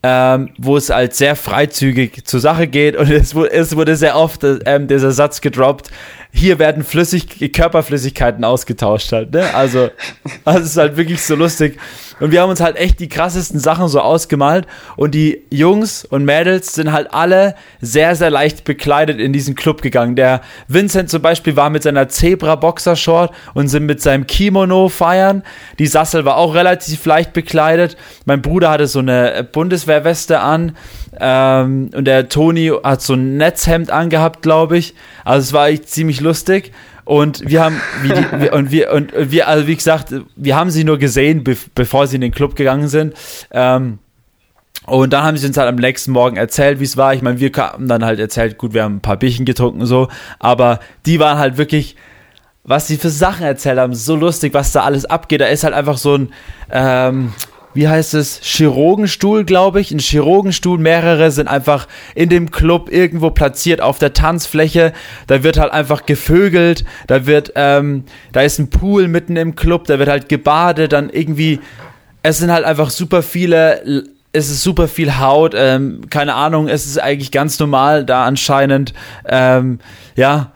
ähm, 0.04 0.50
wo 0.58 0.78
es 0.78 0.90
halt 0.90 1.14
sehr 1.14 1.36
freizügig 1.36 2.26
zur 2.26 2.40
Sache 2.40 2.68
geht 2.68 2.96
und 2.96 3.10
es, 3.12 3.34
es 3.34 3.76
wurde 3.76 3.96
sehr 3.96 4.18
oft 4.18 4.44
ähm, 4.66 4.88
dieser 4.88 5.12
Satz 5.12 5.42
gedroppt, 5.42 5.92
hier 6.32 6.60
werden 6.60 6.84
Flüssig 6.84 7.52
Körperflüssigkeiten 7.54 8.44
ausgetauscht 8.44 9.12
halt, 9.12 9.32
ne? 9.32 9.54
Also, 9.54 9.90
es 10.46 10.62
ist 10.62 10.78
halt 10.78 10.98
wirklich 10.98 11.22
so 11.22 11.36
lustig. 11.36 11.78
Und 12.22 12.32
wir 12.32 12.42
haben 12.42 12.52
uns 12.52 12.62
halt 12.62 12.78
echt 12.78 13.00
die 13.00 13.10
krassesten 13.10 13.60
Sachen 13.60 13.88
so 13.88 14.00
ausgemalt. 14.00 14.68
Und 14.96 15.16
die 15.16 15.42
Jungs 15.50 16.06
und 16.06 16.24
Mädels 16.24 16.74
sind 16.74 16.92
halt 16.92 17.14
alle 17.14 17.56
sehr, 17.82 18.16
sehr 18.16 18.30
leicht 18.30 18.64
bekleidet 18.64 19.20
in 19.20 19.34
diesen 19.34 19.56
Club 19.56 19.82
gegangen. 19.82 20.16
Der 20.16 20.42
Vincent 20.68 21.10
zum 21.10 21.22
Beispiel 21.22 21.56
war 21.56 21.72
mit 21.72 21.84
seiner 21.84 22.08
Zebra-Boxershort 22.10 23.34
und 23.56 23.70
sind 23.70 23.88
mit 23.88 24.02
seinem 24.02 24.28
Kimono 24.28 24.88
feiern. 24.88 25.44
Die 25.80 25.88
Sassel 25.88 26.24
war 26.24 26.38
auch 26.38 26.54
relativ 26.54 27.04
leicht 27.06 27.34
bekleidet. 27.34 27.98
Mein 28.26 28.42
Bruder 28.42 28.70
hatte 28.70 28.88
so 28.88 29.00
eine 29.00 29.48
Bundeswehrweste 29.52 30.40
an. 30.40 30.78
Ähm, 31.24 31.92
und 31.96 32.06
der 32.06 32.30
Toni 32.30 32.72
hat 32.84 33.04
so 33.04 33.14
ein 33.14 33.38
Netzhemd 33.38 33.92
angehabt, 33.92 34.42
glaube 34.42 34.80
ich. 34.80 34.96
Also 35.24 35.46
es 35.46 35.54
war 35.54 35.68
echt 35.68 35.88
ziemlich 35.88 36.20
lustig. 36.20 36.72
Und 37.06 37.48
wir 37.48 37.64
haben, 37.64 37.80
wie 38.02 38.10
die, 38.10 38.42
wir, 38.42 38.54
und 38.54 38.72
wir, 38.72 38.92
und 38.92 39.14
wir, 39.16 39.48
also 39.48 39.68
wie 39.68 39.76
gesagt, 39.76 40.14
wir 40.36 40.56
haben 40.56 40.72
sie 40.72 40.84
nur 40.84 40.98
gesehen, 40.98 41.44
be 41.44 41.56
bevor 41.76 42.08
sie 42.08 42.16
in 42.16 42.22
den 42.22 42.32
Club 42.32 42.56
gegangen 42.56 42.88
sind. 42.88 43.14
Ähm, 43.52 44.00
und 44.88 45.14
dann 45.14 45.24
haben 45.24 45.38
sie 45.38 45.46
uns 45.46 45.58
halt 45.58 45.70
am 45.70 45.76
nächsten 45.76 46.12
Morgen 46.12 46.38
erzählt, 46.38 46.80
wie 46.80 46.86
es 46.86 46.98
war. 46.98 47.14
Ich 47.14 47.22
meine, 47.22 47.40
wir 47.40 47.52
haben 47.56 47.88
dann 47.88 48.04
halt 48.04 48.20
erzählt, 48.20 48.58
gut, 48.58 48.74
wir 48.74 48.84
haben 48.84 48.96
ein 48.96 49.02
paar 49.02 49.18
Bierchen 49.18 49.46
getrunken 49.46 49.82
und 49.82 49.88
so, 49.88 50.08
aber 50.40 50.80
die 51.06 51.20
waren 51.20 51.38
halt 51.38 51.58
wirklich, 51.58 51.96
was 52.64 52.88
sie 52.88 52.98
für 52.98 53.12
Sachen 53.12 53.46
erzählt 53.46 53.78
haben, 53.78 53.94
so 53.94 54.16
lustig, 54.16 54.56
was 54.56 54.72
da 54.72 54.82
alles 54.82 55.06
abgeht. 55.06 55.42
Da 55.42 55.46
ist 55.46 55.64
halt 55.64 55.76
einfach 55.76 55.98
so 55.98 56.16
ein, 56.16 56.34
ähm, 56.72 57.34
wie 57.74 57.88
heißt 57.88 58.14
es, 58.14 58.40
Chirurgenstuhl, 58.42 59.46
glaube 59.46 59.82
ich. 59.82 59.92
Ein 59.92 60.00
Chirurgenstuhl, 60.00 60.78
mehrere 60.78 61.32
sind 61.32 61.48
einfach 61.48 61.88
in 62.16 62.30
dem 62.30 62.52
Club 62.52 62.92
irgendwo 62.92 63.30
platziert 63.32 63.82
auf 63.82 64.00
der 64.00 64.14
Tanzfläche. 64.14 64.94
Da 65.28 65.44
wird 65.44 65.58
halt 65.58 65.72
einfach 65.72 66.06
gevögelt, 66.06 66.86
da 67.08 67.26
wird, 67.26 67.54
ähm, 67.56 68.04
da 68.32 68.42
ist 68.42 68.60
ein 68.60 68.70
Pool 68.70 69.08
mitten 69.08 69.36
im 69.36 69.56
Club, 69.56 69.86
da 69.86 70.00
wird 70.00 70.10
halt 70.10 70.30
gebadet, 70.30 70.94
dann 70.94 71.10
irgendwie, 71.10 71.60
es 72.24 72.40
sind 72.40 72.52
halt 72.52 72.66
einfach 72.66 72.90
super 72.90 73.24
viele, 73.24 74.06
es 74.34 74.50
ist 74.50 74.64
super 74.64 74.88
viel 74.88 75.20
Haut, 75.20 75.54
ähm, 75.56 76.02
keine 76.10 76.36
Ahnung, 76.36 76.68
es 76.68 76.86
ist 76.86 77.00
eigentlich 77.00 77.32
ganz 77.32 77.60
normal 77.60 78.06
da 78.06 78.26
anscheinend, 78.26 78.94
ähm, 79.26 79.80
ja, 80.16 80.52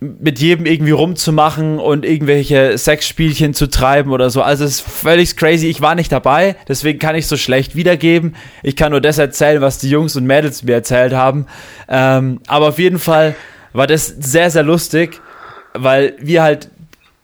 mit 0.00 0.38
jedem 0.38 0.64
irgendwie 0.64 0.92
rumzumachen 0.92 1.80
und 1.80 2.04
irgendwelche 2.04 2.78
Sexspielchen 2.78 3.52
zu 3.52 3.68
treiben 3.68 4.12
oder 4.12 4.30
so. 4.30 4.42
Also 4.42 4.64
es 4.64 4.76
ist 4.76 4.80
völlig 4.80 5.36
crazy. 5.36 5.66
Ich 5.66 5.80
war 5.80 5.96
nicht 5.96 6.12
dabei, 6.12 6.54
deswegen 6.68 7.00
kann 7.00 7.16
ich 7.16 7.26
so 7.26 7.36
schlecht 7.36 7.74
wiedergeben. 7.74 8.36
Ich 8.62 8.76
kann 8.76 8.92
nur 8.92 9.00
das 9.00 9.18
erzählen, 9.18 9.60
was 9.60 9.78
die 9.78 9.90
Jungs 9.90 10.14
und 10.14 10.24
Mädels 10.24 10.62
mir 10.62 10.74
erzählt 10.74 11.12
haben. 11.12 11.46
Ähm, 11.88 12.40
aber 12.46 12.68
auf 12.68 12.78
jeden 12.78 13.00
Fall 13.00 13.34
war 13.72 13.88
das 13.88 14.06
sehr, 14.06 14.50
sehr 14.50 14.62
lustig, 14.62 15.20
weil 15.74 16.14
wir 16.20 16.42
halt 16.42 16.70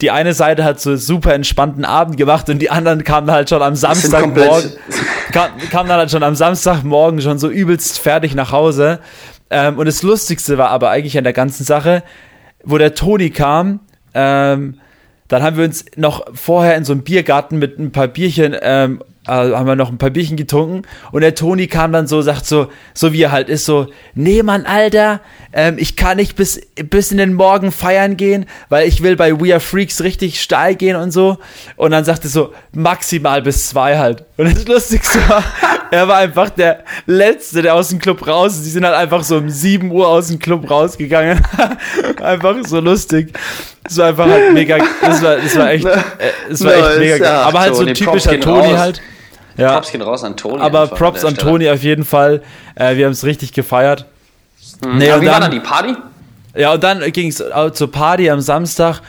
die 0.00 0.10
eine 0.10 0.34
Seite 0.34 0.64
hat 0.64 0.80
so 0.80 0.96
super 0.96 1.32
entspannten 1.32 1.84
Abend 1.84 2.16
gemacht 2.16 2.48
und 2.50 2.58
die 2.58 2.70
anderen 2.70 3.04
kamen 3.04 3.30
halt 3.30 3.48
schon 3.48 3.62
am 3.62 3.76
Samstagmorgen, 3.76 4.72
kam, 5.32 5.50
kamen 5.70 5.88
dann 5.88 5.98
halt 5.98 6.10
schon 6.10 6.24
am 6.24 6.34
Samstagmorgen 6.34 7.20
schon 7.22 7.38
so 7.38 7.48
übelst 7.48 8.00
fertig 8.00 8.34
nach 8.34 8.50
Hause. 8.50 8.98
Ähm, 9.50 9.78
und 9.78 9.86
das 9.86 10.02
Lustigste 10.02 10.58
war 10.58 10.70
aber 10.70 10.90
eigentlich 10.90 11.16
an 11.16 11.24
der 11.24 11.32
ganzen 11.32 11.64
Sache, 11.64 12.02
wo 12.64 12.78
der 12.78 12.94
Toni 12.94 13.30
kam, 13.30 13.80
ähm, 14.14 14.80
dann 15.28 15.42
haben 15.42 15.56
wir 15.56 15.64
uns 15.64 15.84
noch 15.96 16.24
vorher 16.34 16.76
in 16.76 16.84
so 16.84 16.92
einem 16.92 17.02
Biergarten 17.02 17.58
mit 17.58 17.78
ein 17.78 17.92
paar 17.92 18.08
Bierchen, 18.08 18.56
ähm, 18.60 19.02
äh, 19.26 19.30
haben 19.30 19.66
wir 19.66 19.76
noch 19.76 19.90
ein 19.90 19.98
paar 19.98 20.10
Bierchen 20.10 20.36
getrunken 20.36 20.82
und 21.12 21.22
der 21.22 21.34
Toni 21.34 21.66
kam 21.66 21.92
dann 21.92 22.06
so, 22.06 22.22
sagt 22.22 22.46
so, 22.46 22.68
so 22.92 23.12
wie 23.12 23.22
er 23.22 23.32
halt 23.32 23.48
ist, 23.48 23.64
so, 23.64 23.86
nee 24.14 24.42
Mann, 24.42 24.66
Alter, 24.66 25.20
ähm, 25.56 25.76
ich 25.78 25.94
kann 25.94 26.16
nicht 26.16 26.34
bis, 26.34 26.60
bis 26.74 27.12
in 27.12 27.18
den 27.18 27.32
Morgen 27.32 27.70
feiern 27.70 28.16
gehen, 28.16 28.46
weil 28.68 28.88
ich 28.88 29.02
will 29.04 29.14
bei 29.14 29.40
We 29.40 29.52
Are 29.52 29.60
Freaks 29.60 30.02
richtig 30.02 30.42
steil 30.42 30.74
gehen 30.74 30.96
und 30.96 31.12
so. 31.12 31.38
Und 31.76 31.92
dann 31.92 32.04
sagte 32.04 32.26
so, 32.26 32.52
maximal 32.72 33.40
bis 33.40 33.68
zwei 33.68 33.98
halt. 33.98 34.24
Und 34.36 34.52
das 34.52 34.66
Lustigste 34.66 35.18
war, 35.28 35.44
er 35.92 36.08
war 36.08 36.16
einfach 36.16 36.50
der 36.50 36.82
Letzte, 37.06 37.62
der 37.62 37.76
aus 37.76 37.88
dem 37.88 38.00
Club 38.00 38.26
raus 38.26 38.56
ist. 38.56 38.64
Die 38.64 38.70
sind 38.70 38.84
halt 38.84 38.96
einfach 38.96 39.22
so 39.22 39.36
um 39.36 39.48
7 39.48 39.92
Uhr 39.92 40.08
aus 40.08 40.26
dem 40.26 40.40
Club 40.40 40.68
rausgegangen. 40.68 41.40
einfach 42.20 42.56
so 42.66 42.80
lustig. 42.80 43.32
Das 43.84 43.96
war 43.98 44.08
einfach 44.08 44.26
halt 44.26 44.52
mega, 44.52 44.78
das 45.02 45.22
war, 45.22 45.36
das 45.36 45.56
war 45.56 45.70
echt, 45.70 45.84
äh, 45.84 46.64
war 46.64 46.74
echt 46.74 46.98
mega 46.98 47.18
geil. 47.18 47.32
Aber 47.32 47.60
halt 47.60 47.76
so 47.76 47.84
ein 47.84 47.94
typischer 47.94 48.40
Toni 48.40 48.72
halt. 48.72 49.00
Ja. 49.56 49.72
Props 49.72 49.92
gehen 49.92 50.02
raus 50.02 50.24
an 50.24 50.36
Toni. 50.36 50.62
Aber 50.62 50.86
Props 50.86 51.24
an, 51.24 51.30
an 51.30 51.36
Toni 51.36 51.68
auf 51.70 51.82
jeden 51.82 52.04
Fall. 52.04 52.42
Äh, 52.74 52.96
wir 52.96 53.06
haben 53.06 53.12
es 53.12 53.24
richtig 53.24 53.52
gefeiert. 53.52 54.06
Mhm. 54.84 54.98
Nee, 54.98 55.10
Aber 55.10 55.20
wie 55.20 55.26
dann, 55.26 55.34
war 55.34 55.40
dann 55.40 55.50
die 55.50 55.60
Party? 55.60 55.94
Ja, 56.54 56.72
und 56.72 56.82
dann 56.82 57.00
ging 57.12 57.28
es 57.28 57.42
zur 57.72 57.92
Party 57.92 58.30
am 58.30 58.40
Samstag. 58.40 59.00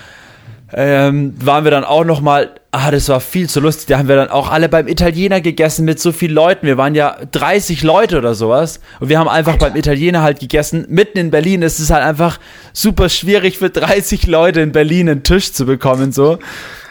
Ähm, 0.73 1.35
waren 1.39 1.63
wir 1.63 1.71
dann 1.71 1.83
auch 1.83 2.03
noch 2.03 2.21
mal, 2.21 2.49
ah, 2.71 2.89
das 2.89 3.07
war 3.07 3.21
viel 3.21 3.47
zu 3.47 3.59
lustig, 3.59 3.85
da 3.85 3.99
haben 3.99 4.07
wir 4.07 4.15
dann 4.15 4.29
auch 4.29 4.51
alle 4.51 4.67
beim 4.67 4.87
Italiener 4.87 5.39
gegessen 5.39 5.85
mit 5.85 6.01
so 6.01 6.11
vielen 6.11 6.33
Leuten, 6.33 6.65
wir 6.65 6.75
waren 6.75 6.95
ja 6.95 7.17
30 7.31 7.83
Leute 7.83 8.17
oder 8.17 8.33
sowas 8.33 8.79
und 8.99 9.07
wir 9.07 9.19
haben 9.19 9.29
einfach 9.29 9.53
Alter. 9.53 9.67
beim 9.67 9.75
Italiener 9.77 10.23
halt 10.23 10.39
gegessen, 10.39 10.85
mitten 10.89 11.19
in 11.19 11.29
Berlin, 11.31 11.61
es 11.61 11.79
ist 11.79 11.91
halt 11.91 12.03
einfach 12.03 12.39
super 12.73 13.09
schwierig 13.09 13.59
für 13.59 13.69
30 13.69 14.25
Leute 14.25 14.59
in 14.61 14.71
Berlin 14.71 15.07
einen 15.07 15.23
Tisch 15.23 15.53
zu 15.53 15.67
bekommen, 15.67 16.11
so. 16.11 16.39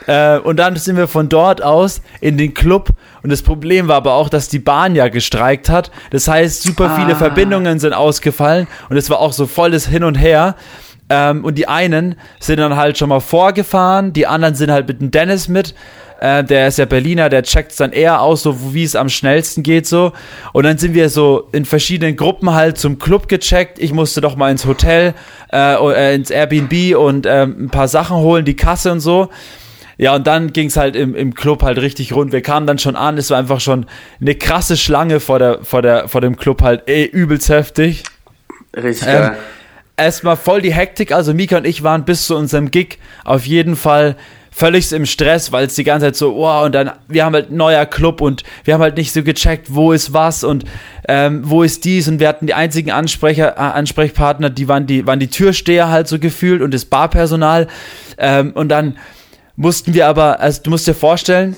Äh, 0.06 0.38
und 0.38 0.58
dann 0.58 0.76
sind 0.76 0.96
wir 0.96 1.08
von 1.08 1.28
dort 1.28 1.62
aus 1.62 2.02
in 2.20 2.36
den 2.36 2.54
Club. 2.54 2.90
Und 3.22 3.30
das 3.30 3.42
Problem 3.42 3.88
war 3.88 3.96
aber 3.96 4.14
auch, 4.14 4.28
dass 4.28 4.48
die 4.48 4.58
Bahn 4.58 4.94
ja 4.94 5.08
gestreikt 5.08 5.68
hat. 5.68 5.90
Das 6.10 6.28
heißt, 6.28 6.62
super 6.62 6.90
ah. 6.90 6.96
viele 6.96 7.16
Verbindungen 7.16 7.78
sind 7.78 7.92
ausgefallen. 7.92 8.66
Und 8.88 8.96
es 8.96 9.10
war 9.10 9.20
auch 9.20 9.32
so 9.32 9.46
volles 9.46 9.86
Hin 9.86 10.04
und 10.04 10.16
Her. 10.16 10.56
Ähm, 11.08 11.44
und 11.44 11.56
die 11.56 11.68
einen 11.68 12.16
sind 12.40 12.58
dann 12.58 12.76
halt 12.76 12.98
schon 12.98 13.10
mal 13.10 13.20
vorgefahren, 13.20 14.12
die 14.12 14.26
anderen 14.26 14.54
sind 14.54 14.70
halt 14.70 14.88
mit 14.88 15.00
dem 15.00 15.10
Dennis 15.10 15.48
mit. 15.48 15.74
Äh, 16.20 16.44
der 16.44 16.68
ist 16.68 16.78
ja 16.78 16.86
Berliner, 16.86 17.28
der 17.28 17.42
checkt 17.42 17.72
es 17.72 17.76
dann 17.76 17.92
eher 17.92 18.22
aus, 18.22 18.42
so 18.42 18.72
wie 18.72 18.84
es 18.84 18.96
am 18.96 19.10
schnellsten 19.10 19.62
geht 19.62 19.86
so. 19.86 20.12
Und 20.54 20.64
dann 20.64 20.78
sind 20.78 20.94
wir 20.94 21.10
so 21.10 21.48
in 21.52 21.66
verschiedenen 21.66 22.16
Gruppen 22.16 22.54
halt 22.54 22.78
zum 22.78 22.98
Club 22.98 23.28
gecheckt. 23.28 23.78
Ich 23.78 23.92
musste 23.92 24.22
doch 24.22 24.36
mal 24.36 24.50
ins 24.50 24.64
Hotel, 24.64 25.12
äh, 25.52 25.74
äh 25.74 26.14
ins 26.14 26.30
Airbnb 26.30 26.96
und 26.96 27.26
äh, 27.26 27.42
ein 27.42 27.68
paar 27.68 27.88
Sachen 27.88 28.16
holen, 28.16 28.46
die 28.46 28.56
Kasse 28.56 28.92
und 28.92 29.00
so. 29.00 29.28
Ja, 29.96 30.14
und 30.14 30.26
dann 30.26 30.52
ging 30.52 30.68
es 30.68 30.76
halt 30.76 30.96
im, 30.96 31.14
im 31.14 31.34
Club 31.34 31.62
halt 31.62 31.78
richtig 31.78 32.12
rund. 32.12 32.32
Wir 32.32 32.42
kamen 32.42 32.66
dann 32.66 32.78
schon 32.78 32.96
an, 32.96 33.18
es 33.18 33.30
war 33.30 33.38
einfach 33.38 33.60
schon 33.60 33.86
eine 34.20 34.34
krasse 34.34 34.76
Schlange 34.76 35.20
vor, 35.20 35.38
der, 35.38 35.64
vor, 35.64 35.82
der, 35.82 36.08
vor 36.08 36.20
dem 36.20 36.36
Club 36.36 36.62
halt, 36.62 36.82
ey, 36.86 37.04
übelst 37.04 37.48
heftig. 37.48 38.04
Richtig 38.76 39.06
ähm, 39.06 39.14
geil. 39.14 39.36
Erstmal 39.96 40.36
voll 40.36 40.60
die 40.60 40.74
Hektik, 40.74 41.12
also 41.12 41.32
Mika 41.34 41.58
und 41.58 41.66
ich 41.66 41.84
waren 41.84 42.04
bis 42.04 42.26
zu 42.26 42.36
unserem 42.36 42.72
Gig 42.72 42.98
auf 43.24 43.46
jeden 43.46 43.76
Fall 43.76 44.16
völlig 44.54 44.92
im 44.92 45.04
Stress, 45.04 45.50
weil 45.50 45.66
es 45.66 45.74
die 45.74 45.82
ganze 45.82 46.06
Zeit 46.06 46.16
so, 46.16 46.36
wow, 46.36 46.64
und 46.64 46.74
dann, 46.74 46.92
wir 47.08 47.24
haben 47.24 47.34
halt 47.34 47.50
neuer 47.50 47.86
Club 47.86 48.20
und 48.20 48.44
wir 48.62 48.74
haben 48.74 48.82
halt 48.82 48.96
nicht 48.96 49.12
so 49.12 49.24
gecheckt, 49.24 49.74
wo 49.74 49.90
ist 49.90 50.12
was 50.12 50.44
und 50.44 50.64
ähm, 51.08 51.42
wo 51.44 51.64
ist 51.64 51.84
dies 51.84 52.06
und 52.06 52.20
wir 52.20 52.28
hatten 52.28 52.46
die 52.46 52.54
einzigen 52.54 52.92
Ansprecher, 52.92 53.54
äh, 53.56 53.60
Ansprechpartner, 53.60 54.50
die 54.50 54.68
waren 54.68 54.86
die, 54.86 55.08
waren 55.08 55.18
die 55.18 55.26
Türsteher 55.26 55.90
halt 55.90 56.06
so 56.06 56.20
gefühlt 56.20 56.62
und 56.62 56.72
das 56.72 56.84
Barpersonal 56.84 57.66
ähm, 58.16 58.52
und 58.54 58.68
dann 58.68 58.96
mussten 59.56 59.94
wir 59.94 60.06
aber, 60.06 60.40
also 60.40 60.62
du 60.62 60.70
musst 60.70 60.86
dir 60.86 60.94
vorstellen, 60.94 61.56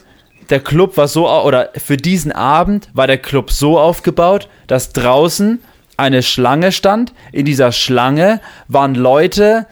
der 0.50 0.60
Club 0.60 0.96
war 0.96 1.08
so, 1.08 1.28
oder 1.28 1.70
für 1.76 1.96
diesen 1.96 2.32
Abend 2.32 2.88
war 2.94 3.06
der 3.06 3.18
Club 3.18 3.50
so 3.50 3.78
aufgebaut, 3.78 4.48
dass 4.66 4.92
draußen 4.92 5.60
eine 5.96 6.22
Schlange 6.22 6.72
stand. 6.72 7.12
In 7.32 7.46
dieser 7.46 7.72
Schlange 7.72 8.40
waren 8.68 8.94
Leute, 8.94 9.66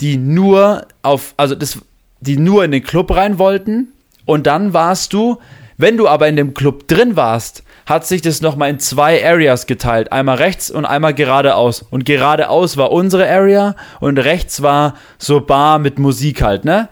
die 0.00 0.16
nur 0.16 0.86
auf, 1.02 1.34
also 1.36 1.54
das, 1.54 1.78
die 2.20 2.36
nur 2.36 2.64
in 2.64 2.72
den 2.72 2.82
Club 2.82 3.14
rein 3.14 3.38
wollten. 3.38 3.88
Und 4.26 4.46
dann 4.46 4.74
warst 4.74 5.12
du, 5.12 5.38
wenn 5.76 5.96
du 5.96 6.08
aber 6.08 6.28
in 6.28 6.36
dem 6.36 6.54
Club 6.54 6.88
drin 6.88 7.16
warst, 7.16 7.62
hat 7.86 8.06
sich 8.06 8.20
das 8.20 8.42
nochmal 8.42 8.68
in 8.68 8.80
zwei 8.80 9.24
Areas 9.24 9.66
geteilt. 9.66 10.12
Einmal 10.12 10.36
rechts 10.36 10.70
und 10.70 10.84
einmal 10.84 11.14
geradeaus. 11.14 11.86
Und 11.90 12.04
geradeaus 12.04 12.76
war 12.76 12.92
unsere 12.92 13.26
Area 13.28 13.76
und 14.00 14.18
rechts 14.18 14.60
war 14.60 14.94
so 15.16 15.40
Bar 15.40 15.78
mit 15.78 15.98
Musik 15.98 16.42
halt, 16.42 16.66
ne? 16.66 16.88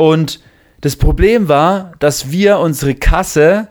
Und 0.00 0.40
das 0.80 0.96
Problem 0.96 1.48
war, 1.48 1.92
dass 1.98 2.30
wir 2.30 2.58
unsere 2.58 2.94
Kasse 2.94 3.68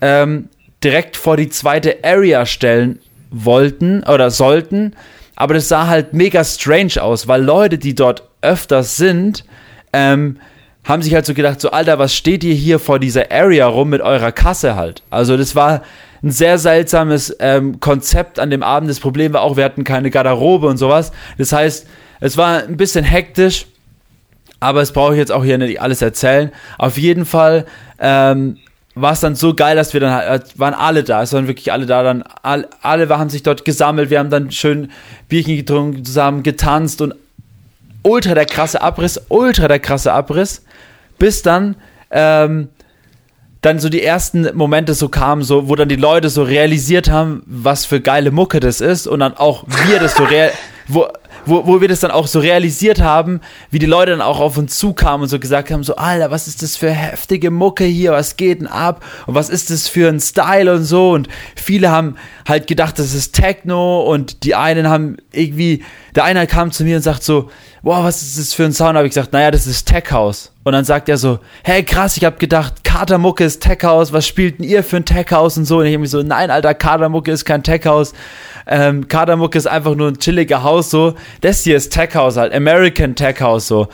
ähm, 0.00 0.48
direkt 0.84 1.16
vor 1.16 1.36
die 1.36 1.48
zweite 1.48 2.04
Area 2.04 2.46
stellen 2.46 3.00
wollten 3.32 4.04
oder 4.04 4.30
sollten. 4.30 4.94
Aber 5.34 5.54
das 5.54 5.66
sah 5.66 5.88
halt 5.88 6.12
mega 6.12 6.44
strange 6.44 7.02
aus, 7.02 7.26
weil 7.26 7.42
Leute, 7.42 7.78
die 7.78 7.96
dort 7.96 8.28
öfters 8.42 8.96
sind, 8.96 9.44
ähm, 9.92 10.36
haben 10.84 11.02
sich 11.02 11.14
halt 11.14 11.26
so 11.26 11.34
gedacht, 11.34 11.60
so 11.60 11.72
Alter, 11.72 11.98
was 11.98 12.14
steht 12.14 12.44
ihr 12.44 12.54
hier 12.54 12.78
vor 12.78 13.00
dieser 13.00 13.32
Area 13.32 13.66
rum 13.66 13.90
mit 13.90 14.02
eurer 14.02 14.30
Kasse 14.30 14.76
halt? 14.76 15.02
Also 15.10 15.36
das 15.36 15.56
war 15.56 15.82
ein 16.22 16.30
sehr 16.30 16.58
seltsames 16.58 17.36
ähm, 17.40 17.80
Konzept 17.80 18.38
an 18.38 18.50
dem 18.50 18.62
Abend. 18.62 18.88
Das 18.88 19.00
Problem 19.00 19.32
war 19.32 19.40
auch, 19.40 19.56
wir 19.56 19.64
hatten 19.64 19.82
keine 19.82 20.12
Garderobe 20.12 20.68
und 20.68 20.76
sowas. 20.76 21.10
Das 21.38 21.50
heißt, 21.50 21.88
es 22.20 22.36
war 22.36 22.62
ein 22.62 22.76
bisschen 22.76 23.04
hektisch 23.04 23.66
aber 24.60 24.80
das 24.80 24.92
brauche 24.92 25.12
ich 25.12 25.18
jetzt 25.18 25.32
auch 25.32 25.44
hier 25.44 25.58
nicht 25.58 25.80
alles 25.80 26.02
erzählen. 26.02 26.50
Auf 26.78 26.98
jeden 26.98 27.26
Fall 27.26 27.66
ähm, 27.98 28.58
war 28.94 29.12
es 29.12 29.20
dann 29.20 29.34
so 29.34 29.54
geil, 29.54 29.76
dass 29.76 29.92
wir 29.92 30.00
dann 30.00 30.12
halt, 30.12 30.58
waren 30.58 30.72
alle 30.72 31.04
da, 31.04 31.22
es 31.22 31.32
waren 31.34 31.48
wirklich 31.48 31.70
alle 31.70 31.84
da, 31.84 32.02
dann. 32.02 32.24
Alle, 32.42 32.68
alle 32.80 33.08
haben 33.10 33.28
sich 33.28 33.42
dort 33.42 33.64
gesammelt, 33.64 34.08
wir 34.08 34.18
haben 34.18 34.30
dann 34.30 34.50
schön 34.50 34.90
Bierchen 35.28 35.56
getrunken, 35.56 36.04
zusammen 36.04 36.42
getanzt 36.42 37.02
und 37.02 37.14
ultra 38.02 38.34
der 38.34 38.46
krasse 38.46 38.80
Abriss, 38.80 39.20
ultra 39.28 39.68
der 39.68 39.80
krasse 39.80 40.12
Abriss, 40.12 40.64
bis 41.18 41.42
dann, 41.42 41.76
ähm, 42.10 42.68
dann 43.60 43.80
so 43.80 43.90
die 43.90 44.02
ersten 44.02 44.48
Momente 44.56 44.94
so 44.94 45.08
kamen, 45.08 45.42
so, 45.42 45.68
wo 45.68 45.74
dann 45.74 45.88
die 45.88 45.96
Leute 45.96 46.30
so 46.30 46.42
realisiert 46.42 47.10
haben, 47.10 47.42
was 47.46 47.84
für 47.84 48.00
geile 48.00 48.30
Mucke 48.30 48.60
das 48.60 48.80
ist 48.80 49.06
und 49.06 49.20
dann 49.20 49.36
auch 49.36 49.64
wir 49.86 49.98
das 49.98 50.14
so 50.14 50.24
real, 50.24 50.52
wo, 50.88 51.08
wo, 51.44 51.66
wo 51.66 51.80
wir 51.80 51.88
das 51.88 52.00
dann 52.00 52.10
auch 52.10 52.26
so 52.26 52.40
realisiert 52.40 53.00
haben, 53.00 53.40
wie 53.70 53.78
die 53.78 53.86
Leute 53.86 54.12
dann 54.12 54.20
auch 54.20 54.40
auf 54.40 54.56
uns 54.56 54.78
zukamen 54.78 55.22
und 55.22 55.28
so 55.28 55.38
gesagt 55.38 55.70
haben, 55.70 55.82
so, 55.82 55.96
Alter, 55.96 56.30
was 56.30 56.46
ist 56.46 56.62
das 56.62 56.76
für 56.76 56.90
heftige 56.90 57.50
Mucke 57.50 57.84
hier, 57.84 58.12
was 58.12 58.36
geht 58.36 58.60
denn 58.60 58.66
ab 58.66 59.04
und 59.26 59.34
was 59.34 59.48
ist 59.48 59.70
das 59.70 59.88
für 59.88 60.08
ein 60.08 60.20
Style 60.20 60.72
und 60.74 60.84
so 60.84 61.12
und 61.12 61.28
viele 61.56 61.90
haben 61.90 62.16
halt 62.46 62.66
gedacht, 62.66 62.98
das 62.98 63.14
ist 63.14 63.34
Techno 63.34 64.02
und 64.02 64.44
die 64.44 64.54
einen 64.54 64.88
haben 64.88 65.16
irgendwie, 65.32 65.84
der 66.14 66.24
eine 66.24 66.46
kam 66.46 66.70
zu 66.70 66.84
mir 66.84 66.96
und 66.96 67.02
sagt 67.02 67.22
so, 67.22 67.50
boah, 67.82 68.02
was 68.02 68.22
ist 68.22 68.38
das 68.38 68.52
für 68.52 68.64
ein 68.64 68.72
Sound? 68.72 68.96
Habe 68.96 69.06
ich 69.06 69.14
gesagt, 69.14 69.32
naja, 69.32 69.50
das 69.50 69.66
ist 69.66 69.86
Tech 69.86 70.10
House. 70.10 70.50
Und 70.64 70.72
dann 70.72 70.84
sagt 70.84 71.08
er 71.08 71.18
so, 71.18 71.38
hey 71.62 71.84
krass, 71.84 72.16
ich 72.16 72.24
habe 72.24 72.36
gedacht, 72.36 72.82
Katermucke 72.82 73.44
ist 73.44 73.62
Tech 73.62 73.78
House, 73.84 74.12
was 74.12 74.26
spielt 74.26 74.58
denn 74.58 74.66
ihr 74.66 74.82
für 74.82 74.96
ein 74.96 75.04
Tech 75.04 75.30
House 75.30 75.56
und 75.56 75.66
so? 75.66 75.78
Und 75.78 75.86
ich 75.86 75.92
habe 75.92 76.00
mich 76.00 76.10
so, 76.10 76.22
nein, 76.22 76.50
Alter, 76.50 76.74
Katermucke 76.74 77.30
ist 77.30 77.44
kein 77.44 77.62
Tech 77.62 77.86
House. 77.86 78.12
Ähm, 78.66 79.06
Kadermucke 79.08 79.56
ist 79.56 79.66
einfach 79.66 79.94
nur 79.94 80.08
ein 80.08 80.18
chilliger 80.18 80.62
Haus 80.62 80.90
so. 80.90 81.14
Das 81.40 81.62
hier 81.62 81.76
ist 81.76 81.92
Tech 81.92 82.14
House 82.14 82.36
halt, 82.36 82.52
American 82.52 83.14
Tech 83.14 83.40
House 83.40 83.68
so. 83.68 83.88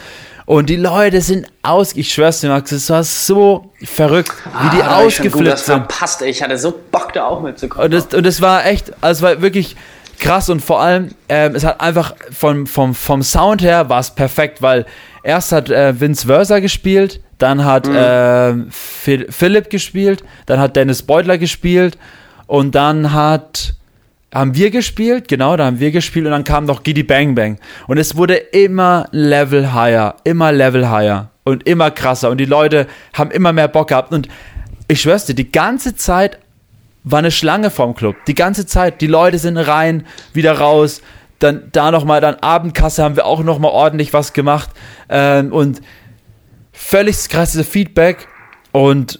Und 0.45 0.69
die 0.69 0.77
Leute 0.77 1.21
sind 1.21 1.47
aus, 1.63 1.95
ich 1.95 2.13
schwör's 2.13 2.41
dir, 2.41 2.49
Max, 2.49 2.73
es 2.73 2.91
war 2.91 3.05
so 3.05 3.73
verrückt, 3.83 4.33
wie 4.45 4.77
die 4.77 4.83
ah, 4.83 4.99
ausgeflippt 4.99 5.47
das 5.47 5.67
sind. 5.67 5.77
Verpasst, 5.77 6.23
ey. 6.23 6.31
Ich 6.31 6.43
hatte 6.43 6.59
so 6.59 6.75
Bock, 6.91 7.13
da 7.13 7.27
auch 7.27 7.41
mitzukommen. 7.43 7.87
Und 7.87 7.95
es 7.95 8.07
und 8.07 8.27
das 8.27 8.41
war 8.41 8.67
echt, 8.67 8.93
also 9.01 9.19
es 9.19 9.23
war 9.23 9.43
wirklich 9.43 9.77
krass 10.19 10.49
und 10.49 10.61
vor 10.61 10.81
allem, 10.81 11.11
ähm, 11.29 11.55
es 11.55 11.65
hat 11.65 11.81
einfach 11.81 12.15
vom, 12.31 12.67
vom, 12.67 12.95
vom 12.95 13.23
Sound 13.23 13.63
her 13.63 13.89
war 13.89 14.01
es 14.01 14.11
perfekt, 14.11 14.63
weil 14.63 14.87
erst 15.23 15.53
hat 15.53 15.71
äh, 15.71 15.99
Vince 16.01 16.27
Versa 16.27 16.59
gespielt, 16.59 17.21
dann 17.39 17.65
hat 17.65 17.89
mhm. 17.89 18.69
äh, 18.69 19.31
Philipp 19.31 19.71
gespielt, 19.71 20.23
dann 20.47 20.61
hat 20.61 20.77
Dennis 20.77 21.03
Beutler 21.03 21.39
gespielt 21.39 21.99
und 22.47 22.75
dann 22.75 23.13
hat 23.13 23.75
haben 24.33 24.55
wir 24.55 24.71
gespielt, 24.71 25.29
genau, 25.29 25.57
da 25.57 25.67
haben 25.67 25.81
wir 25.81 25.91
gespielt 25.91 26.27
und 26.27 26.33
dann 26.33 26.45
kam 26.45 26.65
noch 26.65 26.83
Giddy 26.83 27.03
Bang 27.03 27.35
Bang. 27.35 27.59
Und 27.87 27.99
es 27.99 28.17
wurde 28.17 28.37
immer 28.37 29.07
Level 29.11 29.75
higher, 29.75 30.17
immer 30.25 30.53
Level 30.53 30.91
higher 30.91 31.31
und 31.45 31.67
immer 31.67 31.91
krasser 31.91 32.31
und 32.31 32.39
die 32.39 32.45
Leute 32.45 32.87
haben 33.13 33.31
immer 33.31 33.53
mehr 33.53 33.69
Bock 33.69 33.89
gehabt 33.89 34.13
und 34.13 34.29
ich 34.89 35.01
schwör's 35.01 35.27
dir, 35.27 35.35
die 35.35 35.51
ganze 35.51 35.97
Zeit 35.97 36.39
war 37.05 37.19
eine 37.19 37.31
Schlange 37.31 37.71
vorm 37.71 37.95
Club. 37.95 38.17
Die 38.27 38.35
ganze 38.35 38.67
Zeit. 38.67 39.01
Die 39.01 39.07
Leute 39.07 39.39
sind 39.39 39.57
rein, 39.57 40.07
wieder 40.33 40.59
raus. 40.59 41.03
Dann 41.39 41.69
da 41.73 41.91
nochmal, 41.91 42.21
dann 42.21 42.37
Abendkasse 42.37 43.03
haben 43.03 43.17
wir 43.17 43.27
auch 43.27 43.43
nochmal 43.43 43.73
ordentlich 43.73 44.13
was 44.13 44.33
gemacht. 44.33 44.71
Ähm, 45.09 45.53
und 45.53 45.81
völlig 46.73 47.29
krasse 47.29 47.65
Feedback 47.65 48.29
und 48.71 49.19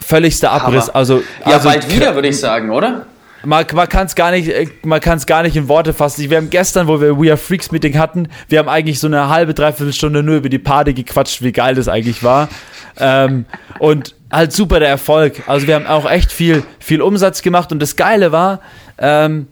völligster 0.00 0.50
Abriss. 0.50 0.88
Hammer. 0.88 0.96
Also, 0.96 1.22
ja, 1.46 1.54
also, 1.54 1.68
bald 1.68 1.94
wieder, 1.94 2.14
würde 2.14 2.28
ich 2.28 2.38
sagen, 2.38 2.70
oder? 2.70 3.06
Man, 3.48 3.64
man 3.72 3.88
kann 3.88 4.06
es 4.06 4.14
gar 4.14 4.30
nicht, 4.30 4.48
äh, 4.48 4.66
man 4.84 5.00
kann 5.00 5.16
es 5.16 5.26
gar 5.26 5.42
nicht 5.42 5.56
in 5.56 5.68
Worte 5.68 5.94
fassen. 5.94 6.28
Wir 6.28 6.36
haben 6.36 6.50
gestern, 6.50 6.86
wo 6.86 7.00
wir 7.00 7.18
We 7.18 7.30
Are 7.30 7.38
Freaks 7.38 7.72
Meeting 7.72 7.98
hatten, 7.98 8.28
wir 8.48 8.58
haben 8.58 8.68
eigentlich 8.68 9.00
so 9.00 9.06
eine 9.06 9.28
halbe, 9.28 9.54
dreiviertel 9.54 9.94
Stunde 9.94 10.22
nur 10.22 10.36
über 10.36 10.50
die 10.50 10.58
Party 10.58 10.92
gequatscht, 10.92 11.40
wie 11.40 11.52
geil 11.52 11.74
das 11.74 11.88
eigentlich 11.88 12.22
war. 12.22 12.50
Ähm, 12.98 13.46
und 13.78 14.14
halt 14.30 14.52
super 14.52 14.80
der 14.80 14.90
Erfolg. 14.90 15.48
Also 15.48 15.66
wir 15.66 15.76
haben 15.76 15.86
auch 15.86 16.08
echt 16.08 16.30
viel, 16.30 16.62
viel 16.78 17.00
Umsatz 17.00 17.40
gemacht 17.40 17.72
und 17.72 17.80
das 17.80 17.96
Geile 17.96 18.32
war, 18.32 18.60
ähm, 18.98 19.46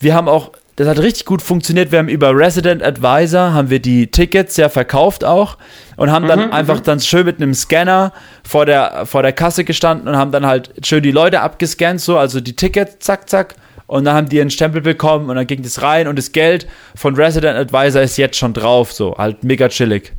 wir 0.00 0.14
haben 0.14 0.28
auch 0.28 0.50
das 0.76 0.86
hat 0.88 0.98
richtig 0.98 1.24
gut 1.24 1.40
funktioniert. 1.40 1.90
Wir 1.90 1.98
haben 1.98 2.08
über 2.08 2.36
Resident 2.36 2.82
Advisor 2.82 3.54
haben 3.54 3.70
wir 3.70 3.80
die 3.80 4.10
Tickets 4.10 4.58
ja 4.58 4.68
verkauft 4.68 5.24
auch 5.24 5.56
und 5.96 6.12
haben 6.12 6.28
dann 6.28 6.46
mhm, 6.46 6.52
einfach 6.52 6.80
mhm. 6.80 6.84
dann 6.84 7.00
schön 7.00 7.24
mit 7.24 7.40
einem 7.40 7.54
Scanner 7.54 8.12
vor 8.46 8.66
der, 8.66 9.06
vor 9.06 9.22
der 9.22 9.32
Kasse 9.32 9.64
gestanden 9.64 10.06
und 10.06 10.16
haben 10.16 10.32
dann 10.32 10.44
halt 10.44 10.70
schön 10.84 11.02
die 11.02 11.12
Leute 11.12 11.40
abgescannt, 11.40 12.02
so, 12.02 12.18
also 12.18 12.40
die 12.40 12.54
Tickets, 12.54 12.98
zack, 13.00 13.28
zack. 13.28 13.54
Und 13.86 14.04
dann 14.04 14.16
haben 14.16 14.28
die 14.28 14.40
einen 14.40 14.50
Stempel 14.50 14.82
bekommen 14.82 15.30
und 15.30 15.36
dann 15.36 15.46
ging 15.46 15.62
das 15.62 15.80
rein 15.80 16.08
und 16.08 16.18
das 16.18 16.32
Geld 16.32 16.66
von 16.94 17.14
Resident 17.14 17.56
Advisor 17.56 18.02
ist 18.02 18.18
jetzt 18.18 18.36
schon 18.36 18.52
drauf, 18.52 18.92
so, 18.92 19.14
halt 19.16 19.44
mega 19.44 19.68
chillig. 19.68 20.12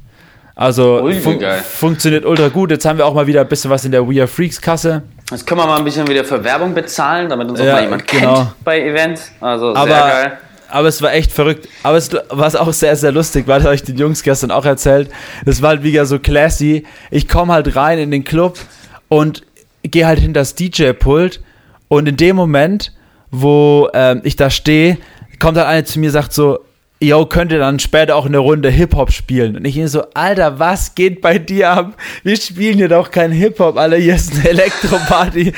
Also 0.55 1.03
Ui, 1.03 1.13
fun 1.13 1.39
funktioniert 1.61 2.25
ultra 2.25 2.47
gut. 2.47 2.71
Jetzt 2.71 2.83
haben 2.83 2.97
wir 2.97 3.05
auch 3.05 3.13
mal 3.13 3.27
wieder 3.27 3.41
ein 3.41 3.47
bisschen 3.47 3.69
was 3.69 3.85
in 3.85 3.91
der 3.91 4.09
We 4.09 4.19
Are 4.19 4.27
Freaks 4.27 4.59
Kasse. 4.59 5.03
Jetzt 5.29 5.45
können 5.45 5.61
wir 5.61 5.67
mal 5.67 5.77
ein 5.77 5.83
bisschen 5.83 6.07
wieder 6.07 6.23
für 6.23 6.43
Werbung 6.43 6.73
bezahlen, 6.73 7.29
damit 7.29 7.47
uns 7.47 7.59
auch 7.59 7.65
ja, 7.65 7.73
mal 7.73 7.83
jemand 7.83 8.07
genau. 8.07 8.35
kennt 8.37 8.63
bei 8.63 8.81
Events. 8.81 9.31
Also 9.39 9.73
sehr 9.73 9.81
Aber 9.83 9.89
geil 9.91 10.37
aber 10.69 10.87
es 10.87 11.01
war 11.01 11.13
echt 11.13 11.31
verrückt. 11.31 11.67
Aber 11.83 11.97
es 11.97 12.11
war 12.29 12.61
auch 12.61 12.73
sehr, 12.73 12.95
sehr 12.95 13.11
lustig, 13.11 13.47
weil 13.47 13.61
ich 13.61 13.67
euch 13.67 13.83
den 13.83 13.97
Jungs 13.97 14.23
gestern 14.23 14.51
auch 14.51 14.65
erzählt. 14.65 15.09
Das 15.45 15.61
war 15.61 15.69
halt 15.69 15.83
wieder 15.83 16.05
so 16.05 16.19
classy. 16.19 16.85
Ich 17.11 17.27
komme 17.27 17.53
halt 17.53 17.75
rein 17.75 17.99
in 17.99 18.11
den 18.11 18.23
Club 18.23 18.59
und 19.07 19.43
gehe 19.83 20.07
halt 20.07 20.19
hinter 20.19 20.41
das 20.41 20.55
DJ-Pult 20.55 21.41
und 21.87 22.07
in 22.07 22.17
dem 22.17 22.35
Moment, 22.35 22.93
wo 23.31 23.89
ähm, 23.93 24.21
ich 24.23 24.35
da 24.35 24.49
stehe, 24.49 24.97
kommt 25.39 25.57
halt 25.57 25.67
einer 25.67 25.85
zu 25.85 25.99
mir 25.99 26.07
und 26.07 26.13
sagt 26.13 26.33
so, 26.33 26.59
yo, 26.99 27.25
könnt 27.25 27.51
ihr 27.51 27.59
dann 27.59 27.79
später 27.79 28.15
auch 28.15 28.25
eine 28.25 28.39
Runde 28.39 28.69
Hip-Hop 28.69 29.11
spielen? 29.11 29.55
Und 29.55 29.65
ich 29.65 29.79
so, 29.89 30.03
Alter, 30.13 30.59
was 30.59 30.95
geht 30.95 31.21
bei 31.21 31.37
dir 31.37 31.69
ab? 31.69 31.97
Wir 32.23 32.35
spielen 32.37 32.77
hier 32.77 32.89
doch 32.89 33.11
kein 33.11 33.31
Hip-Hop, 33.31 33.77
Alter, 33.77 33.97
hier 33.97 34.15
ist 34.15 34.33
eine 34.33 34.49
Elektroparty. 34.49 35.53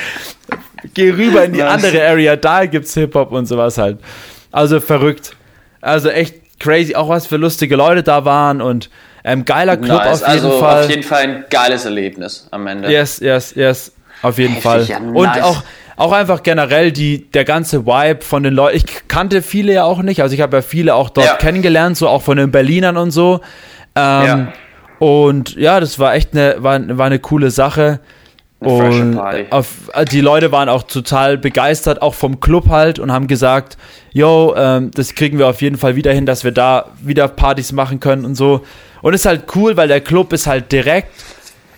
Geh 0.94 1.12
rüber 1.12 1.46
in 1.46 1.54
die 1.54 1.64
andere 1.64 2.06
Area, 2.06 2.36
da 2.36 2.66
gibt's 2.66 2.94
Hip-Hop 2.94 3.32
und 3.32 3.46
sowas 3.46 3.78
halt. 3.78 4.00
Also 4.52 4.80
verrückt. 4.80 5.36
Also 5.82 6.10
echt 6.10 6.60
crazy. 6.60 6.96
Auch 6.96 7.10
was 7.10 7.28
für 7.28 7.38
lustige 7.38 7.76
Leute 7.76 8.04
da 8.04 8.26
waren 8.26 8.62
und 8.62 8.90
ähm, 9.24 9.46
geiler 9.46 9.78
Club 9.78 10.04
nice. 10.04 10.24
auf 10.24 10.34
jeden 10.34 10.46
also 10.46 10.60
Fall. 10.60 10.84
Auf 10.84 10.90
jeden 10.90 11.04
Fall 11.04 11.22
ein 11.24 11.46
geiles 11.50 11.86
Erlebnis 11.86 12.48
am 12.52 12.68
Ende. 12.68 12.92
Yes, 12.92 13.20
yes, 13.20 13.54
yes. 13.56 13.92
Auf 14.22 14.38
jeden 14.38 14.56
Heftig, 14.56 14.64
Fall. 14.64 14.84
Ja, 14.86 15.00
nice. 15.00 15.16
Und 15.16 15.44
auch, 15.44 15.64
auch 15.98 16.12
einfach 16.12 16.44
generell 16.44 16.92
die, 16.92 17.30
der 17.32 17.46
ganze 17.46 17.86
Vibe 17.86 18.22
von 18.22 18.44
den 18.44 18.54
Leuten. 18.54 18.78
Ich 18.78 19.08
kannte 19.08 19.42
viele 19.42 19.74
ja 19.74 19.84
auch 19.84 20.02
nicht. 20.02 20.22
Also 20.22 20.36
ich 20.36 20.42
habe 20.42 20.58
ja 20.58 20.62
viele 20.62 20.96
auch 20.96 21.10
dort 21.10 21.28
ja. 21.28 21.36
kennengelernt, 21.36 21.98
so 21.98 22.08
auch 22.08 22.22
von 22.22 22.38
den 22.38 22.52
Berlinern 22.52 22.98
und 22.98 23.12
so. 23.12 23.42
Ähm, 23.96 24.26
ja. 24.26 24.54
Und 25.00 25.56
ja, 25.56 25.80
das 25.80 26.00
war 26.00 26.14
echt 26.14 26.34
eine, 26.34 26.56
war, 26.60 26.80
war 26.98 27.06
eine 27.06 27.20
coole 27.20 27.52
Sache. 27.52 28.00
Und 28.62 29.18
auf, 29.52 29.68
die 30.12 30.20
Leute 30.20 30.52
waren 30.52 30.68
auch 30.68 30.84
total 30.84 31.38
begeistert, 31.38 32.02
auch 32.02 32.14
vom 32.14 32.42
Club 32.42 32.68
halt, 32.70 33.00
und 33.00 33.12
haben 33.12 33.28
gesagt, 33.28 33.78
yo, 34.12 34.54
ähm, 34.58 34.92
das 34.94 35.16
kriegen 35.16 35.40
wir 35.40 35.48
auf 35.48 35.62
jeden 35.62 35.78
Fall 35.78 35.96
wieder 35.96 36.12
hin, 36.12 36.26
dass 36.26 36.44
wir 36.44 36.52
da 36.52 36.88
wieder 37.02 37.30
Partys 37.30 37.72
machen 37.72 38.02
können 38.02 38.26
und 38.26 38.36
so. 38.36 38.62
Und 39.02 39.14
ist 39.14 39.26
halt 39.26 39.44
cool, 39.56 39.78
weil 39.78 39.88
der 39.88 40.02
Club 40.02 40.34
ist 40.34 40.46
halt 40.46 40.74
direkt 40.74 41.10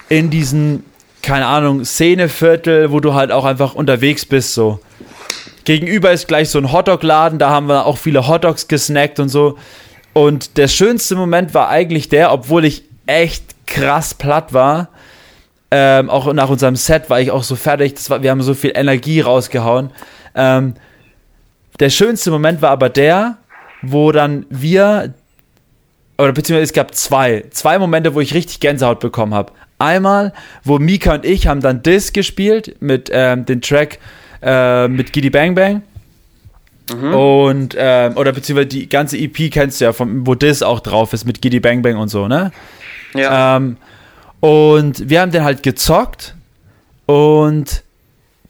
in 0.10 0.32
diesen, 0.32 0.84
keine 1.22 1.46
Ahnung, 1.46 1.86
Szeneviertel, 1.86 2.92
wo 2.92 3.00
du 3.00 3.14
halt 3.14 3.32
auch 3.32 3.46
einfach 3.46 3.76
unterwegs 3.76 4.26
bist, 4.26 4.56
so. 4.56 4.80
Gegenüber 5.66 6.12
ist 6.12 6.28
gleich 6.28 6.50
so 6.50 6.58
ein 6.58 6.72
Hotdog-Laden, 6.72 7.38
da 7.38 7.52
haben 7.52 7.68
wir 7.68 7.86
auch 7.86 8.00
viele 8.00 8.28
Hotdogs 8.28 8.68
gesnackt 8.68 9.20
und 9.20 9.30
so. 9.30 9.58
Und 10.14 10.58
der 10.58 10.68
schönste 10.68 11.16
Moment 11.16 11.54
war 11.54 11.70
eigentlich 11.70 12.10
der, 12.10 12.34
obwohl 12.34 12.66
ich 12.66 12.84
echt 13.06 13.44
krass 13.68 14.16
platt 14.16 14.54
war, 14.54 14.90
ähm, 15.72 16.10
auch 16.10 16.32
nach 16.34 16.50
unserem 16.50 16.76
Set 16.76 17.10
war 17.10 17.22
ich 17.22 17.32
auch 17.32 17.44
so 17.44 17.56
fertig. 17.56 17.96
War, 18.10 18.22
wir 18.22 18.30
haben 18.30 18.42
so 18.42 18.54
viel 18.54 18.74
Energie 18.76 19.22
rausgehauen. 19.22 19.92
Ähm, 20.36 20.74
der 21.80 21.90
schönste 21.90 22.30
Moment 22.30 22.62
war 22.62 22.72
aber 22.72 22.90
der, 22.90 23.38
wo 23.82 24.12
dann 24.12 24.46
wir, 24.50 25.14
oder 26.18 26.34
beziehungsweise 26.34 26.70
es 26.70 26.74
gab 26.74 26.94
zwei, 26.94 27.46
zwei 27.52 27.80
Momente, 27.80 28.14
wo 28.14 28.20
ich 28.20 28.34
richtig 28.34 28.60
Gänsehaut 28.60 29.00
bekommen 29.00 29.34
habe. 29.34 29.54
Einmal, 29.80 30.34
wo 30.64 30.78
Mika 30.78 31.16
und 31.16 31.26
ich 31.26 31.48
haben 31.48 31.62
dann 31.62 31.82
Disc 31.82 32.14
gespielt 32.14 32.76
mit 32.82 33.10
ähm, 33.12 33.46
dem 33.46 33.62
Track 33.62 33.98
äh, 34.42 34.88
mit 34.88 35.14
Giddy 35.14 35.30
Bang 35.30 35.56
Bang. 35.56 35.82
Mhm. 36.94 37.14
Und, 37.14 37.76
ähm, 37.78 38.18
oder 38.18 38.34
beziehungsweise 38.34 38.68
die 38.68 38.90
ganze 38.90 39.18
EP 39.18 39.50
kennst 39.52 39.80
du 39.80 39.86
ja, 39.86 39.94
vom, 39.94 40.28
wo 40.28 40.36
Dis 40.36 40.62
auch 40.62 40.82
drauf 40.82 41.14
ist 41.14 41.26
mit 41.26 41.42
Giddy 41.42 41.62
Bang 41.62 41.82
Bang 41.82 41.96
und 41.98 42.10
so, 42.10 42.28
ne? 42.28 42.52
Ja. 43.16 43.58
Ähm, 43.58 43.78
und 44.42 45.10
wir 45.10 45.22
haben 45.22 45.32
den 45.32 45.44
halt 45.44 45.64
gezockt 45.64 46.36
und 47.06 47.84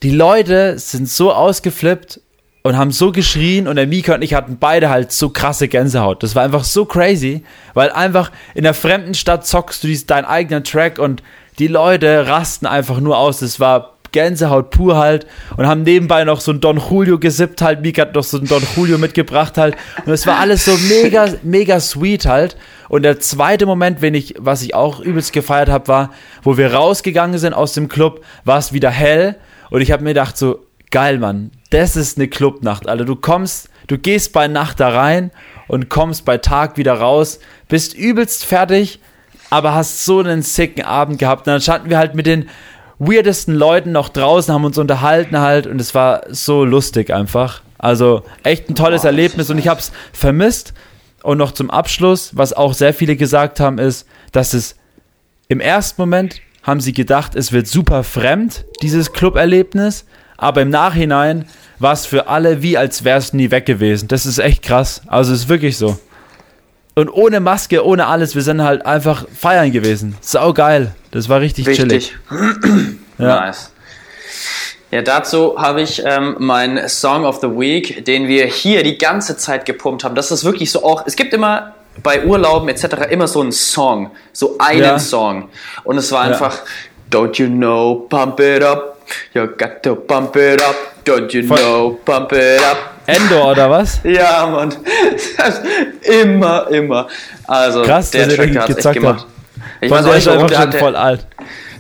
die 0.02 0.12
Leute 0.12 0.80
sind 0.80 1.08
so 1.08 1.32
ausgeflippt 1.32 2.20
und 2.64 2.78
haben 2.78 2.92
so 2.92 3.12
geschrien 3.12 3.68
und 3.68 3.76
der 3.76 3.88
Mika 3.88 4.16
und 4.16 4.22
ich 4.22 4.34
hatten 4.34 4.58
beide 4.58 4.90
halt 4.90 5.12
so 5.12 5.30
krasse 5.30 5.68
Gänsehaut. 5.68 6.24
Das 6.24 6.36
war 6.36 6.44
einfach 6.44 6.64
so 6.64 6.86
crazy, 6.86 7.44
weil 7.74 7.92
einfach 7.92 8.32
in 8.56 8.64
der 8.64 8.74
fremden 8.74 9.14
Stadt 9.14 9.46
zockst 9.46 9.84
du 9.84 9.88
dies, 9.88 10.06
deinen 10.06 10.26
eigenen 10.26 10.64
Track 10.64 10.98
und 10.98 11.22
die 11.60 11.68
Leute 11.68 12.28
rasten 12.28 12.66
einfach 12.66 13.00
nur 13.00 13.18
aus. 13.18 13.40
Das 13.40 13.60
war 13.60 13.98
Gänsehaut 14.12 14.70
pur 14.70 14.98
halt 14.98 15.26
und 15.58 15.68
haben 15.68 15.84
nebenbei 15.84 16.24
noch 16.24 16.42
so 16.42 16.52
ein 16.52 16.62
Don 16.62 16.78
Julio 16.78 17.20
gesippt 17.20 17.62
halt. 17.62 17.82
Mika 17.82 18.04
hat 18.04 18.16
noch 18.16 18.24
so 18.24 18.38
ein 18.38 18.46
Don 18.46 18.64
Julio 18.76 18.98
mitgebracht 18.98 19.58
halt 19.58 19.76
und 20.06 20.12
es 20.12 20.28
war 20.28 20.40
alles 20.40 20.66
so 20.66 20.78
mega, 20.90 21.28
mega 21.44 21.80
sweet 21.80 22.26
halt. 22.26 22.58
Und 22.90 23.04
der 23.04 23.20
zweite 23.20 23.66
Moment, 23.66 24.02
wenn 24.02 24.14
ich, 24.14 24.36
was 24.38 24.62
ich 24.62 24.76
auch 24.76 25.00
übelst 25.00 25.32
gefeiert 25.32 25.70
habe, 25.70 25.88
war, 25.88 26.10
wo 26.44 26.58
wir 26.58 26.74
rausgegangen 26.74 27.40
sind 27.40 27.54
aus 27.54 27.74
dem 27.74 27.88
Club, 27.88 28.24
war 28.44 28.58
es 28.60 28.74
wieder 28.74 28.90
hell 28.90 29.36
und 29.70 29.82
ich 29.82 29.92
habe 29.92 30.04
mir 30.04 30.10
gedacht 30.10 30.38
so, 30.38 30.60
geil 30.92 31.18
Mann, 31.18 31.52
das 31.70 31.96
ist 31.96 32.18
eine 32.18 32.28
Clubnacht, 32.28 32.88
Alter. 32.88 33.06
Du 33.06 33.16
kommst, 33.16 33.70
du 33.88 33.98
gehst 33.98 34.34
bei 34.34 34.48
Nacht 34.48 34.80
da 34.80 34.90
rein 34.90 35.32
und 35.68 35.90
kommst 35.90 36.26
bei 36.26 36.38
Tag 36.38 36.78
wieder 36.78 36.94
raus, 36.94 37.40
bist 37.70 37.96
übelst 37.96 38.44
fertig, 38.46 39.00
aber 39.50 39.74
hast 39.74 40.06
so 40.06 40.20
einen 40.20 40.42
sicken 40.42 40.84
Abend 40.84 41.18
gehabt. 41.18 41.48
Und 41.48 41.54
dann 41.54 41.62
standen 41.62 41.90
wir 41.90 41.98
halt 41.98 42.14
mit 42.14 42.26
den 42.26 42.50
weirdesten 43.02 43.56
Leuten 43.56 43.92
noch 43.92 44.10
draußen, 44.10 44.54
haben 44.54 44.64
uns 44.64 44.78
unterhalten 44.78 45.40
halt 45.40 45.66
und 45.66 45.82
es 45.82 45.96
war 45.96 46.22
so 46.30 46.64
lustig 46.64 47.12
einfach. 47.12 47.62
Also 47.80 48.24
echt 48.44 48.70
ein 48.70 48.76
tolles 48.76 49.04
Erlebnis 49.04 49.50
und 49.50 49.58
ich 49.58 49.68
habe 49.68 49.80
es 49.80 49.92
vermisst. 50.14 50.74
Und 51.24 51.38
noch 51.38 51.52
zum 51.52 51.70
Abschluss, 51.70 52.32
was 52.36 52.54
auch 52.54 52.74
sehr 52.74 52.94
viele 52.94 53.16
gesagt 53.16 53.60
haben, 53.60 53.80
ist, 53.80 54.08
dass 54.32 54.54
es 54.54 54.76
im 55.48 55.60
ersten 55.60 56.02
Moment 56.02 56.42
haben 56.64 56.80
sie 56.80 56.94
gedacht, 56.94 57.36
es 57.36 57.52
wird 57.52 57.68
super 57.68 58.04
fremd, 58.04 58.66
dieses 58.82 59.14
Club-Erlebnis, 59.14 60.06
aber 60.38 60.62
im 60.62 60.70
Nachhinein 60.70 61.46
war 61.80 61.94
es 61.94 62.06
für 62.06 62.28
alle 62.28 62.62
wie, 62.62 62.78
als 62.78 63.04
wäre 63.04 63.18
es 63.18 63.34
nie 63.34 63.50
weg 63.52 63.66
gewesen. 63.66 64.08
Das 64.08 64.26
ist 64.26 64.38
echt 64.38 64.62
krass. 64.62 65.02
Also 65.08 65.34
es 65.34 65.42
ist 65.42 65.50
wirklich 65.50 65.78
so. 65.78 66.00
Und 66.94 67.10
ohne 67.10 67.40
Maske, 67.40 67.86
ohne 67.86 68.08
alles, 68.08 68.36
wir 68.36 68.42
sind 68.42 68.62
halt 68.62 68.86
einfach 68.86 69.26
feiern 69.34 69.72
gewesen. 69.72 70.18
Sau 70.22 70.54
geil. 70.54 70.94
Das 71.12 71.30
war 71.30 71.40
richtig 71.42 71.66
Wichtig. 71.66 72.12
chillig. 72.12 72.16
Ja. 73.18 73.42
Nice. 73.46 73.72
Ja, 74.90 75.04
dazu 75.04 75.56
habe 75.58 75.82
ich 75.84 76.02
ähm, 76.04 76.36
meinen 76.40 76.90
Song 76.90 77.24
of 77.24 77.40
the 77.40 77.48
Week, 77.48 78.04
den 78.04 78.28
wir 78.28 78.46
hier 78.48 78.82
die 78.84 78.98
ganze 78.98 79.38
Zeit 79.38 79.66
gepumpt 79.66 80.04
haben. 80.04 80.16
Das 80.16 80.32
ist 80.32 80.44
wirklich 80.44 80.72
so 80.72 80.84
auch, 80.84 81.04
es 81.06 81.16
gibt 81.16 81.32
immer 81.34 81.76
bei 82.02 82.26
Urlauben 82.26 82.68
etc. 82.68 82.86
immer 83.12 83.28
so 83.28 83.42
einen 83.42 83.52
Song, 83.52 84.10
so 84.34 84.56
einen 84.58 84.82
Ja. 84.82 84.98
Song. 85.00 85.50
Und 85.84 85.98
es 85.98 86.12
war 86.12 86.22
einfach, 86.24 86.58
don't 87.12 87.38
you 87.40 87.48
know, 87.48 88.08
pump 88.10 88.40
it 88.40 88.64
up, 88.64 88.98
you 89.36 89.46
got 89.46 89.84
to 89.84 89.96
pump 89.96 90.36
it 90.36 90.62
up, 90.64 90.76
don't 91.06 91.32
you 91.32 91.48
Voll- 91.48 91.58
know, 91.60 92.00
pump 92.04 92.32
it 92.34 92.60
up. 92.64 93.01
Endor 93.16 93.52
oder 93.52 93.70
was? 93.70 94.00
Ja, 94.04 94.48
Mann. 94.48 94.74
Immer, 96.04 96.68
immer. 96.70 97.08
Also, 97.48 97.82
Krass, 97.84 98.12
der 98.12 98.28
dass 98.28 98.36
Track 98.36 98.56
hat 98.58 98.70
echt 98.70 98.94
gemacht. 98.94 99.20
habt. 99.22 99.28
Ich 99.82 99.90
Boah, 99.90 99.98
weiß 99.98 100.06
auch 100.06 100.10
der 100.10 100.16
nicht, 100.16 100.28
ist 100.28 100.28
warum 100.28 100.42
einfach 100.44 100.48
der 100.50 100.56
schon 100.58 100.66
hat, 100.66 100.74
der, 100.74 100.80
voll 100.80 100.96
alt. 100.96 101.28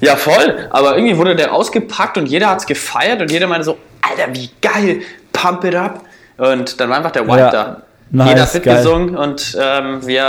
ja, 0.01 0.15
voll. 0.15 0.67
Aber 0.71 0.95
irgendwie 0.97 1.17
wurde 1.17 1.35
der 1.35 1.53
ausgepackt 1.53 2.17
und 2.17 2.25
jeder 2.27 2.49
hat 2.49 2.59
es 2.59 2.65
gefeiert 2.65 3.21
und 3.21 3.31
jeder 3.31 3.47
meinte 3.47 3.65
so, 3.65 3.77
Alter, 4.01 4.33
wie 4.35 4.49
geil, 4.61 5.01
pump 5.31 5.63
it 5.63 5.75
up. 5.75 6.01
Und 6.37 6.79
dann 6.79 6.89
war 6.89 6.97
einfach 6.97 7.11
der 7.11 7.23
Vibe 7.27 7.37
Ja. 7.37 7.51
da. 7.51 7.81
Nice, 8.09 8.29
jeder 8.29 8.41
hat 8.41 8.51
geil. 8.53 8.61
mitgesungen 8.75 9.15
und 9.17 9.57
ähm, 9.59 10.05
wir 10.05 10.23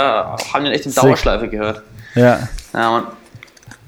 haben 0.53 0.63
den 0.63 0.73
echt 0.73 0.85
in. 0.85 0.93
Dauerschleife 0.93 1.47
gehört. 1.49 1.81
Ja. 2.15 2.39
Ja. 2.73 3.03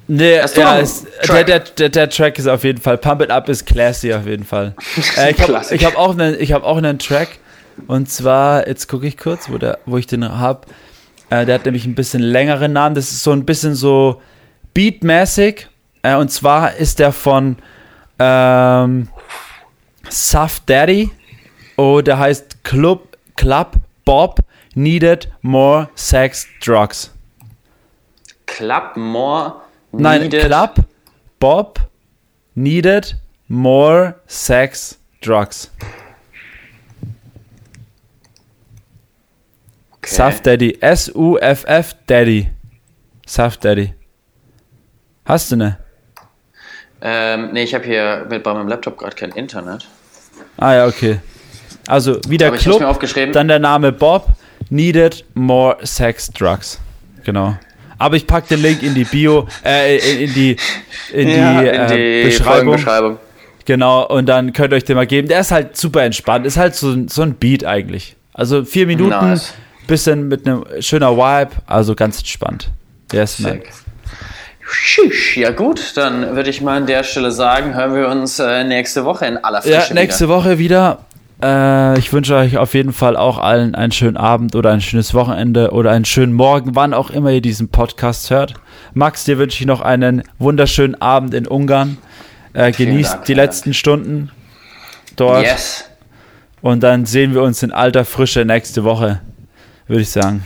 Nee, 0.08 0.36
ja, 0.36 0.44
ist, 0.44 0.56
der, 0.56 1.22
Track? 1.22 1.46
der, 1.46 1.58
der, 1.60 1.88
der 1.88 2.08
Track 2.10 2.38
ist 2.38 2.46
auf 2.46 2.62
jeden 2.64 2.80
Fall. 2.80 2.96
Pump 2.98 3.22
It 3.22 3.30
Up 3.30 3.48
ist 3.48 3.66
classy 3.66 4.12
auf 4.14 4.26
jeden 4.26 4.44
Fall. 4.44 4.74
Äh, 5.16 5.32
ich 5.32 5.40
habe 5.40 5.64
ich 5.74 5.84
hab 5.84 5.96
auch, 5.96 6.12
einen- 6.12 6.40
ich 6.40 6.52
hab 6.52 6.62
auch 6.62 6.76
einen 6.76 6.98
Track. 6.98 7.38
Und 7.88 8.08
zwar, 8.10 8.66
jetzt 8.68 8.88
gucke 8.88 9.06
ich 9.06 9.16
kurz, 9.18 9.50
wo, 9.50 9.58
der, 9.58 9.78
wo 9.84 9.98
ich 9.98 10.06
den 10.06 10.26
habe. 10.38 10.62
Äh, 11.30 11.44
der 11.44 11.56
hat 11.56 11.64
nämlich 11.66 11.84
ein 11.86 11.94
bisschen 11.94 12.22
längeren 12.22 12.72
Namen. 12.72 12.94
Das 12.94 13.10
ist 13.10 13.22
so 13.22 13.32
ein 13.32 13.44
bisschen 13.44 13.74
so 13.74 14.22
beatmäßig. 14.74 15.68
Äh, 16.02 16.14
und 16.16 16.30
zwar 16.30 16.76
ist 16.76 16.98
der 17.00 17.12
von 17.12 17.56
ähm, 18.18 19.08
Suff 20.08 20.60
Daddy. 20.66 21.10
Oh, 21.76 22.00
der 22.00 22.18
heißt 22.18 22.62
Club, 22.64 23.16
Club 23.36 23.72
Bob 24.04 24.38
Needed 24.74 25.28
More 25.42 25.88
Sex 25.96 26.46
Drugs. 26.64 27.12
Club 28.46 28.96
More 28.96 29.56
Nein, 29.98 30.22
Needed. 30.22 30.44
Club 30.46 30.84
Bob 31.38 31.78
needed 32.54 33.14
more 33.48 34.14
sex 34.26 34.98
drugs. 35.20 35.70
Okay. 39.92 40.14
Suff 40.14 40.40
Daddy. 40.42 40.78
S-U-F-F 40.80 41.94
Daddy. 42.06 42.48
Suff 43.26 43.56
Daddy. 43.58 43.94
Hast 45.24 45.50
du 45.50 45.56
ne? 45.56 45.78
Ähm, 47.00 47.52
nee, 47.52 47.64
ich 47.64 47.74
habe 47.74 47.84
hier 47.84 48.26
mit, 48.30 48.42
bei 48.42 48.54
meinem 48.54 48.68
Laptop 48.68 48.98
gerade 48.98 49.16
kein 49.16 49.30
Internet. 49.32 49.86
Ah 50.56 50.74
ja, 50.74 50.86
okay. 50.86 51.20
Also 51.86 52.20
wieder 52.28 52.48
Aber 52.48 52.56
Club, 52.56 53.32
dann 53.32 53.48
der 53.48 53.58
Name 53.58 53.92
Bob 53.92 54.28
needed 54.70 55.24
more 55.34 55.76
sex 55.82 56.30
drugs. 56.30 56.80
Genau. 57.24 57.56
Aber 57.98 58.16
ich 58.16 58.26
pack 58.26 58.46
den 58.48 58.60
Link 58.62 58.82
in 58.82 58.94
die 58.94 59.04
Bio, 59.04 59.46
äh, 59.64 59.96
in, 59.96 60.20
in 60.28 60.34
die, 60.34 60.56
in 61.12 61.28
Ja, 61.28 61.60
die, 61.62 61.68
in 61.68 61.74
äh, 61.74 62.22
die 62.22 62.28
Beschreibung. 62.28 62.54
Folgenbeschreibung. 62.78 63.18
Genau, 63.64 64.06
und 64.06 64.26
dann 64.26 64.52
könnt 64.52 64.72
ihr 64.72 64.76
euch 64.76 64.84
den 64.84 64.96
mal 64.96 65.06
geben. 65.06 65.28
Der 65.28 65.40
ist 65.40 65.50
halt 65.50 65.76
super 65.76 66.02
entspannt. 66.02 66.46
Ist 66.46 66.56
halt 66.56 66.74
so, 66.74 66.90
ein- 66.90 67.08
so 67.08 67.22
ein 67.22 67.34
Beat 67.34 67.64
eigentlich. 67.64 68.14
Also 68.32 68.64
vier 68.64 68.86
Minuten, 68.86 69.10
Nice. 69.10 69.54
bisschen 69.86 70.28
mit 70.28 70.46
einem 70.46 70.64
schöner 70.80 71.16
Vibe, 71.16 71.50
also 71.66 71.94
ganz 71.94 72.18
entspannt. 72.18 72.70
Der 73.12 73.24
ist. 73.24 73.38
Sick. 73.38 73.70
Schisch. 74.68 75.36
Ja 75.36 75.50
gut, 75.50 75.92
dann 75.96 76.34
würde 76.34 76.50
ich 76.50 76.60
mal 76.60 76.76
an 76.76 76.86
der 76.86 77.04
Stelle 77.04 77.30
sagen, 77.30 77.74
hören 77.74 77.94
wir 77.94 78.08
uns 78.08 78.38
äh, 78.40 78.64
nächste 78.64 79.04
Woche 79.04 79.26
in 79.26 79.36
aller 79.38 79.62
Frische 79.62 79.88
Ja, 79.88 79.94
nächste 79.94 80.28
Woche 80.28 80.58
wieder. 80.58 81.04
Äh, 81.46 81.98
ich 81.98 82.12
wünsche 82.12 82.34
euch 82.34 82.58
auf 82.58 82.74
jeden 82.74 82.92
Fall 82.92 83.16
auch 83.16 83.38
allen 83.38 83.74
einen 83.74 83.92
schönen 83.92 84.16
Abend 84.16 84.56
oder 84.56 84.72
ein 84.72 84.80
schönes 84.80 85.14
Wochenende 85.14 85.70
oder 85.70 85.92
einen 85.92 86.04
schönen 86.04 86.32
Morgen, 86.32 86.74
wann 86.74 86.92
auch 86.92 87.10
immer 87.10 87.30
ihr 87.30 87.40
diesen 87.40 87.68
Podcast 87.68 88.30
hört. 88.30 88.54
Max, 88.94 89.24
dir 89.24 89.38
wünsche 89.38 89.60
ich 89.60 89.66
noch 89.66 89.80
einen 89.80 90.24
wunderschönen 90.38 91.00
Abend 91.00 91.34
in 91.34 91.46
Ungarn. 91.46 91.98
Äh, 92.52 92.72
genießt 92.72 93.14
Dank, 93.14 93.24
die 93.26 93.34
letzten 93.34 93.74
Stunden 93.74 94.30
dort. 95.14 95.44
Yes. 95.44 95.84
Und 96.62 96.82
dann 96.82 97.06
sehen 97.06 97.32
wir 97.32 97.42
uns 97.42 97.62
in 97.62 97.70
alter 97.70 98.04
Frische 98.04 98.44
nächste 98.44 98.82
Woche, 98.82 99.20
würde 99.86 100.02
ich 100.02 100.10
sagen. 100.10 100.42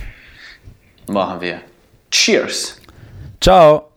Machen 1.07 1.41
wir. 1.41 1.61
Cheers. 2.11 2.79
Ciao. 3.41 3.90